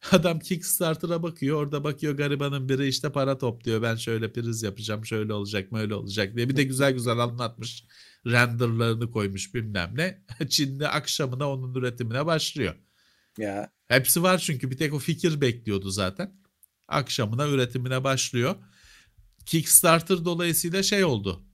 [0.12, 1.62] Adam Kickstarter'a bakıyor.
[1.62, 3.82] Orada bakıyor garibanın biri işte para topluyor.
[3.82, 5.06] Ben şöyle priz yapacağım.
[5.06, 6.48] Şöyle olacak böyle olacak diye.
[6.48, 7.84] Bir de güzel güzel anlatmış.
[8.26, 10.24] Renderlarını koymuş bilmem ne.
[10.48, 12.74] Çin'de akşamına onun üretimine başlıyor.
[13.38, 13.72] Ya.
[13.88, 16.32] Hepsi var çünkü bir tek o fikir bekliyordu zaten.
[16.88, 18.54] Akşamına üretimine başlıyor.
[19.46, 21.46] Kickstarter dolayısıyla şey oldu.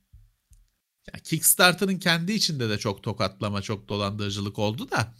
[1.12, 5.14] Yani Kickstarter'ın kendi içinde de çok tokatlama, çok dolandırıcılık oldu da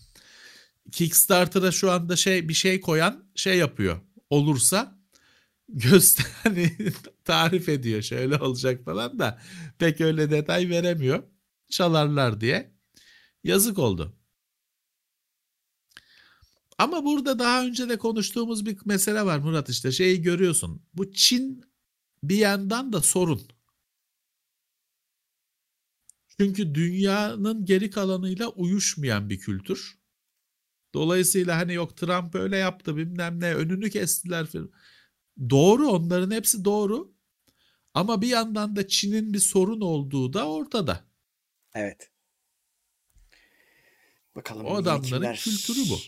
[0.92, 4.00] Kickstarter'a şu anda şey bir şey koyan şey yapıyor.
[4.30, 4.98] Olursa
[5.68, 6.26] göster
[7.24, 9.40] tarif ediyor şöyle olacak falan da
[9.78, 11.22] pek öyle detay veremiyor.
[11.70, 12.72] Çalarlar diye.
[13.44, 14.16] Yazık oldu.
[16.78, 20.82] Ama burada daha önce de konuştuğumuz bir mesele var Murat işte şeyi görüyorsun.
[20.94, 21.64] Bu Çin
[22.22, 23.42] bir yandan da sorun.
[26.40, 30.01] Çünkü dünyanın geri kalanıyla uyuşmayan bir kültür.
[30.94, 34.70] Dolayısıyla hani yok Trump öyle yaptı bilmem ne önünü kestiler falan.
[35.51, 37.12] Doğru onların hepsi doğru.
[37.94, 41.05] Ama bir yandan da Çin'in bir sorun olduğu da ortada.
[41.74, 42.10] Evet.
[44.36, 45.98] Bakalım o adamların kültürü bu.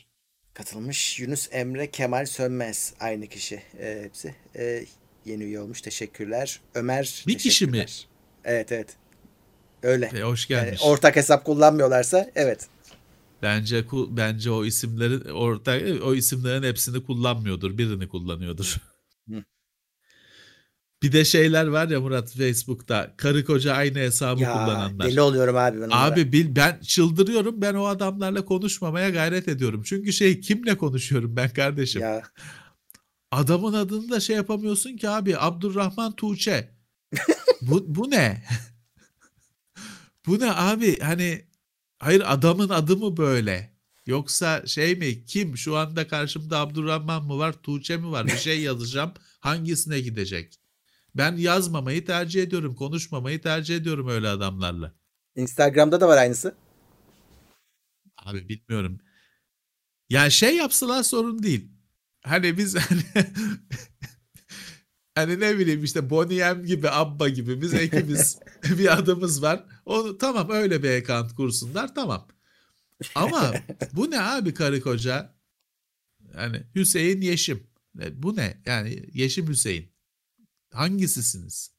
[0.55, 1.21] katılmış.
[1.21, 4.35] Yunus Emre Kemal Sönmez aynı kişi e, hepsi.
[4.57, 4.85] E,
[5.25, 5.81] yeni üye olmuş.
[5.81, 6.61] Teşekkürler.
[6.75, 7.87] Ömer Bir kişi mi?
[8.45, 8.97] Evet evet.
[9.83, 10.07] Öyle.
[10.07, 10.81] E, hoş Yani gelmiş.
[10.85, 12.69] ortak hesap kullanmıyorlarsa evet.
[13.43, 17.79] Bence bence o isimlerin ortak o isimlerin hepsini kullanmıyordur.
[17.79, 18.77] Birini kullanıyordur.
[19.29, 19.45] Hı.
[21.03, 25.09] Bir de şeyler var ya Murat Facebook'ta karı koca aynı hesabı Ya kullananlar.
[25.09, 25.89] deli oluyorum abi ben.
[25.93, 27.61] Abi bil ben çıldırıyorum.
[27.63, 29.83] Ben o adamlarla konuşmamaya gayret ediyorum.
[29.85, 32.03] Çünkü şey kimle konuşuyorum ben kardeşim?
[32.03, 32.23] Ya
[33.31, 35.39] Adamın adını da şey yapamıyorsun ki abi.
[35.39, 36.75] Abdurrahman Tuğçe.
[37.63, 38.43] bu, bu ne?
[40.27, 40.99] bu ne abi?
[40.99, 41.45] Hani
[42.05, 43.75] hayır adamın adı mı böyle?
[44.07, 45.25] Yoksa şey mi?
[45.25, 45.57] Kim?
[45.57, 47.53] Şu anda karşımda Abdurrahman mı var?
[47.53, 48.27] Tuğçe mi var?
[48.27, 49.13] Bir şey yazacağım.
[49.41, 50.55] Hangisine gidecek?
[51.15, 52.75] Ben yazmamayı tercih ediyorum.
[52.75, 54.93] Konuşmamayı tercih ediyorum öyle adamlarla.
[55.37, 56.55] Instagram'da da var aynısı.
[58.17, 59.01] Abi bilmiyorum.
[60.09, 61.69] Yani şey yapsalar sorun değil.
[62.23, 63.03] Hani biz hani
[65.15, 68.39] hani ne bileyim işte Bonnie M gibi Abba gibi biz ekimiz
[68.79, 69.65] bir adımız var.
[69.87, 72.29] Onu tamam öyle bir account kursunlar tamam.
[73.15, 73.55] Ama
[73.93, 75.35] bu ne abi karı koca?
[76.37, 77.67] Yani Hüseyin Yeşim.
[78.01, 78.63] E, Bu ne?
[78.67, 79.93] Yani Yeşim Hüseyin.
[80.73, 81.71] Hangisisiniz?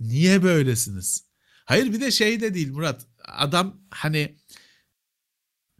[0.00, 1.24] Niye böylesiniz?
[1.64, 3.06] Hayır bir de şey de değil Murat.
[3.24, 4.36] Adam hani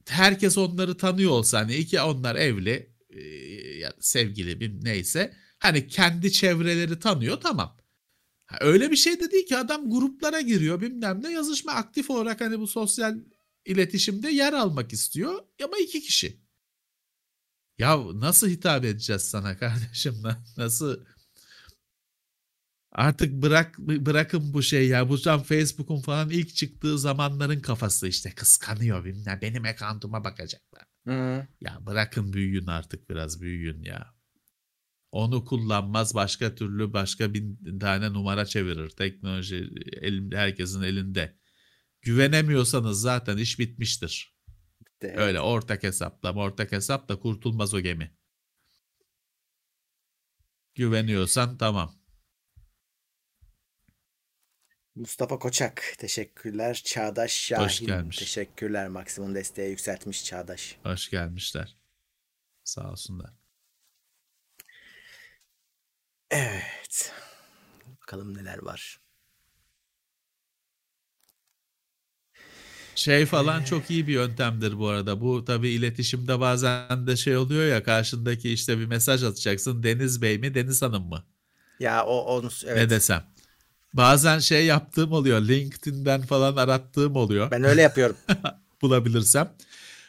[0.08, 3.20] herkes onları tanıyor olsa hani iki onlar evli e,
[4.00, 7.76] sevgili bir neyse hani kendi çevreleri tanıyor tamam.
[8.46, 12.40] Ha, Öyle bir şey de değil ki adam gruplara giriyor bilmem ne yazışma aktif olarak
[12.40, 13.18] hani bu sosyal
[13.64, 16.40] iletişimde yer almak istiyor ama iki kişi.
[17.78, 20.22] Ya nasıl hitap edeceğiz sana kardeşim?
[20.56, 21.04] Nasıl
[22.92, 25.08] Artık bırak bırakın bu şey ya.
[25.08, 30.82] Bu tam Facebook'un falan ilk çıktığı zamanların kafası işte kıskanıyor bilmem benim account'uma bakacaklar.
[31.06, 31.46] Hı.
[31.60, 34.13] Ya bırakın büyüyün artık biraz büyüyün ya.
[35.14, 38.90] Onu kullanmaz başka türlü başka bin tane numara çevirir.
[38.90, 39.56] Teknoloji
[40.02, 41.38] elimde herkesin elinde.
[42.02, 44.36] Güvenemiyorsanız zaten iş bitmiştir.
[45.02, 48.16] De- Öyle ortak hesapla ortak hesapla kurtulmaz o gemi.
[50.74, 51.94] Güveniyorsan tamam.
[54.94, 56.82] Mustafa Koçak teşekkürler.
[56.84, 58.18] Çağdaş Şahin gelmiş.
[58.18, 58.88] teşekkürler.
[58.88, 60.76] Maksimum desteği yükseltmiş Çağdaş.
[60.82, 61.76] Hoş gelmişler.
[62.64, 63.43] Sağ olsunlar.
[66.30, 67.12] Evet.
[68.02, 69.00] Bakalım neler var.
[72.94, 75.20] Şey falan çok iyi bir yöntemdir bu arada.
[75.20, 79.82] Bu tabii iletişimde bazen de şey oluyor ya karşındaki işte bir mesaj atacaksın.
[79.82, 81.24] Deniz Bey mi Deniz Hanım mı?
[81.80, 82.90] Ya o onu Ne evet.
[82.90, 83.24] desem.
[83.94, 85.40] Bazen şey yaptığım oluyor.
[85.40, 87.50] LinkedIn'den falan arattığım oluyor.
[87.50, 88.16] Ben öyle yapıyorum.
[88.82, 89.52] Bulabilirsem.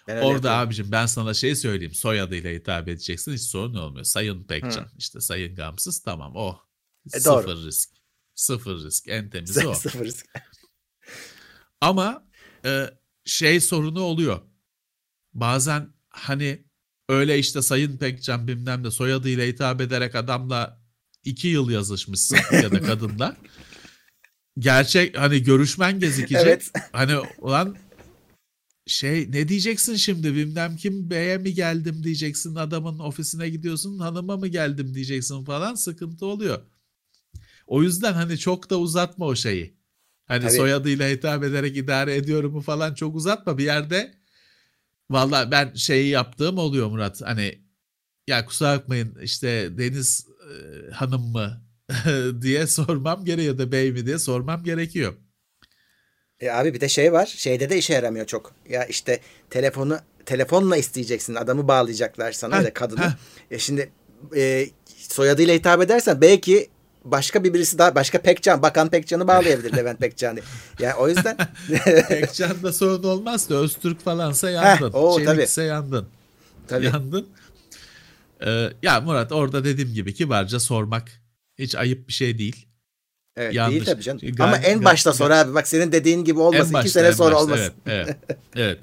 [0.08, 0.60] Ben Orada yapıyorum.
[0.60, 1.94] abicim ben sana şey söyleyeyim.
[1.94, 3.34] Soyadıyla hitap edeceksin.
[3.34, 4.06] Hiç sorun olmuyor.
[4.06, 4.88] Sayın Pekcan.
[4.98, 6.60] işte Sayın Gamsız tamam o.
[7.14, 7.42] E, doğru.
[7.42, 7.90] Sıfır risk.
[8.36, 9.08] Sıfır risk.
[9.08, 9.74] En temizi o.
[9.74, 10.26] Sıfır risk.
[11.82, 12.28] Ama
[12.66, 12.90] e,
[13.26, 14.42] şey sorunu oluyor.
[15.34, 16.66] Bazen hani
[17.10, 20.82] öyle işte Sayın Pekcan bilmem de soyadıyla hitap ederek adamla
[21.24, 23.38] iki yıl yazışmışsın ya da kadınla.
[24.60, 26.46] Gerçek hani görüşmen gecikecek.
[26.46, 26.72] Evet.
[26.92, 27.78] Hani ulan
[28.88, 34.48] şey ne diyeceksin şimdi bilmem kim beye mi geldim diyeceksin adamın ofisine gidiyorsun hanıma mı
[34.48, 36.62] geldim diyeceksin falan sıkıntı oluyor.
[37.68, 39.78] O yüzden hani çok da uzatma o şeyi.
[40.26, 40.52] Hani Tabii.
[40.52, 44.14] soyadıyla hitap ederek idare ediyorum mu falan çok uzatma bir yerde.
[45.10, 47.22] Valla ben şeyi yaptığım oluyor Murat.
[47.22, 47.62] Hani
[48.28, 51.62] ya kusura bakmayın işte Deniz e, Hanım mı
[52.42, 55.14] diye sormam gerekiyor ya da bey mi diye sormam gerekiyor.
[56.40, 57.26] E abi bir de şey var.
[57.26, 58.52] Şeyde de işe yaramıyor çok.
[58.70, 61.36] Ya işte telefonu telefonla isteyeceksin.
[61.36, 63.02] Adamı bağlayacaklar sana Heh, ya kadını.
[63.02, 63.12] heh.
[63.52, 63.90] E şimdi
[64.36, 64.66] e,
[64.98, 66.70] soyadıyla hitap edersen belki
[67.06, 70.46] başka bir birisi daha başka Pekcan, Bakan Pekcan'ı bağlayabilir Levent Pekcan diye.
[70.80, 71.38] Yani o yüzden
[72.10, 74.92] Pekcan'da sorun olmaz da Öztürk falansa yandın.
[74.94, 75.38] o tabii.
[75.38, 76.08] Çelikse yandın.
[76.68, 77.28] tabii Yandın.
[78.46, 81.12] Ee, ya Murat orada dediğim gibi kibarca sormak
[81.60, 82.68] hiç ayıp bir şey değil.
[83.38, 83.74] Evet, yanlış.
[83.76, 84.20] değil tabii canım.
[84.22, 85.54] Gayet- Ama en başta sor abi.
[85.54, 86.64] Bak senin dediğin gibi olmasın.
[86.64, 87.74] En İki başta, sene en sonra başta, olmasın.
[87.86, 88.80] Evet, evet, evet.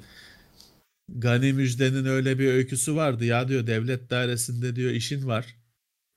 [1.09, 3.25] Gani Müjde'nin öyle bir öyküsü vardı.
[3.25, 5.55] Ya diyor devlet dairesinde diyor işin var.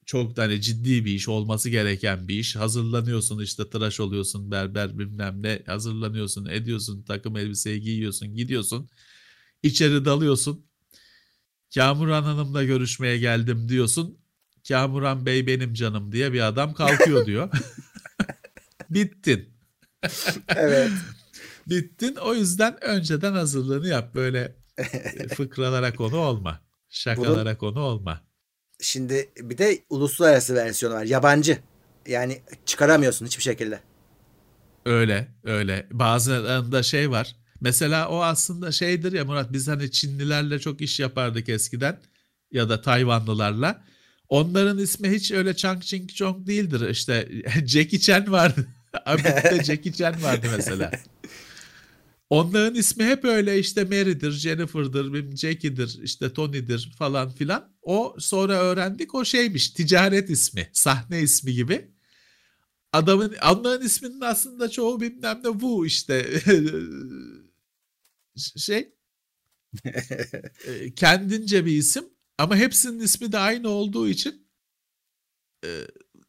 [0.07, 2.57] Çok hani ciddi bir iş olması gereken bir iş.
[2.57, 5.63] Hazırlanıyorsun işte tıraş oluyorsun berber bilmem ne.
[5.67, 8.89] Hazırlanıyorsun ediyorsun takım elbiseyi giyiyorsun gidiyorsun.
[9.63, 10.67] İçeri dalıyorsun.
[11.75, 14.19] Kamuran Hanım'la görüşmeye geldim diyorsun.
[14.69, 17.51] Kamuran Bey benim canım diye bir adam kalkıyor diyor.
[18.91, 19.49] Bittin.
[20.57, 20.91] evet.
[21.67, 22.17] Bittin.
[22.17, 24.15] O yüzden önceden hazırlığını yap.
[24.15, 24.57] Böyle
[25.37, 26.61] Fıkralara konu olma.
[26.91, 28.21] Şakalara Bunun, konu olma.
[28.81, 31.05] Şimdi bir de uluslararası versiyonu var.
[31.05, 31.59] Yabancı.
[32.07, 33.81] Yani çıkaramıyorsun hiçbir şekilde.
[34.85, 35.87] Öyle öyle.
[35.93, 37.37] Bazılarında şey var.
[37.61, 42.01] Mesela o aslında şeydir ya Murat biz hani Çinlilerle çok iş yapardık eskiden
[42.53, 43.85] ya da Tayvanlılarla.
[44.29, 46.89] Onların ismi hiç öyle Chang Ching Chong değildir.
[46.89, 47.29] İşte
[47.67, 48.69] Jackie Chan vardı.
[49.07, 50.91] Abit'te Jackie Chan vardı mesela.
[52.31, 57.77] Onların ismi hep öyle işte Mary'dir, Jennifer'dır, Jackie'dir, işte Tony'dir falan filan.
[57.83, 61.91] O sonra öğrendik o şeymiş ticaret ismi, sahne ismi gibi.
[62.93, 66.27] Adamın onların isminin aslında çoğu bilmem ne bu işte
[68.57, 68.93] şey
[70.97, 72.05] kendince bir isim
[72.39, 74.47] ama hepsinin ismi de aynı olduğu için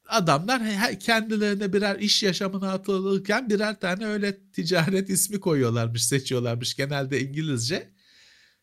[0.09, 0.61] adamlar
[0.99, 7.91] kendilerine birer iş yaşamına atılırken birer tane öyle ticaret ismi koyuyorlarmış, seçiyorlarmış genelde İngilizce.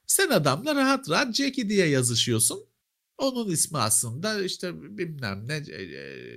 [0.06, 2.58] Sen adamla rahat rahat Jackie diye yazışıyorsun.
[3.18, 5.64] Onun ismi aslında işte bilmem ne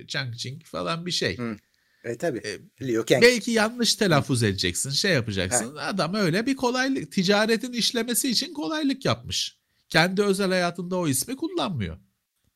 [0.06, 1.38] Chang Ching falan bir şey.
[1.38, 1.56] Hı.
[2.04, 2.38] E tabi.
[2.38, 3.22] E, Liu Kang.
[3.22, 5.76] Belki yanlış telaffuz edeceksin, şey yapacaksın.
[5.76, 5.82] Ha.
[5.82, 9.58] Adam öyle bir kolaylık, ticaretin işlemesi için kolaylık yapmış.
[9.88, 11.98] Kendi özel hayatında o ismi kullanmıyor.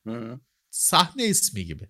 [0.06, 0.40] Hı.
[0.70, 1.88] Sahne ismi gibi.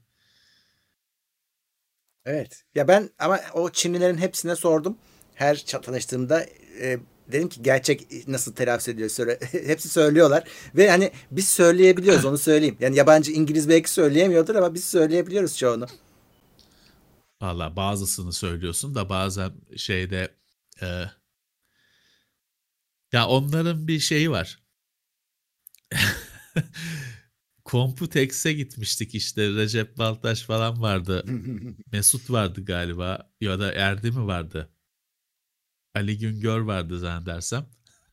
[2.26, 2.64] Evet.
[2.74, 4.98] Ya ben ama o Çinlilerin hepsine sordum.
[5.34, 6.46] Her tanıştığımda
[6.80, 6.98] e,
[7.32, 9.38] dedim ki gerçek nasıl telaffuz ediyor söyle.
[9.52, 10.44] hepsi söylüyorlar
[10.74, 12.76] ve hani biz söyleyebiliyoruz onu söyleyeyim.
[12.80, 15.86] Yani yabancı İngiliz belki söyleyemiyordur ama biz söyleyebiliyoruz çoğunu.
[17.42, 20.34] Valla bazısını söylüyorsun da bazen şeyde
[20.82, 20.86] e,
[23.12, 24.62] ya onların bir şeyi var.
[27.72, 31.24] Computex'e gitmiştik işte Recep Baltaş falan vardı.
[31.92, 34.72] Mesut vardı galiba ya da Erdi mi vardı?
[35.94, 37.66] Ali Güngör vardı zannedersem.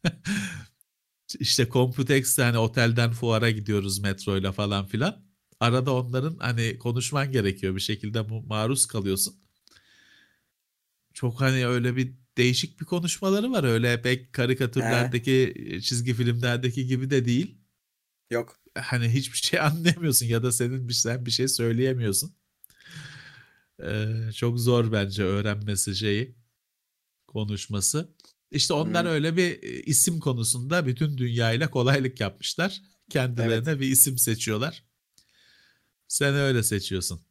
[1.39, 5.25] işte Computex'te hani otelden fuara gidiyoruz metroyla falan filan.
[5.59, 9.35] Arada onların hani konuşman gerekiyor bir şekilde maruz kalıyorsun.
[11.13, 13.63] Çok hani öyle bir değişik bir konuşmaları var.
[13.63, 15.53] Öyle pek karikatürlerdeki
[15.83, 17.57] çizgi filmlerdeki gibi de değil.
[18.31, 22.35] Yok hani hiçbir şey anlayamıyorsun ya da senin bir sen bir şey söyleyemiyorsun.
[23.83, 26.35] Ee, çok zor bence öğrenmesi şeyi
[27.27, 28.09] konuşması.
[28.51, 29.11] İşte onlar hmm.
[29.11, 32.81] öyle bir isim konusunda bütün dünyayla kolaylık yapmışlar.
[33.09, 33.79] Kendilerine evet.
[33.79, 34.83] bir isim seçiyorlar.
[36.07, 37.21] Sen öyle seçiyorsun.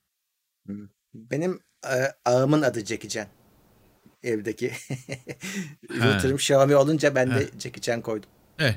[1.14, 3.26] Benim e, ağımın adı Jackie Chan.
[4.22, 4.72] Evdeki.
[5.90, 8.30] Router'ım Xiaomi olunca ben de Jackie Chan koydum.
[8.58, 8.74] Eh,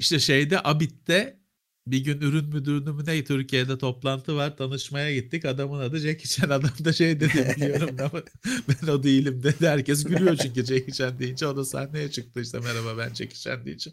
[0.00, 1.40] işte şeyde Abit'te
[1.86, 5.44] bir gün ürün müdürünü mü ne Türkiye'de toplantı var tanışmaya gittik.
[5.44, 6.50] Adamın adı Jackie Chan.
[6.50, 8.22] Adam da şey dedi biliyorum ama
[8.68, 9.68] ben o değilim dedi.
[9.68, 11.46] Herkes gülüyor çünkü Jackie Chan deyince.
[11.46, 13.90] O da sahneye çıktı işte merhaba ben Jackie Chan deyince.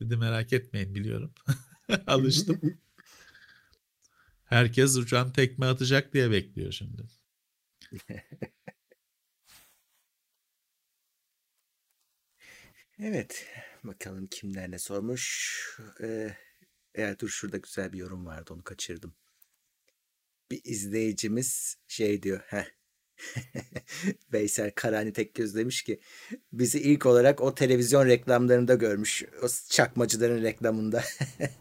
[0.00, 1.32] Dedi merak etmeyin biliyorum.
[2.06, 2.60] Alıştım.
[4.44, 7.02] Herkes uçan tekme atacak diye bekliyor şimdi.
[12.98, 13.46] Evet.
[13.84, 15.58] Bakalım kimler ne sormuş.
[16.02, 16.36] Ee,
[16.94, 19.14] evet dur şurada güzel bir yorum vardı onu kaçırdım.
[20.50, 22.40] Bir izleyicimiz şey diyor.
[22.46, 22.64] Heh.
[24.32, 26.00] Veysel Karani Tekgöz demiş ki
[26.52, 29.24] bizi ilk olarak o televizyon reklamlarında görmüş.
[29.42, 31.04] O çakmacıların reklamında.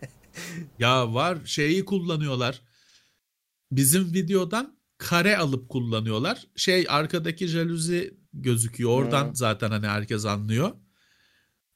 [0.79, 2.61] ya var şeyi kullanıyorlar.
[3.71, 6.47] Bizim videodan kare alıp kullanıyorlar.
[6.55, 8.89] Şey arkadaki jaluzi gözüküyor.
[8.89, 9.35] Oradan hmm.
[9.35, 10.71] zaten hani herkes anlıyor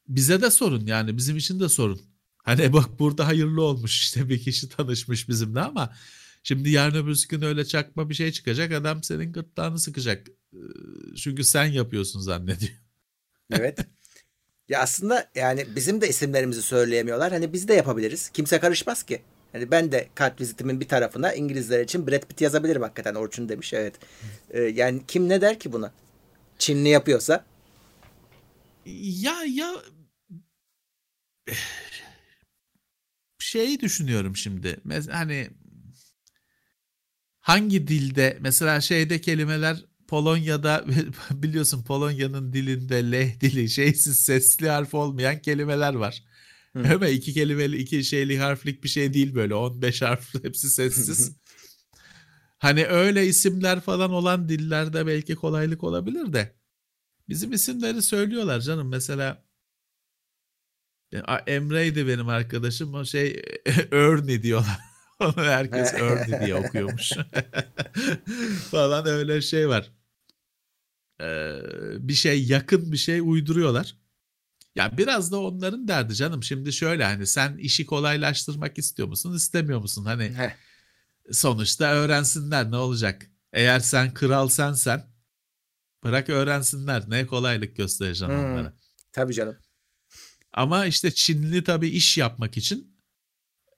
[0.07, 2.01] bize de sorun yani bizim için de sorun.
[2.37, 5.93] Hani bak burada hayırlı olmuş işte bir kişi tanışmış bizimle ama
[6.43, 10.27] şimdi yarın öbür gün öyle çakma bir şey çıkacak adam senin gırtlağını sıkacak.
[11.15, 12.73] Çünkü sen yapıyorsun zannediyor.
[13.51, 13.79] Evet.
[14.69, 17.31] Ya aslında yani bizim de isimlerimizi söyleyemiyorlar.
[17.31, 18.29] Hani biz de yapabiliriz.
[18.29, 19.21] Kimse karışmaz ki.
[19.51, 23.73] Hani ben de kart vizitimin bir tarafına İngilizler için Brad Pitt yazabilirim hakikaten Orçun demiş.
[23.73, 23.95] Evet.
[24.49, 25.91] Ee, yani kim ne der ki buna?
[26.59, 27.45] Çinli yapıyorsa.
[28.85, 29.75] Ya ya
[33.39, 34.77] şeyi düşünüyorum şimdi.
[35.11, 35.49] Hani
[37.39, 40.85] hangi dilde mesela şeyde kelimeler Polonya'da
[41.31, 46.23] biliyorsun Polonya'nın dilinde leh dili şeysiz sesli harf olmayan kelimeler var.
[46.73, 46.93] Hı.
[46.95, 51.31] Ama iki kelimeli iki şeyli harflik bir şey değil böyle 15 harf hepsi sessiz.
[52.57, 56.55] hani öyle isimler falan olan dillerde belki kolaylık olabilir de
[57.29, 59.45] bizim isimleri söylüyorlar canım mesela
[61.47, 62.93] Emre'ydi benim arkadaşım.
[62.93, 63.41] O şey
[63.91, 64.79] Örni diyorlar.
[65.19, 67.11] Onu herkes Örni diye okuyormuş.
[68.71, 69.91] Falan öyle şey var.
[71.21, 71.61] Ee,
[71.99, 73.95] bir şey yakın bir şey uyduruyorlar.
[74.75, 76.43] Ya biraz da onların derdi canım.
[76.43, 80.05] Şimdi şöyle hani sen işi kolaylaştırmak istiyor musun, istemiyor musun?
[80.05, 80.53] Hani
[81.31, 83.29] sonuçta öğrensinler ne olacak?
[83.53, 85.14] Eğer sen kral sensen
[86.05, 87.03] bırak öğrensinler.
[87.09, 88.45] Ne kolaylık göstereceksin Hmm.
[88.45, 88.73] onlara.
[89.11, 89.57] tabii canım.
[90.53, 92.97] Ama işte Çinli tabii iş yapmak için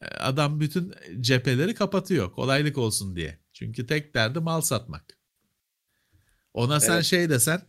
[0.01, 2.31] e, adam bütün cepheleri kapatıyor.
[2.31, 3.39] Kolaylık olsun diye.
[3.53, 5.17] Çünkü tek derdi mal satmak.
[6.53, 7.05] Ona sen Evet.
[7.05, 7.61] şey desen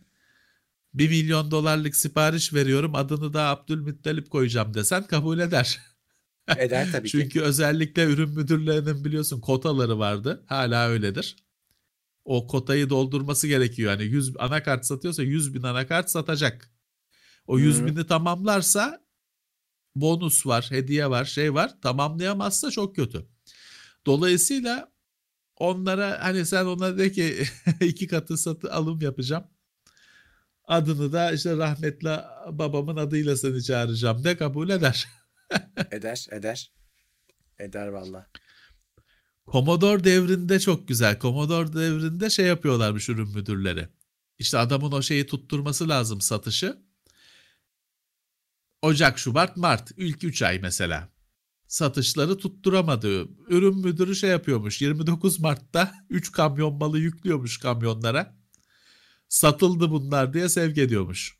[0.93, 5.79] 1 milyon dolarlık sipariş veriyorum adını da Abdülmuttalip koyacağım desen kabul eder.
[6.57, 7.11] Eder tabii ki.
[7.17, 10.43] Çünkü özellikle ürün müdürlerinin biliyorsun kotaları vardı.
[10.47, 11.35] Hala öyledir.
[12.29, 13.91] O kotayı doldurması gerekiyor.
[13.91, 16.71] Yani 100 anakart satıyorsa 100 bin anakart satacak.
[17.47, 17.85] O 100 Hı.
[17.85, 19.05] bini tamamlarsa
[19.95, 21.81] bonus var, hediye var, şey var.
[21.81, 23.25] Tamamlayamazsa çok kötü.
[24.05, 24.91] Dolayısıyla
[25.55, 27.43] onlara hani sen ona de ki
[27.81, 29.43] iki katı satı alım yapacağım.
[30.63, 32.17] Adını da işte rahmetli
[32.51, 35.07] babamın adıyla seni çağıracağım de kabul eder.
[35.91, 36.73] Eder, eder.
[37.59, 38.27] Eder valla.
[39.51, 41.19] Commodore devrinde çok güzel.
[41.19, 43.87] Commodore devrinde şey yapıyorlarmış ürün müdürleri.
[44.39, 46.77] İşte adamın o şeyi tutturması lazım satışı.
[48.81, 51.09] Ocak, Şubat, Mart ilk 3 ay mesela.
[51.67, 53.27] Satışları tutturamadı.
[53.47, 54.81] Ürün müdürü şey yapıyormuş.
[54.81, 58.39] 29 Mart'ta 3 kamyon malı yüklüyormuş kamyonlara.
[59.29, 61.39] Satıldı bunlar diye sevk ediyormuş.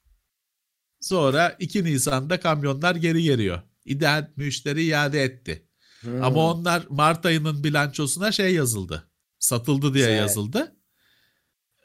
[1.02, 3.62] Sonra 2 Nisan'da kamyonlar geri geliyor.
[3.86, 5.69] İdeal müşteri iade etti.
[6.02, 6.24] Hmm.
[6.24, 9.10] Ama onlar Mart ayının bilançosuna şey yazıldı.
[9.40, 10.18] Satıldı diye Güzel.
[10.18, 10.76] yazıldı.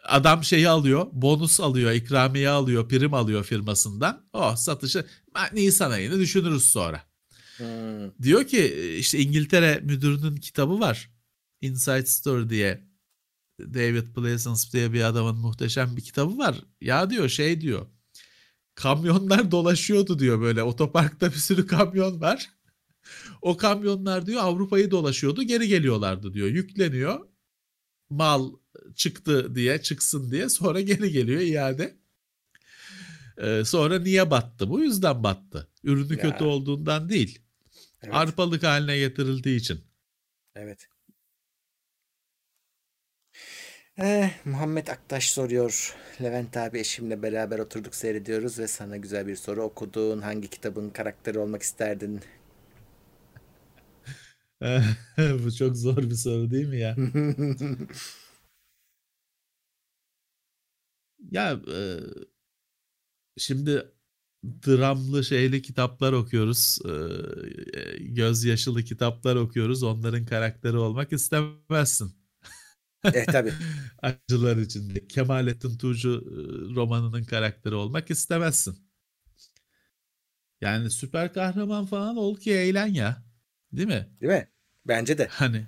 [0.05, 4.29] Adam şeyi alıyor, bonus alıyor, ikramiye alıyor, prim alıyor firmasından.
[4.33, 5.07] O satışı
[5.53, 7.03] Nisan ayını düşünürüz sonra.
[7.57, 8.23] Hmm.
[8.23, 11.11] Diyor ki işte İngiltere müdürünün kitabı var.
[11.61, 12.85] Inside Story diye.
[13.61, 16.57] David Pleasance diye bir adamın muhteşem bir kitabı var.
[16.81, 17.87] Ya diyor şey diyor.
[18.75, 20.63] Kamyonlar dolaşıyordu diyor böyle.
[20.63, 22.51] Otoparkta bir sürü kamyon var.
[23.43, 26.49] O kamyonlar diyor Avrupa'yı dolaşıyordu geri geliyorlardı diyor.
[26.49, 27.29] Yükleniyor.
[28.11, 28.53] Mal
[28.95, 31.97] çıktı diye çıksın diye sonra geri geliyor iade.
[33.39, 34.71] Ee, sonra niye battı?
[34.71, 35.69] Bu yüzden battı.
[35.83, 36.19] Ürünü Ya.
[36.21, 37.39] kötü olduğundan değil.
[38.03, 38.15] Evet.
[38.15, 39.81] Arpalık haline getirildiği için.
[40.55, 40.89] Evet.
[43.99, 45.97] Eh, Muhammed Aktaş soruyor.
[46.23, 50.21] Levent abi eşimle beraber oturduk seyrediyoruz ve sana güzel bir soru okudun.
[50.23, 52.21] Hangi kitabın karakteri olmak isterdin?
[55.45, 56.99] Bu çok zor bir soru değil mi ya?
[61.31, 62.25] Ya e,
[63.39, 63.93] şimdi
[64.67, 66.79] dramlı şeyli kitaplar okuyoruz.
[66.87, 69.83] E, gözyaşılı kitaplar okuyoruz.
[69.83, 72.13] Onların karakteri olmak istemezsin.
[73.13, 73.59] eh tabii.
[74.03, 75.07] Acılar içinde.
[75.09, 78.79] Kemalettin Tuğcu e, romanının karakteri olmak istemezsin.
[80.61, 83.25] Yani süper kahraman falan ol ki eğlen ya.
[83.73, 84.09] Değil mi?
[84.21, 84.49] Değil mi?
[84.89, 85.27] Bence de.
[85.31, 85.67] Hani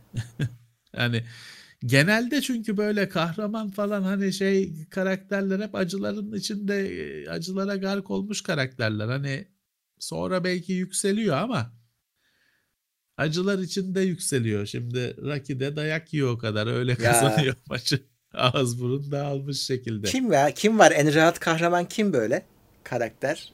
[0.97, 1.25] yani
[1.87, 8.43] genelde çünkü böyle kahraman falan hani şey karakterler hep acıların içinde e, acılara gark olmuş
[8.43, 9.07] karakterler.
[9.09, 9.49] Hani
[9.99, 11.73] sonra belki yükseliyor ama
[13.17, 14.67] acılar içinde yükseliyor.
[14.67, 16.97] Şimdi Rocky'de dayak yiyor o kadar öyle Ya.
[16.99, 18.03] kazanıyor maçı.
[18.35, 20.07] Ağız burun dağılmış şekilde.
[20.07, 20.55] Kim var?
[20.55, 20.93] Kim var?
[20.97, 22.47] En rahat kahraman kim böyle?
[22.85, 23.53] Karakter.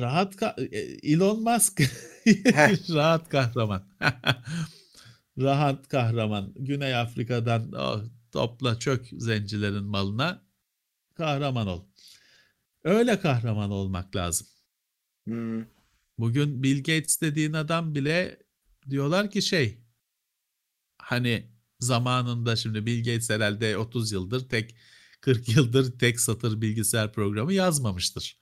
[0.00, 1.80] Rahat e, Elon Musk
[2.94, 3.88] rahat kahraman.
[5.38, 6.52] rahat kahraman.
[6.56, 10.42] Güney Afrika'dan oh, topla çök zencilerin malına
[11.14, 11.84] kahraman ol.
[12.84, 14.46] Öyle kahraman olmak lazım.
[15.24, 15.64] Hmm.
[16.18, 18.42] Bugün Bill Gates dediğin adam bile
[18.90, 19.78] diyorlar ki şey
[20.98, 21.50] hani
[21.80, 24.76] zamanında şimdi Bill Gates herhalde 30 yıldır tek
[25.20, 28.39] 40 yıldır tek satır bilgisayar programı yazmamıştır.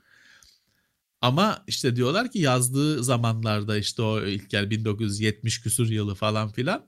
[1.20, 6.86] Ama işte diyorlar ki yazdığı zamanlarda işte o ilk yer 1970 küsur yılı falan filan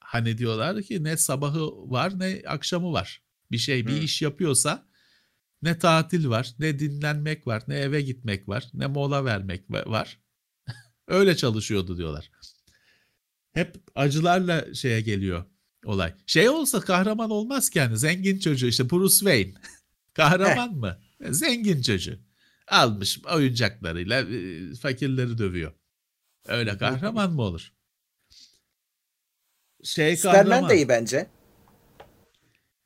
[0.00, 3.22] hani diyorlar ki ne sabahı var ne akşamı var.
[3.50, 3.98] Bir şey bir Hı.
[3.98, 4.88] iş yapıyorsa
[5.62, 10.20] ne tatil var, ne dinlenmek var, ne eve gitmek var, ne mola vermek va- var.
[11.08, 12.30] Öyle çalışıyordu diyorlar.
[13.52, 15.44] Hep acılarla şeye geliyor
[15.84, 16.14] olay.
[16.26, 19.54] Şey olsa kahraman olmaz ki yani zengin çocuğu işte Bruce Wayne.
[20.14, 20.98] kahraman mı?
[21.30, 22.18] Zengin çocuğu.
[22.68, 25.72] Almış oyuncaklarıyla e, fakirleri dövüyor.
[26.46, 27.72] Öyle kahraman mı olur?
[29.84, 30.70] Şey Superman kahraman.
[30.70, 31.26] de iyi bence.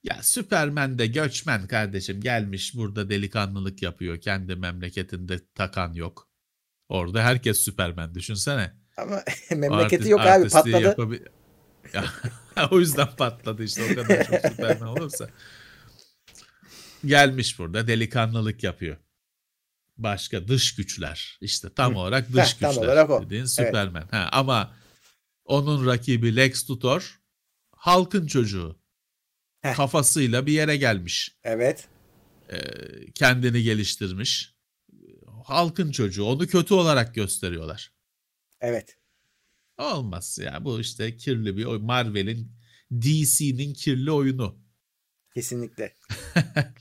[0.05, 4.21] Ya Süpermen de göçmen kardeşim gelmiş burada delikanlılık yapıyor.
[4.21, 6.29] Kendi memleketinde takan yok.
[6.89, 8.73] Orada herkes Süpermen düşünsene.
[8.97, 10.83] Ama memleketi Artist- yok abi patladı.
[10.83, 11.29] yapabi-
[11.93, 12.05] Ya,
[12.71, 15.29] o yüzden patladı işte o kadar çok Süpermen olursa.
[17.05, 18.97] Gelmiş burada delikanlılık yapıyor.
[19.99, 21.39] Başka dış güçler.
[21.41, 21.99] İşte tam Hı.
[21.99, 23.23] olarak dış Heh, tam güçler olarak o.
[23.23, 23.51] dediğin Evet.
[23.51, 24.09] Superman.
[24.11, 24.77] Ha, ama
[25.45, 27.21] onun rakibi Lex Luthor
[27.71, 28.79] halkın çocuğu.
[29.61, 29.75] Heh.
[29.75, 31.37] Kafasıyla bir yere gelmiş.
[31.45, 31.89] Evet.
[32.53, 32.59] Ee,
[33.15, 34.55] kendini geliştirmiş.
[35.45, 36.25] Halkın çocuğu.
[36.25, 37.93] Onu kötü olarak gösteriyorlar.
[38.61, 38.99] Evet.
[39.79, 40.65] Olmaz ya.
[40.65, 41.65] Bu işte kirli bir.
[41.67, 42.53] Marvel'in
[42.93, 44.59] DC'nin kirli oyunu.
[45.35, 45.95] Kesinlikle.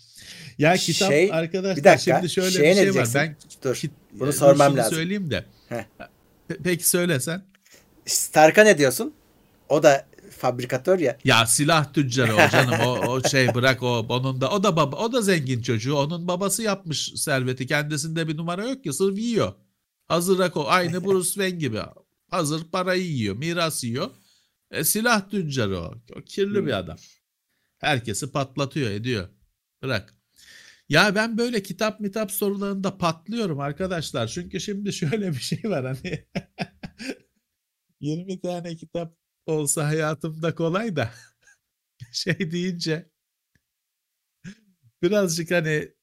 [0.57, 2.75] Ya kitap Şey, arkadaşlar bir dakika, şimdi şöyle bir şey var.
[2.75, 3.15] diyeceksin?
[3.21, 3.75] Ben Dur.
[3.75, 4.93] kit- Bunu sormam lazım.
[4.95, 5.45] söyleyeyim de.
[5.69, 5.83] Heh.
[6.49, 7.45] Pe- Peki söyle sen.
[8.05, 9.13] Stark'a ne diyorsun?
[9.69, 10.07] O da
[10.37, 11.17] fabrikatör ya.
[11.23, 14.95] Ya silah tüccarı o canım o, o şey bırak o onun da o da baba
[14.95, 19.53] o da zengin çocuğu onun babası yapmış serveti kendisinde bir numara yok ki sırf yiyor.
[20.07, 21.79] Hazır o aynı Bruce Wayne gibi
[22.31, 24.09] hazır parayı yiyor miras yiyor.
[24.71, 25.93] E, silah tüccarı o.
[26.15, 26.97] o kirli bir adam.
[27.77, 29.27] Herkesi patlatıyor ediyor.
[29.83, 30.16] Bırak.
[30.89, 34.27] Ya ben böyle kitap mitap sorularında patlıyorum arkadaşlar.
[34.27, 36.25] Çünkü şimdi şöyle bir şey var hani
[37.99, 41.11] 20 tane kitap olsa hayatımda kolay da
[42.11, 43.09] şey deyince
[45.01, 45.93] birazcık hani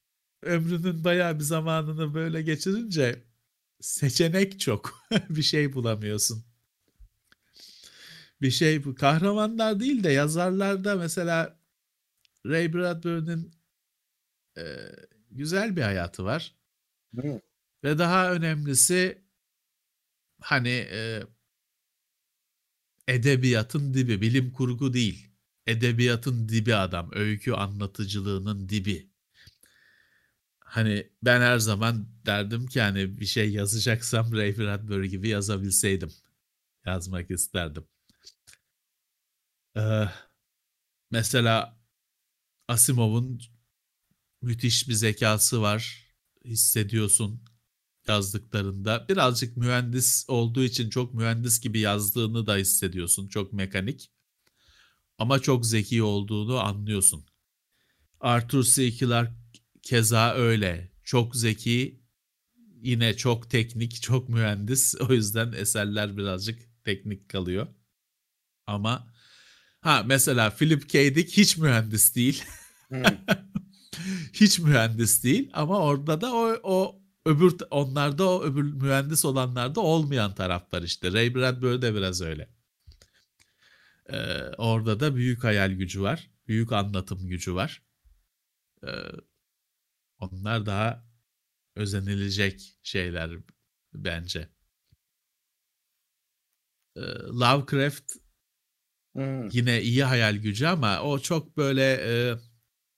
[0.43, 3.23] ömrünün bayağı bir zamanını böyle geçirince
[3.81, 5.07] seçenek çok.
[5.29, 6.45] bir şey bulamıyorsun.
[8.41, 11.59] Bir şey bu kahramanlar değil de yazarlarda mesela
[12.47, 13.54] Ray Bradbury'nin
[14.57, 14.63] e,
[15.31, 16.55] güzel bir hayatı var.
[17.15, 17.41] Hı.
[17.83, 19.21] Ve daha önemlisi
[20.41, 21.23] hani e,
[23.07, 25.31] edebiyatın dibi, bilim kurgu değil.
[25.67, 29.09] Edebiyatın dibi adam, öykü anlatıcılığının dibi.
[30.59, 36.11] Hani ben her zaman derdim ki hani bir şey yazacaksam Ray Bradbury gibi yazabilseydim.
[36.85, 37.87] Yazmak isterdim.
[39.77, 40.05] Ee,
[41.11, 41.79] mesela
[42.67, 43.41] Asimov'un
[44.45, 46.05] müthiş bir zekası var.
[46.45, 47.41] Hissediyorsun
[48.07, 49.05] yazdıklarında.
[49.09, 53.27] Birazcık mühendis olduğu için çok mühendis gibi yazdığını da hissediyorsun.
[53.27, 54.11] Çok mekanik.
[55.17, 57.25] Ama çok zeki olduğunu anlıyorsun.
[58.19, 58.91] Arthur C.
[58.91, 59.33] Clarke
[59.81, 60.91] keza öyle.
[61.03, 62.01] Çok zeki,
[62.81, 64.95] yine çok teknik, çok mühendis.
[65.09, 67.67] O yüzden eserler birazcık teknik kalıyor.
[68.67, 69.13] Ama
[69.81, 71.15] ha mesela Philip K.
[71.15, 72.43] Dick hiç mühendis değil.
[74.33, 80.35] Hiç mühendis değil ama orada da o, o öbür onlarda o öbür mühendis olanlarda olmayan
[80.35, 81.13] taraf var işte.
[81.13, 82.49] Ray Bradbury de biraz öyle.
[84.09, 86.29] Ee, orada da büyük hayal gücü var.
[86.47, 87.83] Büyük anlatım gücü var.
[88.83, 88.89] Ee,
[90.19, 91.05] onlar daha
[91.75, 93.31] özenilecek şeyler
[93.93, 94.49] bence.
[96.95, 98.11] Ee, Lovecraft
[99.15, 99.49] Hı.
[99.51, 102.35] yine iyi hayal gücü ama o çok böyle e,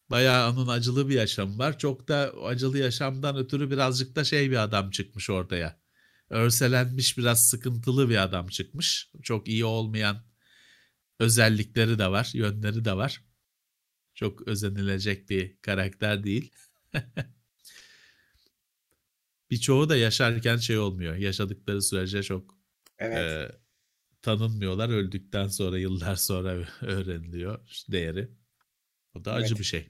[0.09, 1.79] bayağı onun acılı bir yaşamı var.
[1.79, 5.79] Çok da acılı yaşamdan ötürü birazcık da şey bir adam çıkmış ortaya.
[6.29, 9.11] Örselenmiş biraz sıkıntılı bir adam çıkmış.
[9.23, 10.23] Çok iyi olmayan
[11.19, 13.23] özellikleri de var, yönleri de var.
[14.15, 16.51] Çok özenilecek bir karakter değil.
[19.51, 21.15] Birçoğu da yaşarken şey olmuyor.
[21.15, 22.57] Yaşadıkları sürece çok
[22.97, 23.17] Evet.
[23.17, 23.55] e,
[24.21, 24.89] tanınmıyorlar.
[24.89, 28.29] Öldükten sonra yıllar sonra öğreniliyor değeri.
[29.13, 29.59] O da acı Evet.
[29.59, 29.89] bir şey.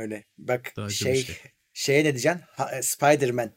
[0.00, 0.24] Öyle.
[0.38, 1.36] Bak Daha şey, şey.
[1.72, 2.40] şeye ne diyeceksin?
[2.50, 3.50] Ha, e, Spider-Man.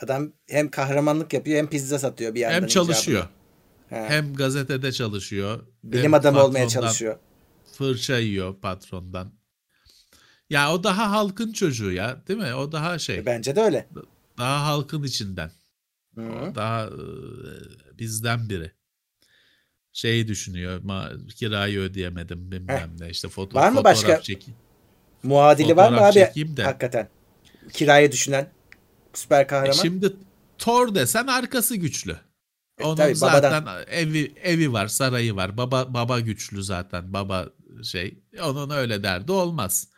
[0.00, 2.60] Adam hem kahramanlık yapıyor hem pizza satıyor bir yandan.
[2.60, 3.28] Hem çalışıyor.
[3.90, 4.06] Ha.
[4.08, 5.66] Hem gazetede çalışıyor.
[5.82, 7.18] Bilim adamı olmaya çalışıyor.
[7.72, 9.32] Fırça yiyor patrondan.
[10.50, 12.54] Ya o daha halkın çocuğu ya, değil mi?
[12.54, 13.88] O daha şey, E, Bence de öyle.
[14.38, 15.50] daha halkın içinden.
[16.14, 16.22] Hı.
[16.22, 16.98] O daha e,
[17.98, 18.72] bizden biri.
[19.92, 24.58] Şeyi düşünüyor, ma- kirayı ödeyemedim bilmem ne işte foto Var mı fotoğraf başka çekeyim.
[25.22, 26.56] Muadili var mı abi?
[26.56, 26.62] de.
[26.64, 27.08] Hakikaten.
[27.72, 28.48] Kirayı düşünen
[29.14, 29.72] süper E kahraman.
[29.72, 30.16] şimdi
[30.58, 32.16] Thor desen arkası güçlü.
[32.78, 33.84] E, Onun tabii, zaten babadan.
[33.90, 35.56] evi evi var, sarayı var.
[35.56, 37.12] Baba baba güçlü zaten.
[37.12, 37.48] Baba
[37.82, 38.18] şey.
[38.42, 39.88] Onun öyle derdi olmaz.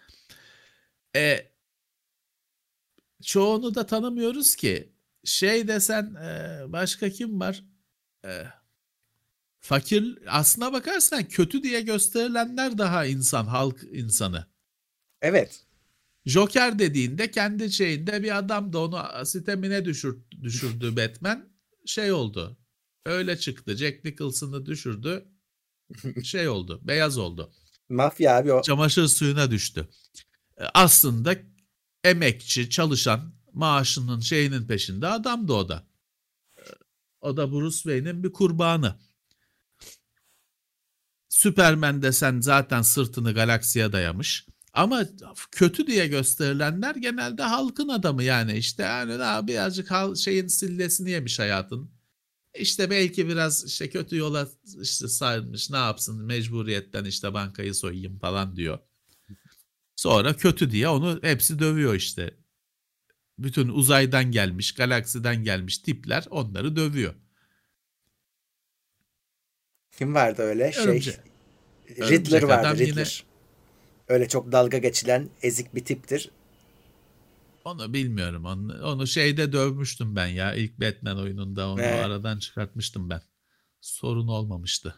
[1.17, 1.51] E
[3.23, 4.93] çoğunu da tanımıyoruz ki.
[5.25, 7.65] Şey desen e, başka kim var?
[8.25, 8.45] E,
[9.61, 14.47] fakir aslına bakarsan kötü diye gösterilenler daha insan, halk insanı.
[15.23, 15.67] Evet.
[16.27, 21.49] Joker dediğinde kendi şeyinde bir adam da onu sitemine düşür, düşürdü Batman.
[21.87, 22.57] Şey oldu.
[23.07, 23.77] Öyle çıktı.
[23.77, 25.29] Jack Nicholson'ı düşürdü.
[26.25, 26.81] Şey oldu.
[26.83, 27.53] Beyaz oldu.
[27.89, 28.63] Mafya abi o.
[28.63, 29.89] Çamaşır suyuna düştü.
[30.59, 31.37] E, Aslında
[32.05, 35.87] emekçi, çalışan, maaşının şeyinin peşinde adam da o da.
[36.59, 36.63] E,
[37.21, 38.97] O da Bruce Wayne'in bir kurbanı.
[41.29, 44.47] Superman desen zaten sırtını galaksiye dayamış.
[44.73, 45.05] Ama
[45.51, 51.39] kötü diye gösterilenler genelde halkın adamı yani işte yani daha birazcık hal, şeyin sillesini yemiş
[51.39, 51.91] hayatın.
[52.55, 54.49] İşte belki biraz işte kötü yola
[54.83, 58.79] işte sarmış ne yapsın mecburiyetten işte bankayı soyayım falan diyor.
[59.97, 62.35] Sonra kötü diye onu hepsi dövüyor işte.
[63.39, 67.15] Bütün uzaydan gelmiş, galaksiden gelmiş tipler onları dövüyor.
[69.99, 70.71] Kim vardı öyle?
[70.71, 71.15] Örümce- Şey
[71.89, 72.87] Riddler Örümcek vardı Adam Riddler.
[72.87, 73.30] yine-
[74.11, 76.31] Öyle çok dalga geçilen ezik bir tiptir.
[77.65, 78.45] Onu bilmiyorum.
[78.45, 80.55] Onu, onu şeyde dövmüştüm ben ya.
[80.55, 82.05] İlk Batman oyununda onu Evet.
[82.05, 83.23] aradan çıkartmıştım ben.
[83.81, 84.95] Sorun olmamıştı.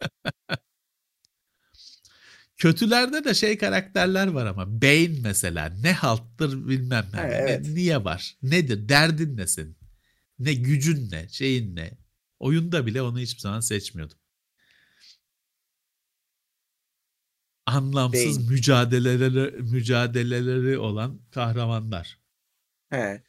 [2.56, 4.82] Kötülerde de şey karakterler var ama.
[4.82, 5.72] Bane mesela.
[5.82, 7.16] Ne halttır bilmem ne.
[7.20, 7.66] Ha, Ne- evet.
[7.68, 8.36] Niye var?
[8.42, 8.88] Nedir?
[8.88, 9.76] Derdin ne senin?
[10.38, 11.28] Ne gücün ne?
[11.28, 11.90] Şeyin ne?
[12.38, 14.18] Oyunda bile onu hiçbir zaman seçmiyordum.
[17.72, 18.50] Anlamsız Bane.
[18.50, 22.18] mücadeleleri mücadeleleri olan kahramanlar.
[22.90, 23.22] He.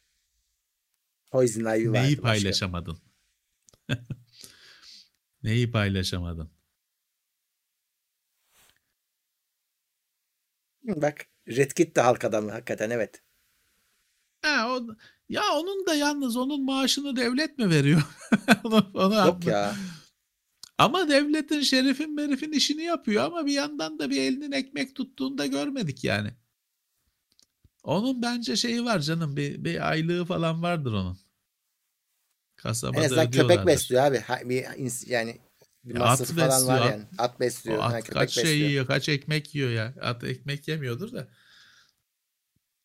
[1.30, 1.92] Poison Ivy.
[1.92, 2.98] Neyi paylaşamadın?
[5.42, 6.50] Neyi paylaşamadın?
[10.82, 13.22] Bak Red Kit de halk adamı hakikaten evet.
[14.42, 14.86] Ha, o,
[15.28, 18.02] ya onun da yalnız onun maaşını devlet mi veriyor?
[18.64, 19.74] onu, onu Yok ya.
[20.78, 25.46] Ama devletin şerifin merifin işini yapıyor ama bir yandan da bir elinin ekmek tuttuğunu da
[25.46, 26.34] görmedik yani.
[27.82, 31.18] Onun bence şeyi var canım bir, bir aylığı falan vardır onun.
[32.56, 34.18] Kasabada En azından köpek besliyor abi.
[34.18, 34.64] Ha, bir
[35.06, 35.40] yani
[35.84, 37.04] bir masrafı at falan var besliyor, yani.
[37.18, 37.78] At besliyor.
[37.78, 38.68] O ha, at köpek kaç şey besliyor.
[38.68, 39.94] yiyor, kaç ekmek yiyor ya.
[40.00, 41.28] At ekmek yemiyordur da.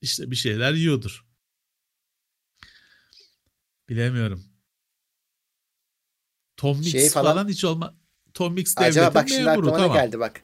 [0.01, 1.25] İşte bir şeyler yiyordur.
[3.89, 4.48] Bilemiyorum.
[6.59, 7.93] Tom Mix Şey falan, falan- hiç olma.
[8.33, 9.97] Tom Mix Acaba devletin bak şimdi memuru aklıma tamam.
[9.97, 10.41] geldi bak.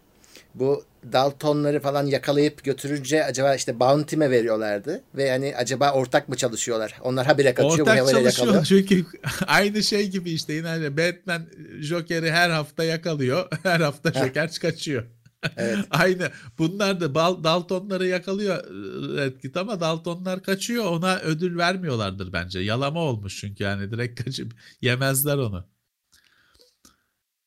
[0.55, 5.03] Bu Daltonları falan yakalayıp götürünce acaba işte bounty mi veriyorlardı?
[5.15, 6.95] Ve yani acaba ortak mı çalışıyorlar?
[7.01, 8.65] Onlar habire kaçıyor, Ortak yakalıyor.
[8.65, 9.05] çünkü
[9.47, 11.47] aynı şey gibi işte yine hani Batman
[11.79, 13.47] Joker'i her hafta yakalıyor.
[13.63, 14.13] Her hafta.
[14.13, 15.03] Joker kaçıyor.
[15.57, 15.77] Evet.
[15.91, 16.31] Aynı.
[16.57, 20.85] Bunlar da Daltonları yakalıyor e, Red Kit ama Daltonlar kaçıyor.
[20.85, 22.59] Ona ödül vermiyorlardır bence.
[22.59, 25.65] Yalama olmuş çünkü yani direkt kaçıp yemezler onu.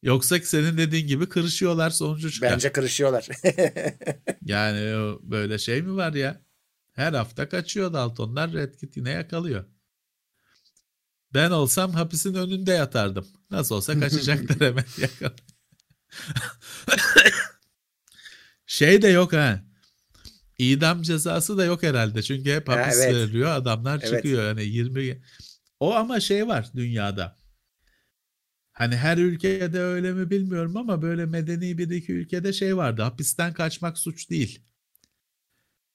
[0.02, 2.52] Yoksa senin dediğin gibi kırışıyorlar sonucu çıkar.
[2.52, 3.28] Bence kırışıyorlar.
[4.42, 6.42] Yani böyle şey mi var ya?
[6.92, 9.64] Her hafta kaçıyor Daltonlar Red Kit yine yakalıyor.
[11.34, 13.26] Ben olsam hapisin önünde yatardım.
[13.50, 15.28] Nasıl olsa kaçacaklar hemen yakal.
[18.66, 19.64] şey de yok ha.
[20.58, 22.22] İdam cezası da yok herhalde.
[22.22, 23.14] Çünkü hep Ha, hapis evet.
[23.14, 23.50] veriliyor.
[23.50, 24.08] Adamlar Evet.
[24.08, 24.48] çıkıyor.
[24.48, 25.22] Yani 20
[25.80, 27.37] O ama şey var dünyada.
[28.78, 33.02] Hani her ülkede öyle mi bilmiyorum ama böyle medeni bir iki ülkede şey vardı.
[33.02, 34.60] Hapisten kaçmak suç değil.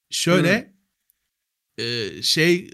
[0.10, 0.74] Şöyle
[1.78, 2.70] e, şey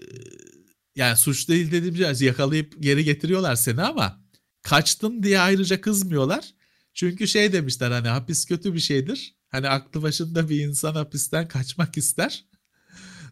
[0.96, 4.24] yani suç değil dediğim şey yakalayıp geri getiriyorlar seni ama
[4.62, 6.54] kaçtın diye ayrıca kızmıyorlar.
[6.94, 9.36] Çünkü şey demişler hani hapis kötü bir şeydir.
[9.48, 12.44] Hani aklı başında bir insan hapisten kaçmak ister.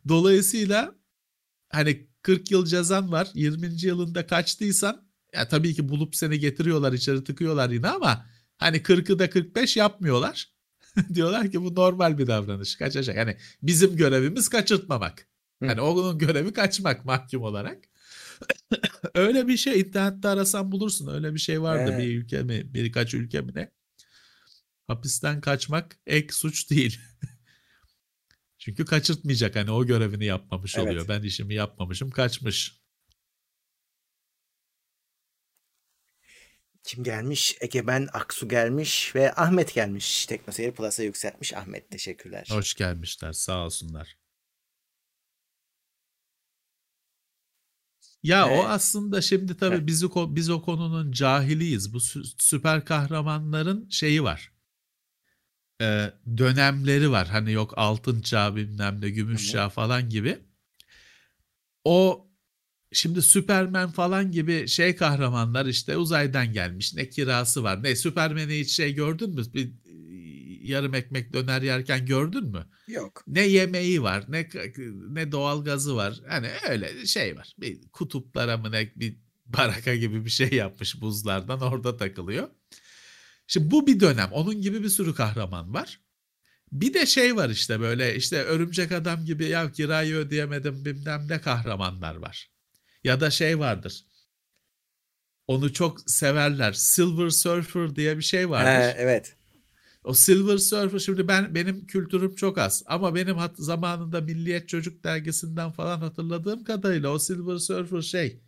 [0.09, 0.95] Dolayısıyla
[1.69, 3.29] hani 40 yıl cezan var.
[3.35, 3.87] 20.
[3.87, 8.27] yılında kaçtıysan ya tabii ki bulup seni getiriyorlar içeri tıkıyorlar yine ama
[8.59, 10.53] hani 40'ı da 45 yapmıyorlar.
[11.15, 12.77] Diyorlar ki bu normal bir davranış.
[12.77, 13.17] Kaçacak.
[13.17, 15.29] Yani bizim görevimiz kaçırtmamak.
[15.63, 15.67] Hı.
[15.67, 17.85] Yani onun görevi kaçmak mahkum olarak.
[19.15, 21.07] Öyle bir şey internette arasan bulursun.
[21.15, 22.01] Öyle bir şey vardı Evet.
[22.01, 23.71] bir ülke mi birkaç ülke mi ne?
[24.87, 27.01] Hapisten kaçmak ek suç değil.
[28.59, 30.89] Çünkü kaçırtmayacak hani o görevini yapmamış Evet.
[30.89, 31.09] oluyor.
[31.09, 32.81] Ben işimi yapmamışım kaçmış.
[36.89, 37.57] Kim gelmiş?
[37.61, 40.27] Egemen Aksu gelmiş ve Ahmet gelmiş.
[40.27, 41.55] Teknoseyir Plus'a yükseltmiş.
[41.55, 42.49] Ahmet teşekkürler.
[42.51, 44.17] Hoş gelmişler sağ olsunlar.
[48.23, 48.65] Ya o Evet.
[48.67, 51.93] aslında şimdi tabii biz o, biz o konunun cahiliyiz.
[51.93, 54.53] Bu sü- süper kahramanların şeyi var.
[55.81, 57.29] Ee, dönemleri var.
[57.29, 60.39] Hani yok altın çağ bilmem ne gümüş çağ falan gibi.
[61.85, 62.28] O
[62.93, 66.95] şimdi Superman falan gibi şey kahramanlar işte uzaydan gelmiş.
[66.95, 67.83] Ne kirası var.
[67.83, 69.43] Ne Superman'i hiç şey gördün mü?
[69.55, 69.73] Bir
[70.69, 72.67] yarım ekmek döner yerken gördün mü?
[72.89, 73.25] Yok.
[73.27, 74.49] Ne yemeği var, ne
[75.09, 76.21] ne doğal gazı var.
[76.29, 77.55] Hani öyle şey var.
[77.59, 79.17] Bir kutuplara mı ne bir
[79.47, 82.49] baraka gibi bir şey yapmış buzlardan orada takılıyor.
[83.47, 84.29] Şimdi bu bir dönem.
[84.33, 86.01] Onun gibi bir sürü kahraman var.
[86.73, 91.41] Bir de şey var işte böyle işte örümcek adam gibi ya kirayı ödeyemedim bilmem ne
[91.41, 92.51] kahramanlar var.
[93.05, 94.05] Ya da şey vardır.
[95.47, 96.73] Onu çok severler.
[96.73, 98.67] Silver Surfer diye bir şey vardır.
[98.67, 99.37] Ha, evet.
[100.05, 105.05] O Silver Surfer şimdi ben benim kültürüm çok az ama benim hat, zamanında Milliyet Çocuk
[105.05, 108.41] dergisinden falan hatırladığım kadarıyla o Silver Surfer şey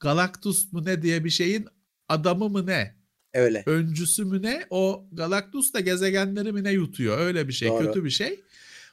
[0.00, 1.66] Galactus mu ne diye bir şeyin
[2.08, 2.96] adamı mı ne?
[3.34, 3.62] Öyle.
[3.66, 4.66] Öncüsü mü ne?
[4.70, 7.18] O Galactus da gezegenleri mi ne yutuyor?
[7.18, 7.86] Öyle bir şey, Doğru.
[7.86, 8.40] kötü bir şey.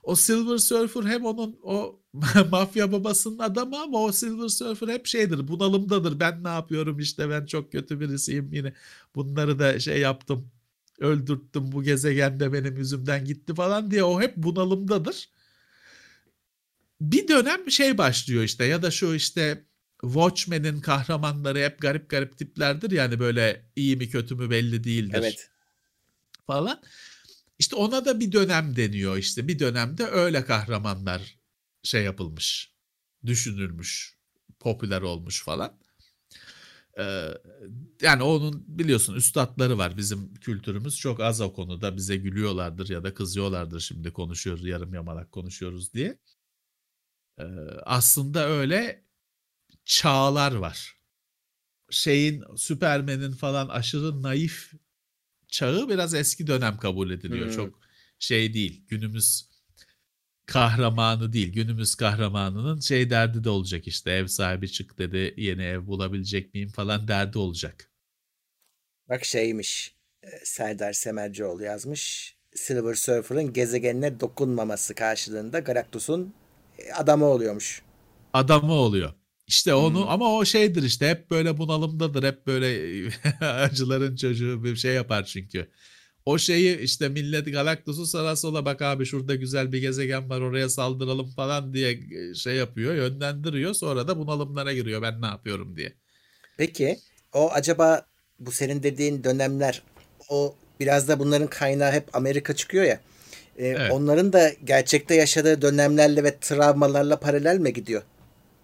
[0.04, 1.99] O Silver Surfer hem onun o
[2.52, 6.20] mafya babasının adamı ama o Silver Surfer hep şeydir, bunalımdadır.
[6.20, 8.74] Ben ne yapıyorum işte ben çok kötü birisiyim yine.
[9.16, 10.52] Bunları da şey yaptım,
[11.00, 15.30] öldürttüm bu gezegende benim yüzümden gitti falan diye o hep bunalımdadır.
[17.02, 19.66] Bir dönem şey başlıyor işte ya da şu işte
[20.02, 25.50] Watchmen'in kahramanları hep garip garip tiplerdir yani böyle iyi mi kötü mü belli değildir Evet.
[26.48, 26.82] falan.
[27.60, 29.48] İşte ona da bir dönem deniyor işte.
[29.48, 31.39] Bir dönemde öyle kahramanlar
[31.84, 32.74] şey yapılmış,
[33.26, 34.18] düşünülmüş,
[34.60, 35.80] popüler olmuş falan.
[37.00, 37.28] Ee,
[38.02, 39.98] yani onun biliyorsun üstadları var.
[39.98, 41.98] Bizim kültürümüz çok az o konuda.
[41.98, 46.20] Bize gülüyorlardır ya da kızıyorlardır şimdi konuşuyoruz, yarım yamalak konuşuyoruz diye.
[47.40, 47.44] Ee,
[47.84, 49.06] aslında öyle
[49.86, 51.00] çağlar var.
[51.92, 54.74] Şeyin, Süpermen'in falan aşırı naif
[55.48, 57.46] çağı biraz eski dönem kabul ediliyor.
[57.46, 57.56] Hmm.
[57.56, 57.80] Çok
[58.20, 58.86] şey değil.
[58.88, 59.49] Günümüz
[60.50, 61.54] kahramanı değil.
[61.54, 64.12] Günümüz kahramanının şey derdi de olacak işte.
[64.12, 65.34] Ev sahibi çık dedi.
[65.38, 67.92] Yeni ev bulabilecek miyim falan derdi olacak.
[69.10, 69.96] Bak şeymiş.
[70.24, 72.36] e, Serdar Semercioğlu yazmış.
[72.56, 76.34] Silver Surfer'ın gezegenine dokunmaması karşılığında Galactus'un
[76.78, 77.82] e, adamı oluyormuş.
[78.34, 79.14] Adamı oluyor.
[79.48, 80.10] İşte onu Hmm.
[80.10, 82.24] ama o şeydir işte hep böyle bunalımdadır.
[82.24, 83.10] Hep böyle
[83.42, 85.72] acıların çocuğu bir şey yapar çünkü.
[86.30, 90.70] O şeyi işte millet Galactus'u sağa sola bak abi şurada güzel bir gezegen var oraya
[90.70, 93.74] saldıralım falan diye e, şey yapıyor yönlendiriyor.
[93.74, 95.94] Sonra da bunalımlara giriyor ben ne yapıyorum diye.
[96.58, 97.00] Peki
[97.34, 98.06] o acaba
[98.40, 99.84] bu senin dediğin dönemler
[100.30, 103.00] o biraz da bunların kaynağı hep Amerika çıkıyor ya.
[103.58, 103.92] E, Evet.
[103.92, 108.02] Onların da gerçekte yaşadığı dönemlerle ve travmalarla paralel mi gidiyor?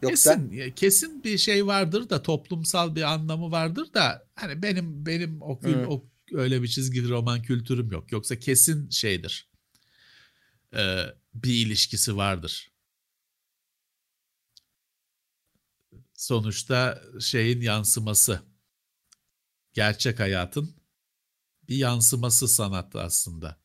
[0.01, 5.41] Yoksa Kesin, kesin bir şey vardır da toplumsal bir anlamı vardır da hani benim benim
[5.41, 6.01] o, kül- Hı.
[6.31, 8.11] Öyle bir çizgi roman kültürüm yok.
[8.11, 9.49] Yoksa kesin şeydir.
[10.75, 12.71] Ee, bir ilişkisi vardır.
[16.13, 18.41] Sonuçta şeyin yansıması.
[19.73, 20.75] Gerçek hayatın
[21.69, 23.61] bir yansıması sanat aslında.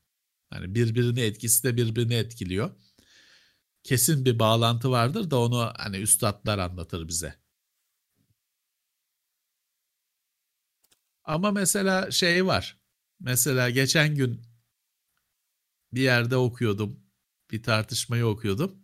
[0.49, 2.75] Hani birbirini etkisi de birbirini etkiliyor
[3.83, 7.40] kesin bir bağlantı vardır da onu hani üstadlar anlatır bize.
[11.31, 12.77] Ama mesela şey var.
[13.19, 14.41] Mesela geçen gün
[15.93, 16.99] bir yerde okuyordum.
[17.51, 18.75] Bir tartışmayı okuyordum.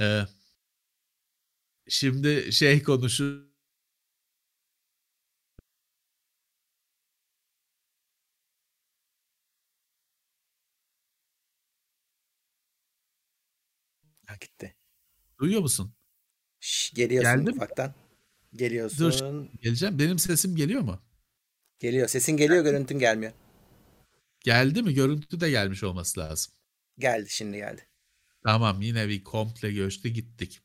[0.00, 0.22] Ee,
[1.88, 3.48] şimdi şey konuşu
[14.26, 14.76] Ha, gitti.
[15.40, 15.94] duyuyor musun?
[16.60, 17.56] Şş, geliyorsun Geldi mi?
[17.56, 17.94] ufaktan.
[18.52, 19.50] Geliyorsun.
[19.62, 19.98] Geleceğim.
[19.98, 21.00] Benim sesim geliyor mu?
[21.80, 22.08] Geliyor.
[22.08, 23.32] Sesin geliyor, görüntün gelmiyor.
[24.40, 24.94] Geldi mi?
[24.94, 26.54] Görüntü de gelmiş olması lazım.
[26.98, 27.88] Geldi, şimdi geldi.
[28.44, 30.60] Tamam yine bir komple göçtü gittik.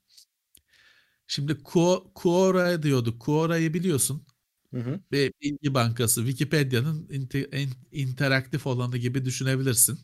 [1.28, 3.22] Şimdi Quo- Quora diyorduk.
[3.22, 4.28] Quora'yı biliyorsun.
[4.74, 5.00] Hı hı.
[5.12, 6.22] Bir bilgi bankası.
[6.26, 10.00] Wikipedia'nın inte- en- interaktif olanı gibi düşünebilirsin.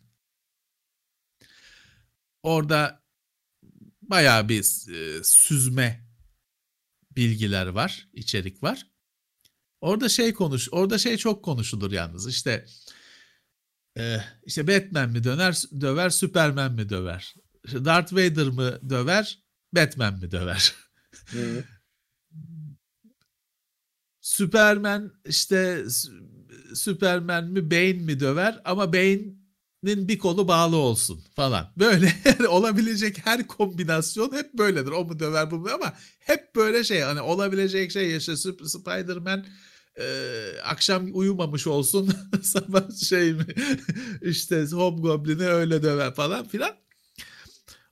[2.43, 3.03] Orada
[4.01, 4.59] bayağı bir
[4.93, 6.05] e, süzme
[7.11, 8.87] bilgiler var, içerik var.
[9.81, 12.27] Orada şey konuş, orada şey çok konuşulur yalnız.
[12.27, 12.65] İşte
[13.97, 17.35] e, işte Batman mi döner, döver, Superman mi döver?
[17.65, 19.39] İşte Darth Vader mı döver,
[19.73, 20.73] Batman mi döver?
[21.25, 21.63] Hı.
[24.21, 25.85] Superman işte
[26.75, 29.44] Superman mi Bane mi döver ama Bane'in
[29.85, 31.71] bir kolu bağlı olsun falan.
[31.77, 32.13] Böyle
[32.47, 34.91] olabilecek her kombinasyon hep böyledir.
[34.91, 39.45] O mu döver bu mu ama hep böyle şey hani olabilecek şey işte Sp- Spider-Man
[39.99, 40.05] e,
[40.63, 42.13] akşam uyumamış olsun
[42.43, 43.45] sabah şey mi
[44.21, 46.71] işte Hobgoblin'i öyle döver falan filan.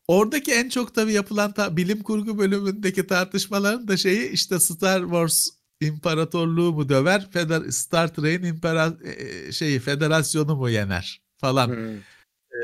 [0.08, 5.48] Oradaki en çok tabii yapılan ta- bilim kurgu bölümündeki tartışmaların da şeyi işte Star Wars
[5.82, 11.98] imparatorluğu mu döver, Feder Star Trek'in impera e, şeyi federasyonu mu yener falan.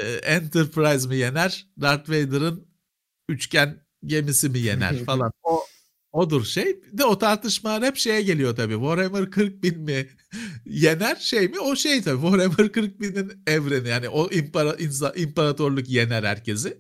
[0.02, 2.68] E, Enterprise mi yener, Darth Vader'ın
[3.30, 5.32] üçgen gemisi mi yener falan.
[5.44, 5.66] O
[6.12, 6.80] odur şey.
[6.94, 8.74] De o tartışmalar hep şeye geliyor tabii.
[8.74, 10.08] Warhammer 40 bin mi
[10.66, 11.60] yener şey mi?
[11.60, 12.22] O şey tabii.
[12.22, 16.78] Warhammer 40 binin evreni yani o impara, inza- imparatorluk yener herkesi.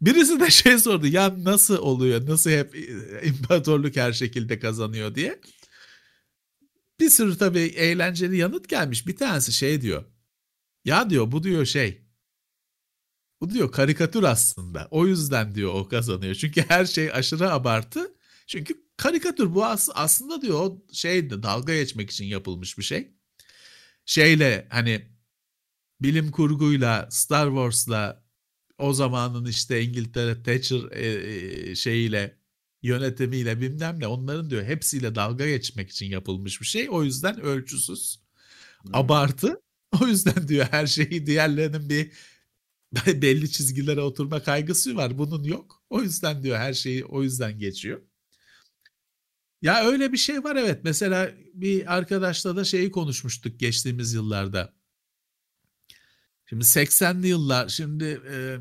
[0.00, 2.76] Birisi de şey sordu ya nasıl oluyor nasıl hep
[3.24, 5.40] imparatorluk her şekilde kazanıyor diye.
[7.00, 9.06] Bir sürü tabii eğlenceli yanıt gelmiş.
[9.06, 10.04] Bir tanesi şey diyor.
[10.84, 12.04] Ya diyor bu diyor şey.
[13.40, 14.88] Bu diyor karikatür aslında.
[14.90, 16.34] O yüzden diyor o kazanıyor.
[16.34, 18.14] Çünkü her şey aşırı abartı.
[18.46, 23.12] Çünkü karikatür bu as- aslında diyor o şey dalga geçmek için yapılmış bir şey.
[24.06, 25.08] Şeyle hani
[26.02, 28.24] bilim kurguyla Star Wars'la
[28.78, 32.38] o zamanın işte İngiltere Thatcher e, e, şeyiyle
[32.82, 36.88] yönetimiyle bilmem ne onların diyor hepsiyle dalga geçmek için yapılmış bir şey.
[36.90, 38.20] O yüzden ölçüsüz.
[38.82, 38.96] Hmm.
[38.96, 39.63] Abartı.
[40.02, 42.12] O yüzden diyor her şeyi diğerlerinin bir
[43.22, 45.18] belli çizgilere oturma kaygısı var.
[45.18, 45.82] Bunun yok.
[45.90, 48.02] O yüzden diyor her şeyi o yüzden geçiyor.
[49.62, 50.80] Ya öyle bir şey var evet.
[50.84, 54.72] Mesela bir arkadaşla da şeyi konuşmuştuk geçtiğimiz yıllarda.
[56.48, 58.58] Şimdi 80'li yıllar şimdi e,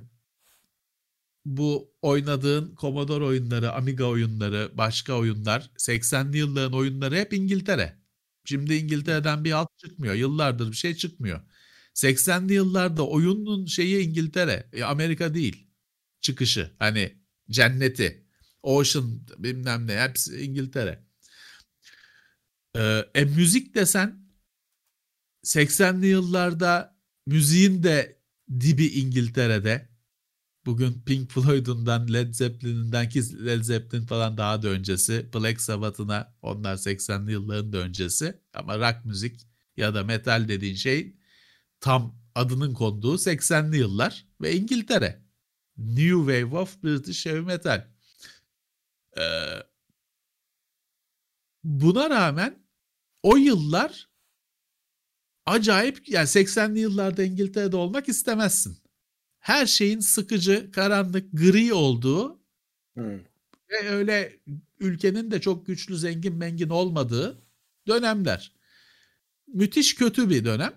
[1.46, 8.03] bu oynadığın Commodore oyunları, Amiga oyunları, başka oyunlar 80'li yılların oyunları hep İngiltere.
[8.46, 10.14] Şimdi İngiltere'den bir alt çıkmıyor.
[10.14, 11.42] Yıllardır bir şey çıkmıyor.
[11.94, 15.68] 80'li yıllarda oyunun şeyi İngiltere, e, Amerika değil.
[16.22, 17.18] Çıkışı hani
[17.52, 18.28] cenneti,
[18.64, 21.04] Ocean bilmem ne hepsi İngiltere.
[22.76, 24.24] Ee, e müzik desen
[25.44, 28.22] 80'li yıllarda müziğin de
[28.60, 29.93] dibi İngiltere'de.
[30.66, 35.30] Bugün Pink Floyd'undan Led Zeppelin'inden ki Led Zeppelin falan daha da öncesi.
[35.34, 38.42] Black Sabbath'ına onlar 80'li yılların da öncesi.
[38.54, 41.16] Ama rock müzik ya da metal dediğin şey
[41.80, 45.24] tam adının konduğu 80'li yıllar ve İngiltere.
[45.78, 47.88] New Wave of British Heavy Metal.
[49.18, 49.22] Ee,
[51.64, 52.68] buna rağmen
[53.24, 54.10] o yıllar
[55.46, 58.83] acayip yani 80'li yıllarda İngiltere'de olmak istemezsin.
[59.44, 62.42] Her şeyin sıkıcı, karanlık, gri olduğu
[62.94, 63.20] hmm.
[63.70, 64.40] ve öyle
[64.80, 67.44] ülkenin de çok güçlü, zengin, mengin olmadığı
[67.88, 68.56] dönemler.
[69.48, 70.74] Müthiş kötü bir dönem.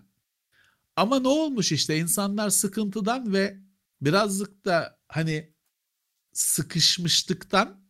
[0.97, 3.59] Ama ne olmuş işte insanlar sıkıntıdan ve
[4.01, 5.55] birazcık da hani
[6.33, 7.89] sıkışmışlıktan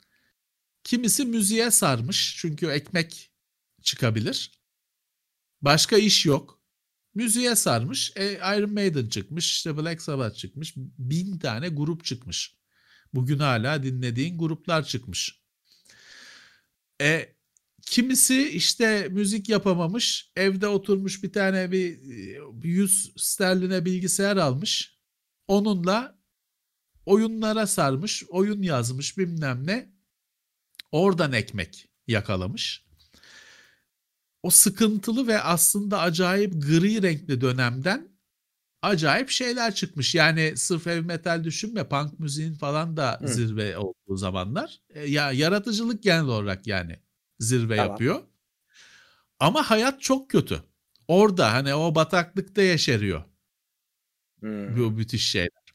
[0.85, 3.33] kimisi müziğe sarmış çünkü ekmek
[3.83, 4.63] çıkabilir.
[5.63, 6.56] Başka iş yok.
[7.17, 8.13] Müziğe sarmış.
[8.17, 10.75] E, Iron Maiden çıkmış, işte Black Sabbath çıkmış.
[10.99, 12.57] Bin tane grup çıkmış.
[13.15, 15.41] Bugün hala dinlediğin gruplar çıkmış.
[17.01, 17.37] E,
[17.87, 21.99] Kimisi işte müzik yapamamış, evde oturmuş bir tane bir
[22.63, 24.99] 100 sterline bilgisayar almış.
[25.49, 26.19] Onunla
[27.07, 29.93] oyunlara sarmış, oyun yazmış bilmem ne.
[30.93, 32.86] Oradan ekmek yakalamış.
[34.43, 38.17] O sıkıntılı ve aslında acayip gri renkli dönemden
[38.83, 40.15] acayip şeyler çıkmış.
[40.15, 43.29] Yani sırf heavy metal düşünme, punk müziğin falan da Hı.
[43.29, 44.81] zirve olduğu zamanlar.
[44.91, 47.01] E, ya yaratıcılık genel olarak yani
[47.39, 47.91] zirve tamam.
[47.91, 48.23] yapıyor.
[49.41, 50.63] Ama hayat çok kötü.
[51.09, 53.25] Orada hani o bataklıkta yaşarıyor.
[54.41, 54.77] Hmm.
[54.77, 55.66] Bu müthiş şeyler.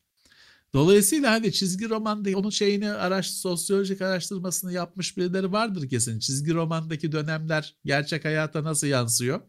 [0.74, 6.20] Dolayısıyla hani çizgi romanda onun şeyini araş sosyolojik araştırmasını yapmış birileri vardır kesin.
[6.20, 9.42] Çizgi romandaki dönemler gerçek hayata nasıl yansıyor?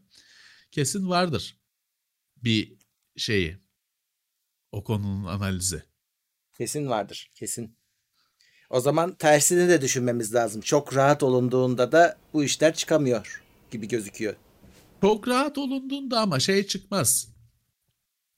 [0.71, 1.57] Kesin vardır.
[2.43, 2.77] Bir
[3.17, 3.57] şeyi.
[4.71, 5.83] O konunun analizi.
[6.57, 7.31] Kesin vardır.
[7.35, 7.77] Kesin.
[8.69, 10.61] O zaman tersini de düşünmemiz lazım.
[10.61, 14.35] Çok rahat olunduğunda da bu işler çıkamıyor gibi gözüküyor.
[15.01, 17.27] Çok rahat olunduğunda ama şey çıkmaz.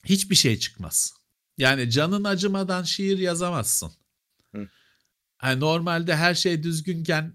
[0.04, 1.15] Hiçbir şey çıkmaz.
[1.58, 3.92] Yani canın acımadan şiir yazamazsın.
[4.54, 4.68] Hı.
[5.42, 7.32] Yani normalde her şey düzgünken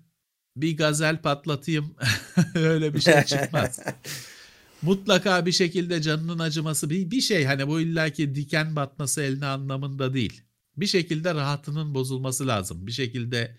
[0.56, 1.96] bir gazel patlatayım
[2.56, 3.80] öyle bir şey çıkmaz.
[4.82, 10.14] Mutlaka bir şekilde canının acıması bir, bir şey hani bu illaki diken batması eline anlamında
[10.14, 10.44] değil
[10.78, 12.88] bir şekilde rahatının bozulması lazım.
[12.88, 13.58] Bir şekilde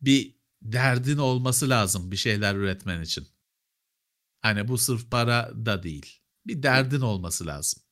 [0.00, 3.28] bir derdin olması lazım bir şeyler üretmen için.
[4.40, 6.20] Hani bu sırf para da değil.
[6.46, 7.82] Bir derdin olması lazım.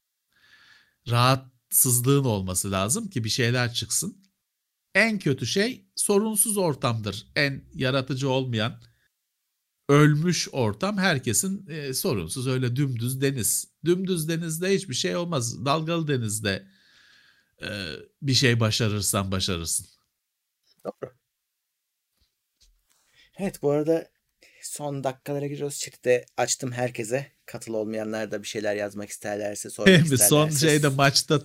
[1.75, 4.23] Rahatsızlığın olması lazım ki bir şeyler çıksın.
[4.95, 7.27] En kötü şey sorunsuz ortamdır.
[7.37, 8.83] En yaratıcı olmayan
[9.89, 13.69] ölmüş ortam herkesin e, sorunsuz öyle dümdüz deniz.
[13.85, 15.65] Dümdüz denizde hiçbir şey olmaz.
[15.65, 16.67] Dalgalı denizde
[18.23, 19.87] bir şey başarırsan başarırsın.
[20.85, 21.13] Doğru.
[23.37, 24.09] Evet bu arada
[24.67, 25.79] son dakikalara giriyoruz.
[25.79, 27.33] Chat'te açtım herkese.
[27.47, 30.29] Katıl olmayanlar da bir şeyler yazmak isterlerse sormak isterlerse.
[30.29, 31.41] Son şeyde maçta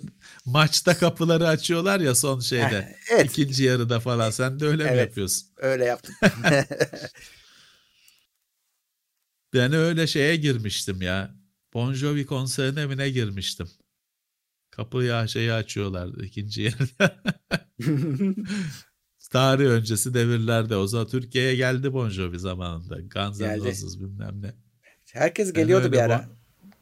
[0.45, 2.95] maçta kapıları açıyorlar ya son şeyde.
[3.11, 3.25] evet.
[3.25, 4.31] İkinci yarıda falan.
[4.31, 5.47] Sen de öyle evet, mi yapıyorsun?
[5.57, 6.15] Öyle yaptım.
[9.53, 11.35] ben öyle şeye girmiştim ya.
[11.73, 13.69] Bon Jovi konserine mi ne girmiştim?
[14.71, 17.23] Kapıyı şeyi açıyorlardı ikinci yarıda.
[19.29, 20.75] Tarih öncesi devirlerde.
[20.75, 23.01] O zaman Türkiye'ye geldi Bon Jovi zamanında.
[23.01, 24.53] Guns N' Roses bilmem ne.
[25.13, 26.29] Herkes geliyordu yani bir ara.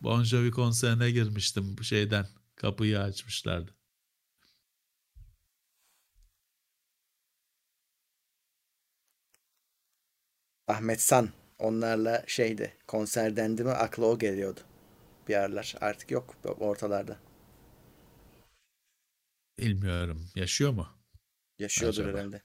[0.01, 2.27] Bon Jovi konserine girmiştim bu şeyden.
[2.55, 3.71] Kapıyı açmışlardı.
[10.67, 11.29] Ahmet San
[11.59, 14.59] onlarla şeydi konser dendi mi akla o geliyordu.
[15.27, 17.17] Bir aralar artık yok ortalarda.
[19.59, 20.29] Bilmiyorum.
[20.35, 20.96] Yaşıyor mu?
[21.59, 22.17] Yaşıyordur Acaba?
[22.17, 22.41] herhalde.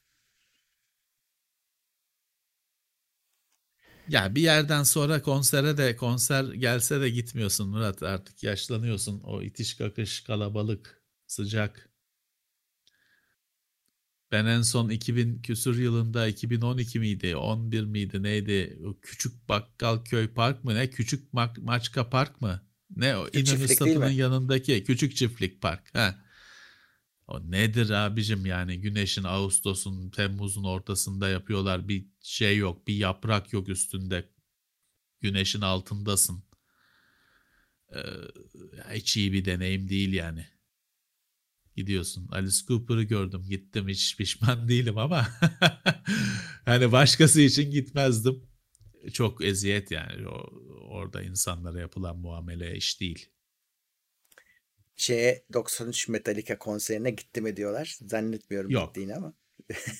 [4.09, 9.21] Ya bir yerden sonra konsere de konser gelse de gitmiyorsun Murat artık yaşlanıyorsun.
[9.21, 11.89] O itiş kakış kalabalık sıcak.
[14.33, 20.29] Ben en son 2000 küsur yılında 2012 miydi 11 miydi neydi o küçük bakkal köy
[20.29, 22.63] park mı ne küçük ma- maçka park mı
[22.97, 25.95] ne o İnönü Stadı'nın yanındaki küçük çiftlik park.
[25.95, 26.25] Ha.
[27.33, 33.69] O nedir abicim yani güneşin Ağustos'un Temmuz'un ortasında yapıyorlar bir şey yok bir yaprak yok
[33.69, 34.29] üstünde
[35.21, 36.45] güneşin altındasın.
[37.95, 37.99] Ee,
[38.95, 40.47] hiç iyi bir deneyim değil yani.
[41.77, 42.29] Gidiyorsun.
[42.29, 43.45] Alice Cooper'ı gördüm.
[43.49, 45.29] Gittim hiç pişman değilim ama
[46.65, 48.43] hani başkası için gitmezdim.
[49.13, 50.29] Çok eziyet yani.
[50.29, 50.51] O,
[50.89, 53.32] orada insanlara yapılan muamele iş değil
[54.97, 57.99] şeye 93 Metallica konserine gitti mi diyorlar.
[58.07, 58.87] Zannetmiyorum Yok.
[58.87, 59.35] gittiğini ama.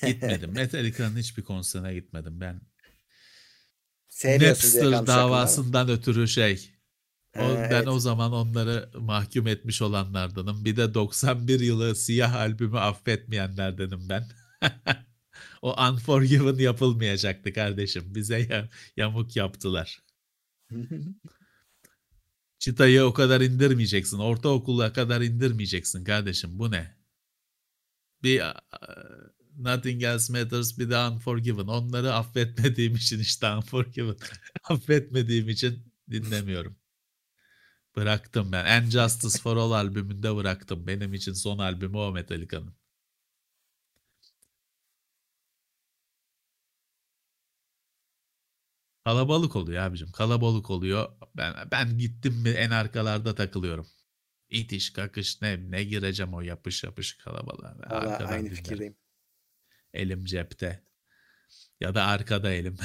[0.05, 0.51] gitmedim.
[0.55, 2.41] Metallica'nın hiçbir konserine gitmedim.
[2.41, 2.61] Ben
[4.23, 6.69] Napster davasından ötürü şey.
[7.37, 7.87] O, ha, ben evet.
[7.87, 10.65] o zaman onları mahkum etmiş olanlardanım.
[10.65, 14.27] Bir de 91 yılı siyah albümü affetmeyenlerdenim ben.
[15.61, 18.15] o Unforgiven yapılmayacaktı kardeşim.
[18.15, 20.03] Bize yamuk yaptılar.
[22.63, 24.17] Çıtayı o kadar indirmeyeceksin.
[24.19, 26.59] Ortaokula kadar indirmeyeceksin kardeşim.
[26.59, 26.97] Bu ne?
[28.23, 28.53] Bir uh,
[29.57, 31.67] Nothing Else Matters bir de Unforgiven.
[31.67, 34.15] Onları affetmediğim için işte Unforgiven.
[34.69, 36.77] affetmediğim için dinlemiyorum.
[37.95, 38.65] Bıraktım ben.
[38.65, 40.87] And Justice for All albümünde bıraktım.
[40.87, 42.75] Benim için son albümü o Metallica'nın.
[49.05, 50.11] Kalabalık oluyor abicim.
[50.11, 51.09] Kalabalık oluyor.
[51.37, 53.87] Ben ben gittim mi en arkalarda takılıyorum.
[54.49, 57.75] İtiş kakış ne ne gireceğim o yapış yapış kalabalığa.
[57.89, 58.55] Valla aynı dinlerim.
[58.55, 58.95] fikirdeyim.
[59.93, 60.83] Elim cepte.
[61.79, 62.77] Ya da arkada elim.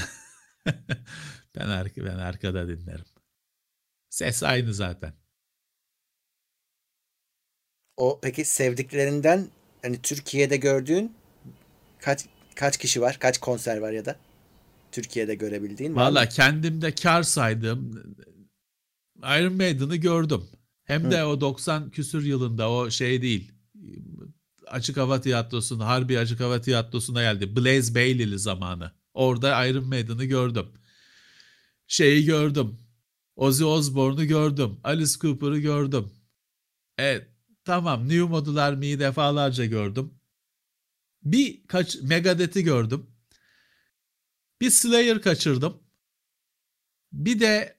[1.57, 3.05] ben, arka, ben arkada dinlerim.
[4.09, 5.13] Ses aynı zaten.
[7.97, 9.49] O peki sevdiklerinden
[9.83, 11.17] hani Türkiye'de gördüğün
[11.99, 13.19] kaç kaç kişi var?
[13.19, 14.17] Kaç konser var ya da?
[14.93, 18.03] Türkiye'de görebildiğin Valla kendimde kar saydım.
[19.23, 20.43] Iron Maiden'ı gördüm.
[20.85, 21.11] Hem Hı.
[21.11, 23.53] de o 90 küsür yılında o şey değil.
[24.67, 27.57] Açık Hava Tiyatrosu'na, Harbi Açık Hava Tiyatrosu'na geldi.
[27.57, 28.93] Blaze Bailey'li zamanı.
[29.15, 30.67] Orada Iron Maiden'ı gördüm.
[31.87, 32.79] Şeyi gördüm.
[33.37, 34.77] Ozzy Osbourne'u gördüm.
[34.85, 36.11] Alice Cooper'ı gördüm.
[36.99, 37.29] Evet
[37.65, 40.15] tamam New Modular Me'yi defalarca gördüm.
[41.23, 43.07] Bir kaç Megadeth'i gördüm.
[44.61, 45.83] Bir Slayer kaçırdım.
[47.13, 47.79] Bir de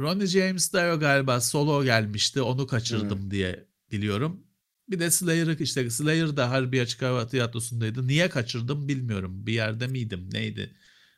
[0.00, 2.42] Ronnie James Dio galiba solo gelmişti.
[2.42, 3.30] Onu kaçırdım hmm.
[3.30, 4.46] diye biliyorum.
[4.88, 8.06] Bir de Slayer'ı işte Slayer da Harbi Açık Hava Tiyatrosu'ndaydı.
[8.06, 9.46] Niye kaçırdım bilmiyorum.
[9.46, 10.76] Bir yerde miydim neydi?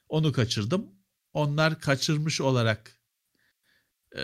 [0.08, 0.86] Onu kaçırdım.
[1.32, 3.00] Onlar kaçırmış olarak
[4.16, 4.22] e,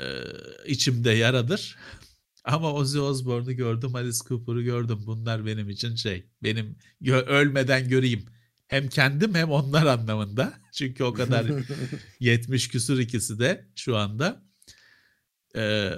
[0.67, 1.77] içimde yaradır.
[2.45, 5.03] Ama Ozzy Osbourne'u gördüm, Alice Cooper'ı gördüm.
[5.07, 8.27] Bunlar benim için şey, benim gö- ölmeden göreyim
[8.69, 10.61] hem kendim hem onlar anlamında.
[10.73, 11.47] Çünkü o kadar
[12.21, 14.43] 70 küsur ikisi de şu anda
[15.57, 15.93] e,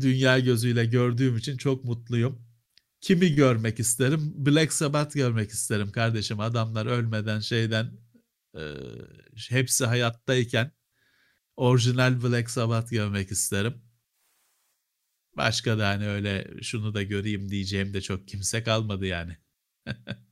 [0.00, 2.42] dünya gözüyle gördüğüm için çok mutluyum.
[3.00, 4.32] Kimi görmek isterim?
[4.36, 6.40] Black Sabbath görmek isterim kardeşim.
[6.40, 7.92] Adamlar ölmeden şeyden
[8.56, 8.62] e,
[9.48, 10.72] hepsi hayattayken
[11.56, 13.82] orijinal Black Sabbath görmek isterim.
[15.36, 19.36] Başka da hani öyle şunu da göreyim diyeceğim de çok kimse kalmadı yani.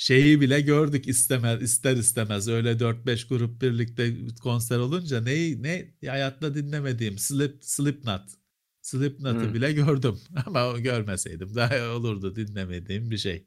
[0.00, 6.54] şeyi bile gördük istemez ister istemez öyle 4-5 grup birlikte konser olunca neyi ne hayatta
[6.54, 8.30] dinlemediğim Slip Slipknot
[8.82, 9.54] Slipknot'ı hmm.
[9.54, 13.46] bile gördüm ama görmeseydim daha olurdu dinlemediğim bir şey.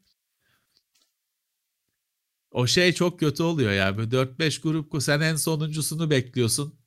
[2.52, 3.98] O şey çok kötü oluyor ya.
[3.98, 6.80] Böyle 4-5 grup sen en sonuncusunu bekliyorsun.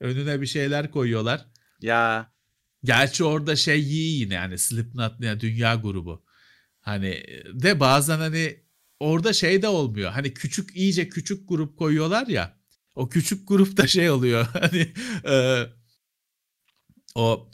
[0.00, 1.46] Önüne bir şeyler koyuyorlar.
[1.80, 2.32] Ya.
[2.84, 6.24] Gerçi orada şey iyi yine yani Slipknot yani dünya grubu.
[6.80, 8.69] Hani de bazen hani
[9.00, 10.10] orada şey de olmuyor.
[10.10, 12.60] Hani küçük iyice küçük grup koyuyorlar ya.
[12.94, 14.46] O küçük grupta şey oluyor.
[14.52, 14.92] Hani
[15.28, 15.66] e,
[17.14, 17.50] o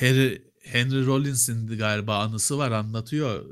[0.00, 3.46] Harry, Henry Rollins'in galiba anısı var anlatıyor.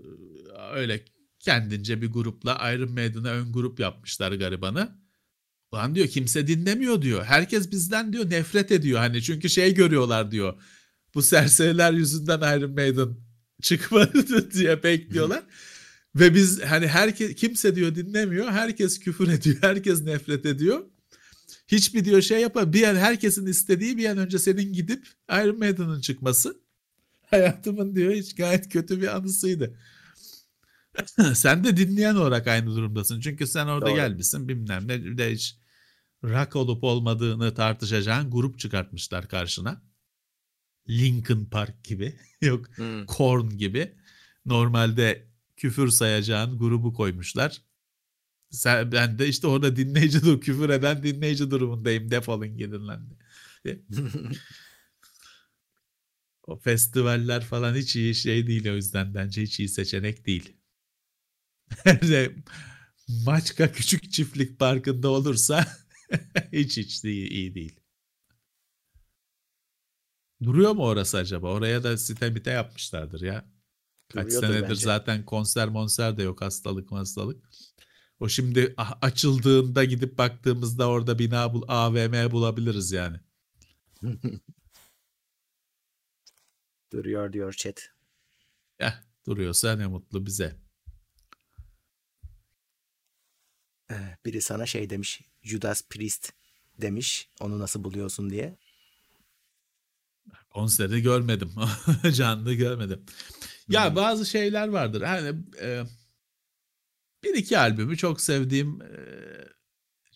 [0.73, 1.05] Öyle
[1.41, 4.99] kendince bir grupla Iron Maiden'a ön grup yapmışlar garibanı.
[5.73, 7.25] Ulan diyor kimse dinlemiyor diyor.
[7.25, 8.99] Herkes bizden diyor nefret ediyor.
[8.99, 10.63] Hani çünkü şey görüyorlar diyor.
[11.15, 13.17] Bu serseriler yüzünden Iron Maiden
[13.63, 15.43] çıkmadı diye bekliyorlar.
[16.17, 18.49] Ve biz hani herkes kimse diyor dinlemiyor.
[18.49, 19.57] Herkes küfür ediyor.
[19.61, 20.85] Herkes nefret ediyor.
[21.69, 22.73] Hiçbir diyor şey yapar.
[22.73, 26.57] Bir an herkesin istediği bir an önce senin gidip Iron Maiden'ın çıkması.
[27.31, 29.79] Hayatımın diyor hiç gayet kötü bir anısıydı.
[31.35, 33.21] sen de dinleyen olarak aynı durumdasın.
[33.21, 33.95] Çünkü sen orada Doğru.
[33.97, 35.57] gelmişsin bilmem ne de hiç
[36.25, 39.83] rock olup olmadığını tartışacağın grup çıkartmışlar karşına.
[40.89, 43.07] Linkin Park gibi yok hmm.
[43.07, 43.95] Korn gibi
[44.47, 47.63] normalde küfür sayacağın grubu koymuşlar.
[48.51, 53.09] Sen, ben de işte orada dinleyici dur küfür eden dinleyici durumundayım defolun gidin lan
[56.47, 60.57] o festivaller falan hiç iyi şey değil o yüzden bence hiç iyi seçenek değil.
[63.09, 65.67] Maçka küçük çiftlik parkında olursa
[66.53, 67.81] hiç hiç iyi, iyi değil.
[70.43, 71.53] Duruyor mu orası acaba?
[71.53, 73.45] Oraya da site yapmışlardır ya.
[74.09, 74.75] Kaç Duruyordur senedir bence.
[74.75, 77.45] zaten konser monser de yok hastalık hastalık.
[78.21, 83.21] O şimdi açıldığında gidip baktığımızda orada bina bul AVM bulabiliriz yani.
[86.93, 87.91] Duruyor diyor chat.
[88.81, 90.57] Ya duruyorsa ne mutlu bize.
[93.91, 93.95] Ee,
[94.25, 95.23] biri sana şey demiş.
[95.43, 96.33] Judas Priest
[96.79, 97.29] demiş.
[97.41, 98.57] Onu nasıl buluyorsun diye.
[100.55, 101.53] Konseri görmedim.
[102.15, 103.03] Canlı görmedim.
[103.69, 103.97] Ya hmm.
[103.97, 105.03] bazı şeyler vardır.
[105.03, 105.83] Hani e,
[107.25, 108.95] bir iki albümü çok sevdiğim, e,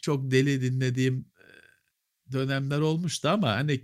[0.02, 1.46] çok deli dinlediğim e,
[2.32, 3.82] dönemler olmuştu ama hani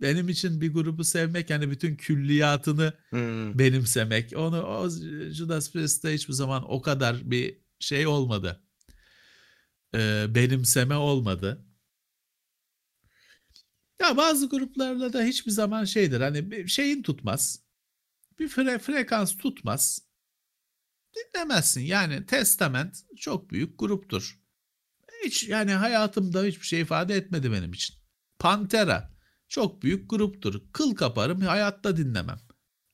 [0.00, 3.58] benim için bir grubu sevmek hani bütün külliyatını hmm.
[3.58, 4.90] benimsemek onu o
[5.30, 8.60] Judas Priest'te hiçbir zaman o kadar bir şey olmadı.
[9.94, 11.69] Ee, benimseme olmadı.
[14.00, 17.62] Ya bazı gruplarla da hiçbir zaman şeydir hani şeyin tutmaz.
[18.38, 20.02] Bir fre frekans tutmaz.
[21.16, 21.80] Dinlemezsin.
[21.80, 24.40] Yani Testament çok büyük gruptur.
[25.24, 27.96] Hiç yani hayatımda hiçbir şey ifade etmedi benim için.
[28.38, 29.10] Pantera
[29.48, 30.62] çok büyük gruptur.
[30.72, 32.40] Kıl kaparım hayatta dinlemem.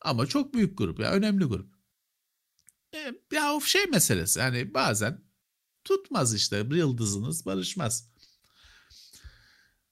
[0.01, 1.75] Ama çok büyük grup ya önemli grup.
[2.95, 5.21] E, ya o şey meselesi yani bazen
[5.85, 8.11] tutmaz işte yıldızınız barışmaz.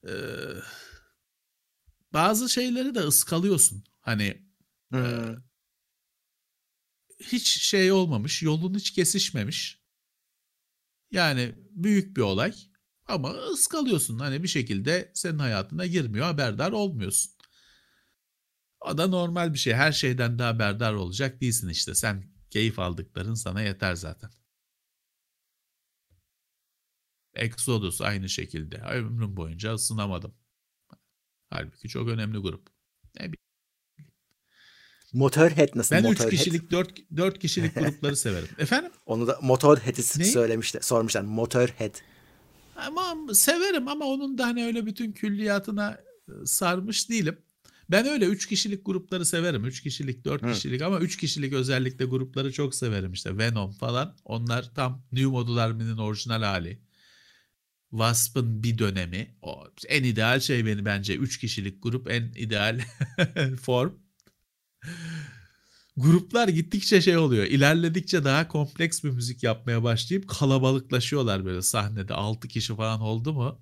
[0.08, 0.12] Ee,
[2.14, 3.84] bazı şeyleri de ıskalıyorsun.
[4.00, 4.42] Hani
[4.90, 5.04] hmm.
[5.04, 5.36] e,
[7.20, 9.84] hiç şey olmamış, yolun hiç kesişmemiş.
[11.10, 12.54] Yani büyük bir olay
[13.06, 14.18] ama ıskalıyorsun.
[14.18, 17.32] Hani bir şekilde senin hayatına girmiyor, haberdar olmuyorsun.
[18.80, 19.74] O da normal bir şey.
[19.74, 21.94] Her şeyden de haberdar olacak değilsin işte.
[21.94, 24.30] Sen keyif aldıkların sana yeter zaten.
[27.34, 28.76] Exodus aynı şekilde.
[28.76, 30.34] Ömrüm boyunca ısınamadım.
[31.54, 32.68] Halbuki çok önemli grup.
[33.20, 33.30] Ne
[35.12, 35.94] Motorhead nasıl?
[35.94, 36.32] Ben Motorhead?
[36.32, 38.48] 3 kişilik 4, 4 kişilik grupları severim.
[38.58, 38.90] Efendim?
[39.06, 41.22] Onu da Motorhead'i söylemişler, sormuşlar.
[41.22, 41.94] Motorhead.
[42.76, 45.90] Ama severim ama onun da hani öyle bütün külliyatına
[46.28, 47.38] e, sarmış değilim.
[47.90, 49.64] Ben öyle 3 kişilik grupları severim.
[49.64, 53.38] 3 kişilik, 4 kişilik ama 3 kişilik özellikle grupları çok severim işte.
[53.38, 54.16] Venom falan.
[54.24, 56.83] Onlar tam New Modular Mi'nin orijinal hali.
[57.94, 59.36] Wasp'ın bir dönemi.
[59.42, 62.80] O en ideal şey beni bence 3 kişilik grup en ideal
[63.62, 63.92] form.
[65.96, 67.44] Gruplar gittikçe şey oluyor.
[67.44, 72.14] İlerledikçe daha kompleks bir müzik yapmaya başlayıp kalabalıklaşıyorlar böyle sahnede.
[72.14, 73.60] 6 kişi falan oldu mu?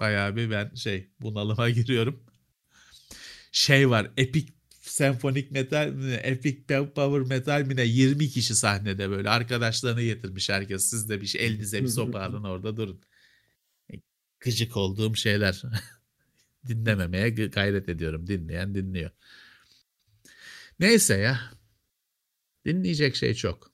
[0.00, 2.22] Bayağı bir ben şey bunalıma giriyorum.
[3.52, 10.02] Şey var epic senfonik metal epic power metal mi ne 20 kişi sahnede böyle arkadaşlarını
[10.02, 10.84] getirmiş herkes.
[10.84, 13.00] Siz de bir şey elinize bir sopa alın orada durun.
[14.40, 15.62] Gıcık olduğum şeyler.
[16.68, 18.26] Dinlememeye gayret ediyorum.
[18.26, 19.10] Dinleyen dinliyor.
[20.80, 21.40] Neyse ya.
[22.64, 23.72] Dinleyecek şey çok.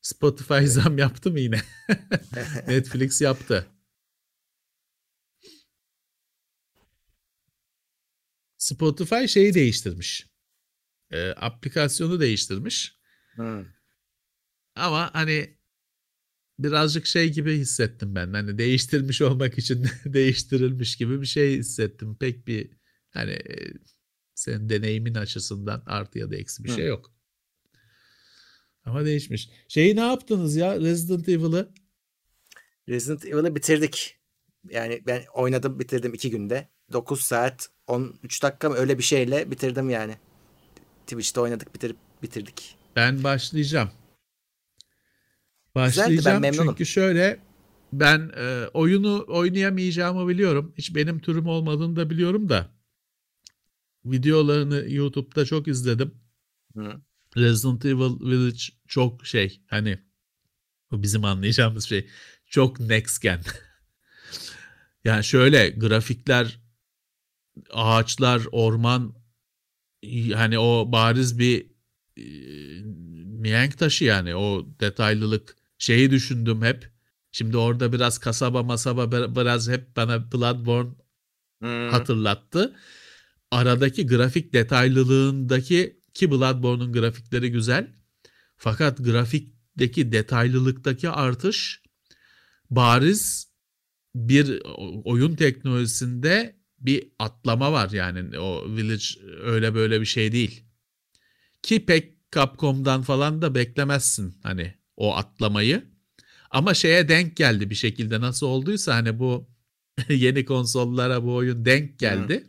[0.00, 1.60] Spotify zam yaptı mı yine?
[2.68, 3.66] Netflix yaptı.
[8.56, 10.26] Spotify şeyi değiştirmiş.
[11.10, 12.98] E, aplikasyonu değiştirmiş.
[13.34, 13.66] Hmm.
[14.74, 15.58] Ama hani
[16.62, 18.32] birazcık şey gibi hissettim ben.
[18.32, 22.16] Hani değiştirmiş olmak için değiştirilmiş gibi bir şey hissettim.
[22.16, 22.70] Pek bir
[23.10, 23.38] hani
[24.34, 26.74] senin deneyimin açısından artı ya da eksi bir Hı.
[26.74, 27.14] şey yok.
[28.84, 29.50] Ama değişmiş.
[29.68, 31.72] Şeyi ne yaptınız ya Resident Evil'ı?
[32.88, 34.16] Resident Evil'ı bitirdik.
[34.70, 36.68] Yani ben oynadım bitirdim iki günde.
[36.92, 40.16] 9 saat 13 dakika mı öyle bir şeyle bitirdim yani.
[41.06, 42.76] Twitch'te oynadık bitirip bitirdik.
[42.96, 43.90] Ben başlayacağım.
[45.74, 46.66] Güzeldi, ben Başlayacağım memnunum.
[46.68, 47.40] çünkü şöyle
[47.92, 50.74] ben e, oyunu oynayamayacağımı biliyorum.
[50.78, 52.70] Hiç benim türüm olmadığını da biliyorum da.
[54.04, 56.14] Videolarını YouTube'da çok izledim.
[56.76, 57.00] Hı.
[57.36, 59.98] Resident Evil Village çok şey hani
[60.92, 62.08] bizim anlayacağımız şey
[62.46, 63.40] çok next gen.
[65.04, 66.60] yani şöyle grafikler
[67.70, 69.14] ağaçlar orman
[70.34, 71.66] hani o bariz bir
[72.16, 72.24] e,
[73.24, 76.92] mihenk taşı yani o detaylılık şeyi düşündüm hep.
[77.32, 80.90] Şimdi orada biraz kasaba masaba bir- biraz hep bana Bloodborne
[81.62, 81.88] Hı.
[81.90, 82.76] hatırlattı.
[83.50, 87.92] Aradaki grafik detaylılığındaki ki Bloodborne'un grafikleri güzel.
[88.56, 91.82] Fakat grafikteki detaylılıktaki artış
[92.70, 93.50] bariz
[94.14, 94.62] bir
[95.04, 99.04] oyun teknolojisinde bir atlama var yani o Village
[99.42, 100.64] öyle böyle bir şey değil.
[101.62, 105.84] Ki pek Capcom'dan falan da beklemezsin hani o atlamayı.
[106.50, 109.48] Ama şeye denk geldi bir şekilde nasıl olduysa hani bu
[110.08, 112.44] yeni konsollara bu oyun denk geldi.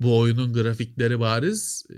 [0.00, 1.94] Bu oyunun grafikleri bariz e,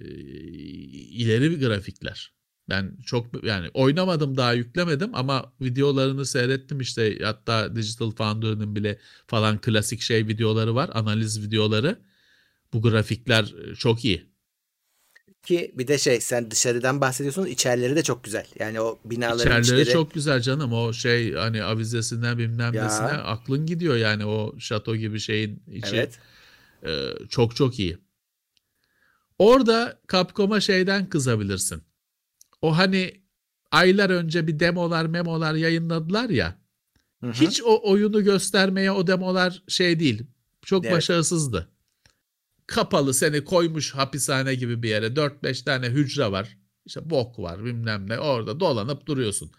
[1.21, 2.33] ileri bir grafikler.
[2.69, 9.61] Ben çok yani oynamadım daha yüklemedim ama videolarını seyrettim işte hatta Digital Foundry'nin bile falan
[9.61, 11.99] klasik şey videoları var analiz videoları.
[12.73, 14.28] Bu grafikler e, çok iyi.
[15.43, 18.47] Ki bir de şey sen dışarıdan bahsediyorsun içerileri de çok güzel.
[18.59, 22.85] Yani o binaların İçerileri içleri çok güzel canım o şey hani avizesinden bilmem Ya.
[22.85, 25.97] nesine aklın gidiyor yani o şato gibi şeyin içi.
[25.97, 26.19] evet.
[26.87, 27.99] Ee, çok çok iyi.
[29.39, 31.83] Orada Capcom'a şeyden kızabilirsin.
[32.63, 33.13] O hani
[33.71, 36.59] aylar önce bir demolar memolar yayınladılar ya.
[37.21, 37.33] Hı hı.
[37.33, 40.23] Hiç o oyunu göstermeye o demolar şey değil.
[40.63, 40.95] Çok Evet.
[40.97, 41.69] başarısızdı.
[42.69, 45.07] Kapalı seni koymuş hapishane gibi bir yere.
[45.07, 46.59] 4-5 tane hücre var.
[46.87, 48.19] İşte bok var bilmem ne.
[48.19, 49.51] Orada dolanıp duruyorsun.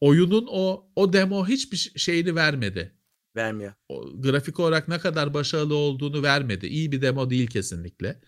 [0.00, 2.98] Oyunun o o demo hiçbir şeyini vermedi
[3.36, 3.72] vermiyor.
[3.88, 6.66] o, grafik olarak ne kadar başarılı olduğunu vermedi.
[6.66, 8.20] İyi bir demo değil kesinlikle.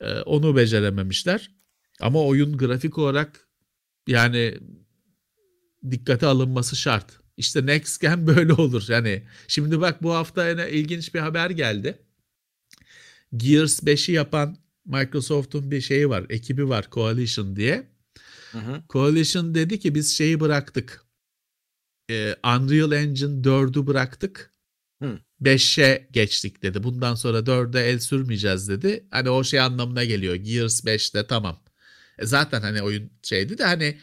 [0.00, 1.50] Ee, onu becerememişler.
[2.00, 3.48] Ama oyun grafik olarak
[4.06, 4.58] yani
[5.90, 7.20] dikkate alınması şart.
[7.36, 8.84] İşte Next Gen böyle olur.
[8.88, 11.98] Yani şimdi bak bu hafta yine ilginç bir haber geldi.
[13.36, 17.92] Gears 5'i yapan Microsoft'un bir şeyi var, ekibi var Coalition diye.
[18.52, 18.82] Hı hı.
[18.90, 21.04] Coalition dedi ki biz şeyi bıraktık.
[22.10, 24.52] Ee, Unreal Engine 4'ü bıraktık.
[25.02, 25.18] Hı.
[25.42, 26.82] 5'e geçtik dedi.
[26.82, 29.06] Bundan sonra 4'e el sürmeyeceğiz dedi.
[29.10, 30.34] Hani o şey anlamına geliyor.
[30.34, 31.62] Gears 5'te tamam.
[32.18, 33.98] E zaten hani oyun şeydi de hani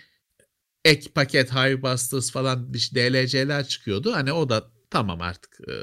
[0.85, 4.13] ek paket Highbusters falan bir şey, DLC'ler çıkıyordu.
[4.13, 5.73] Hani o da tamam artık e,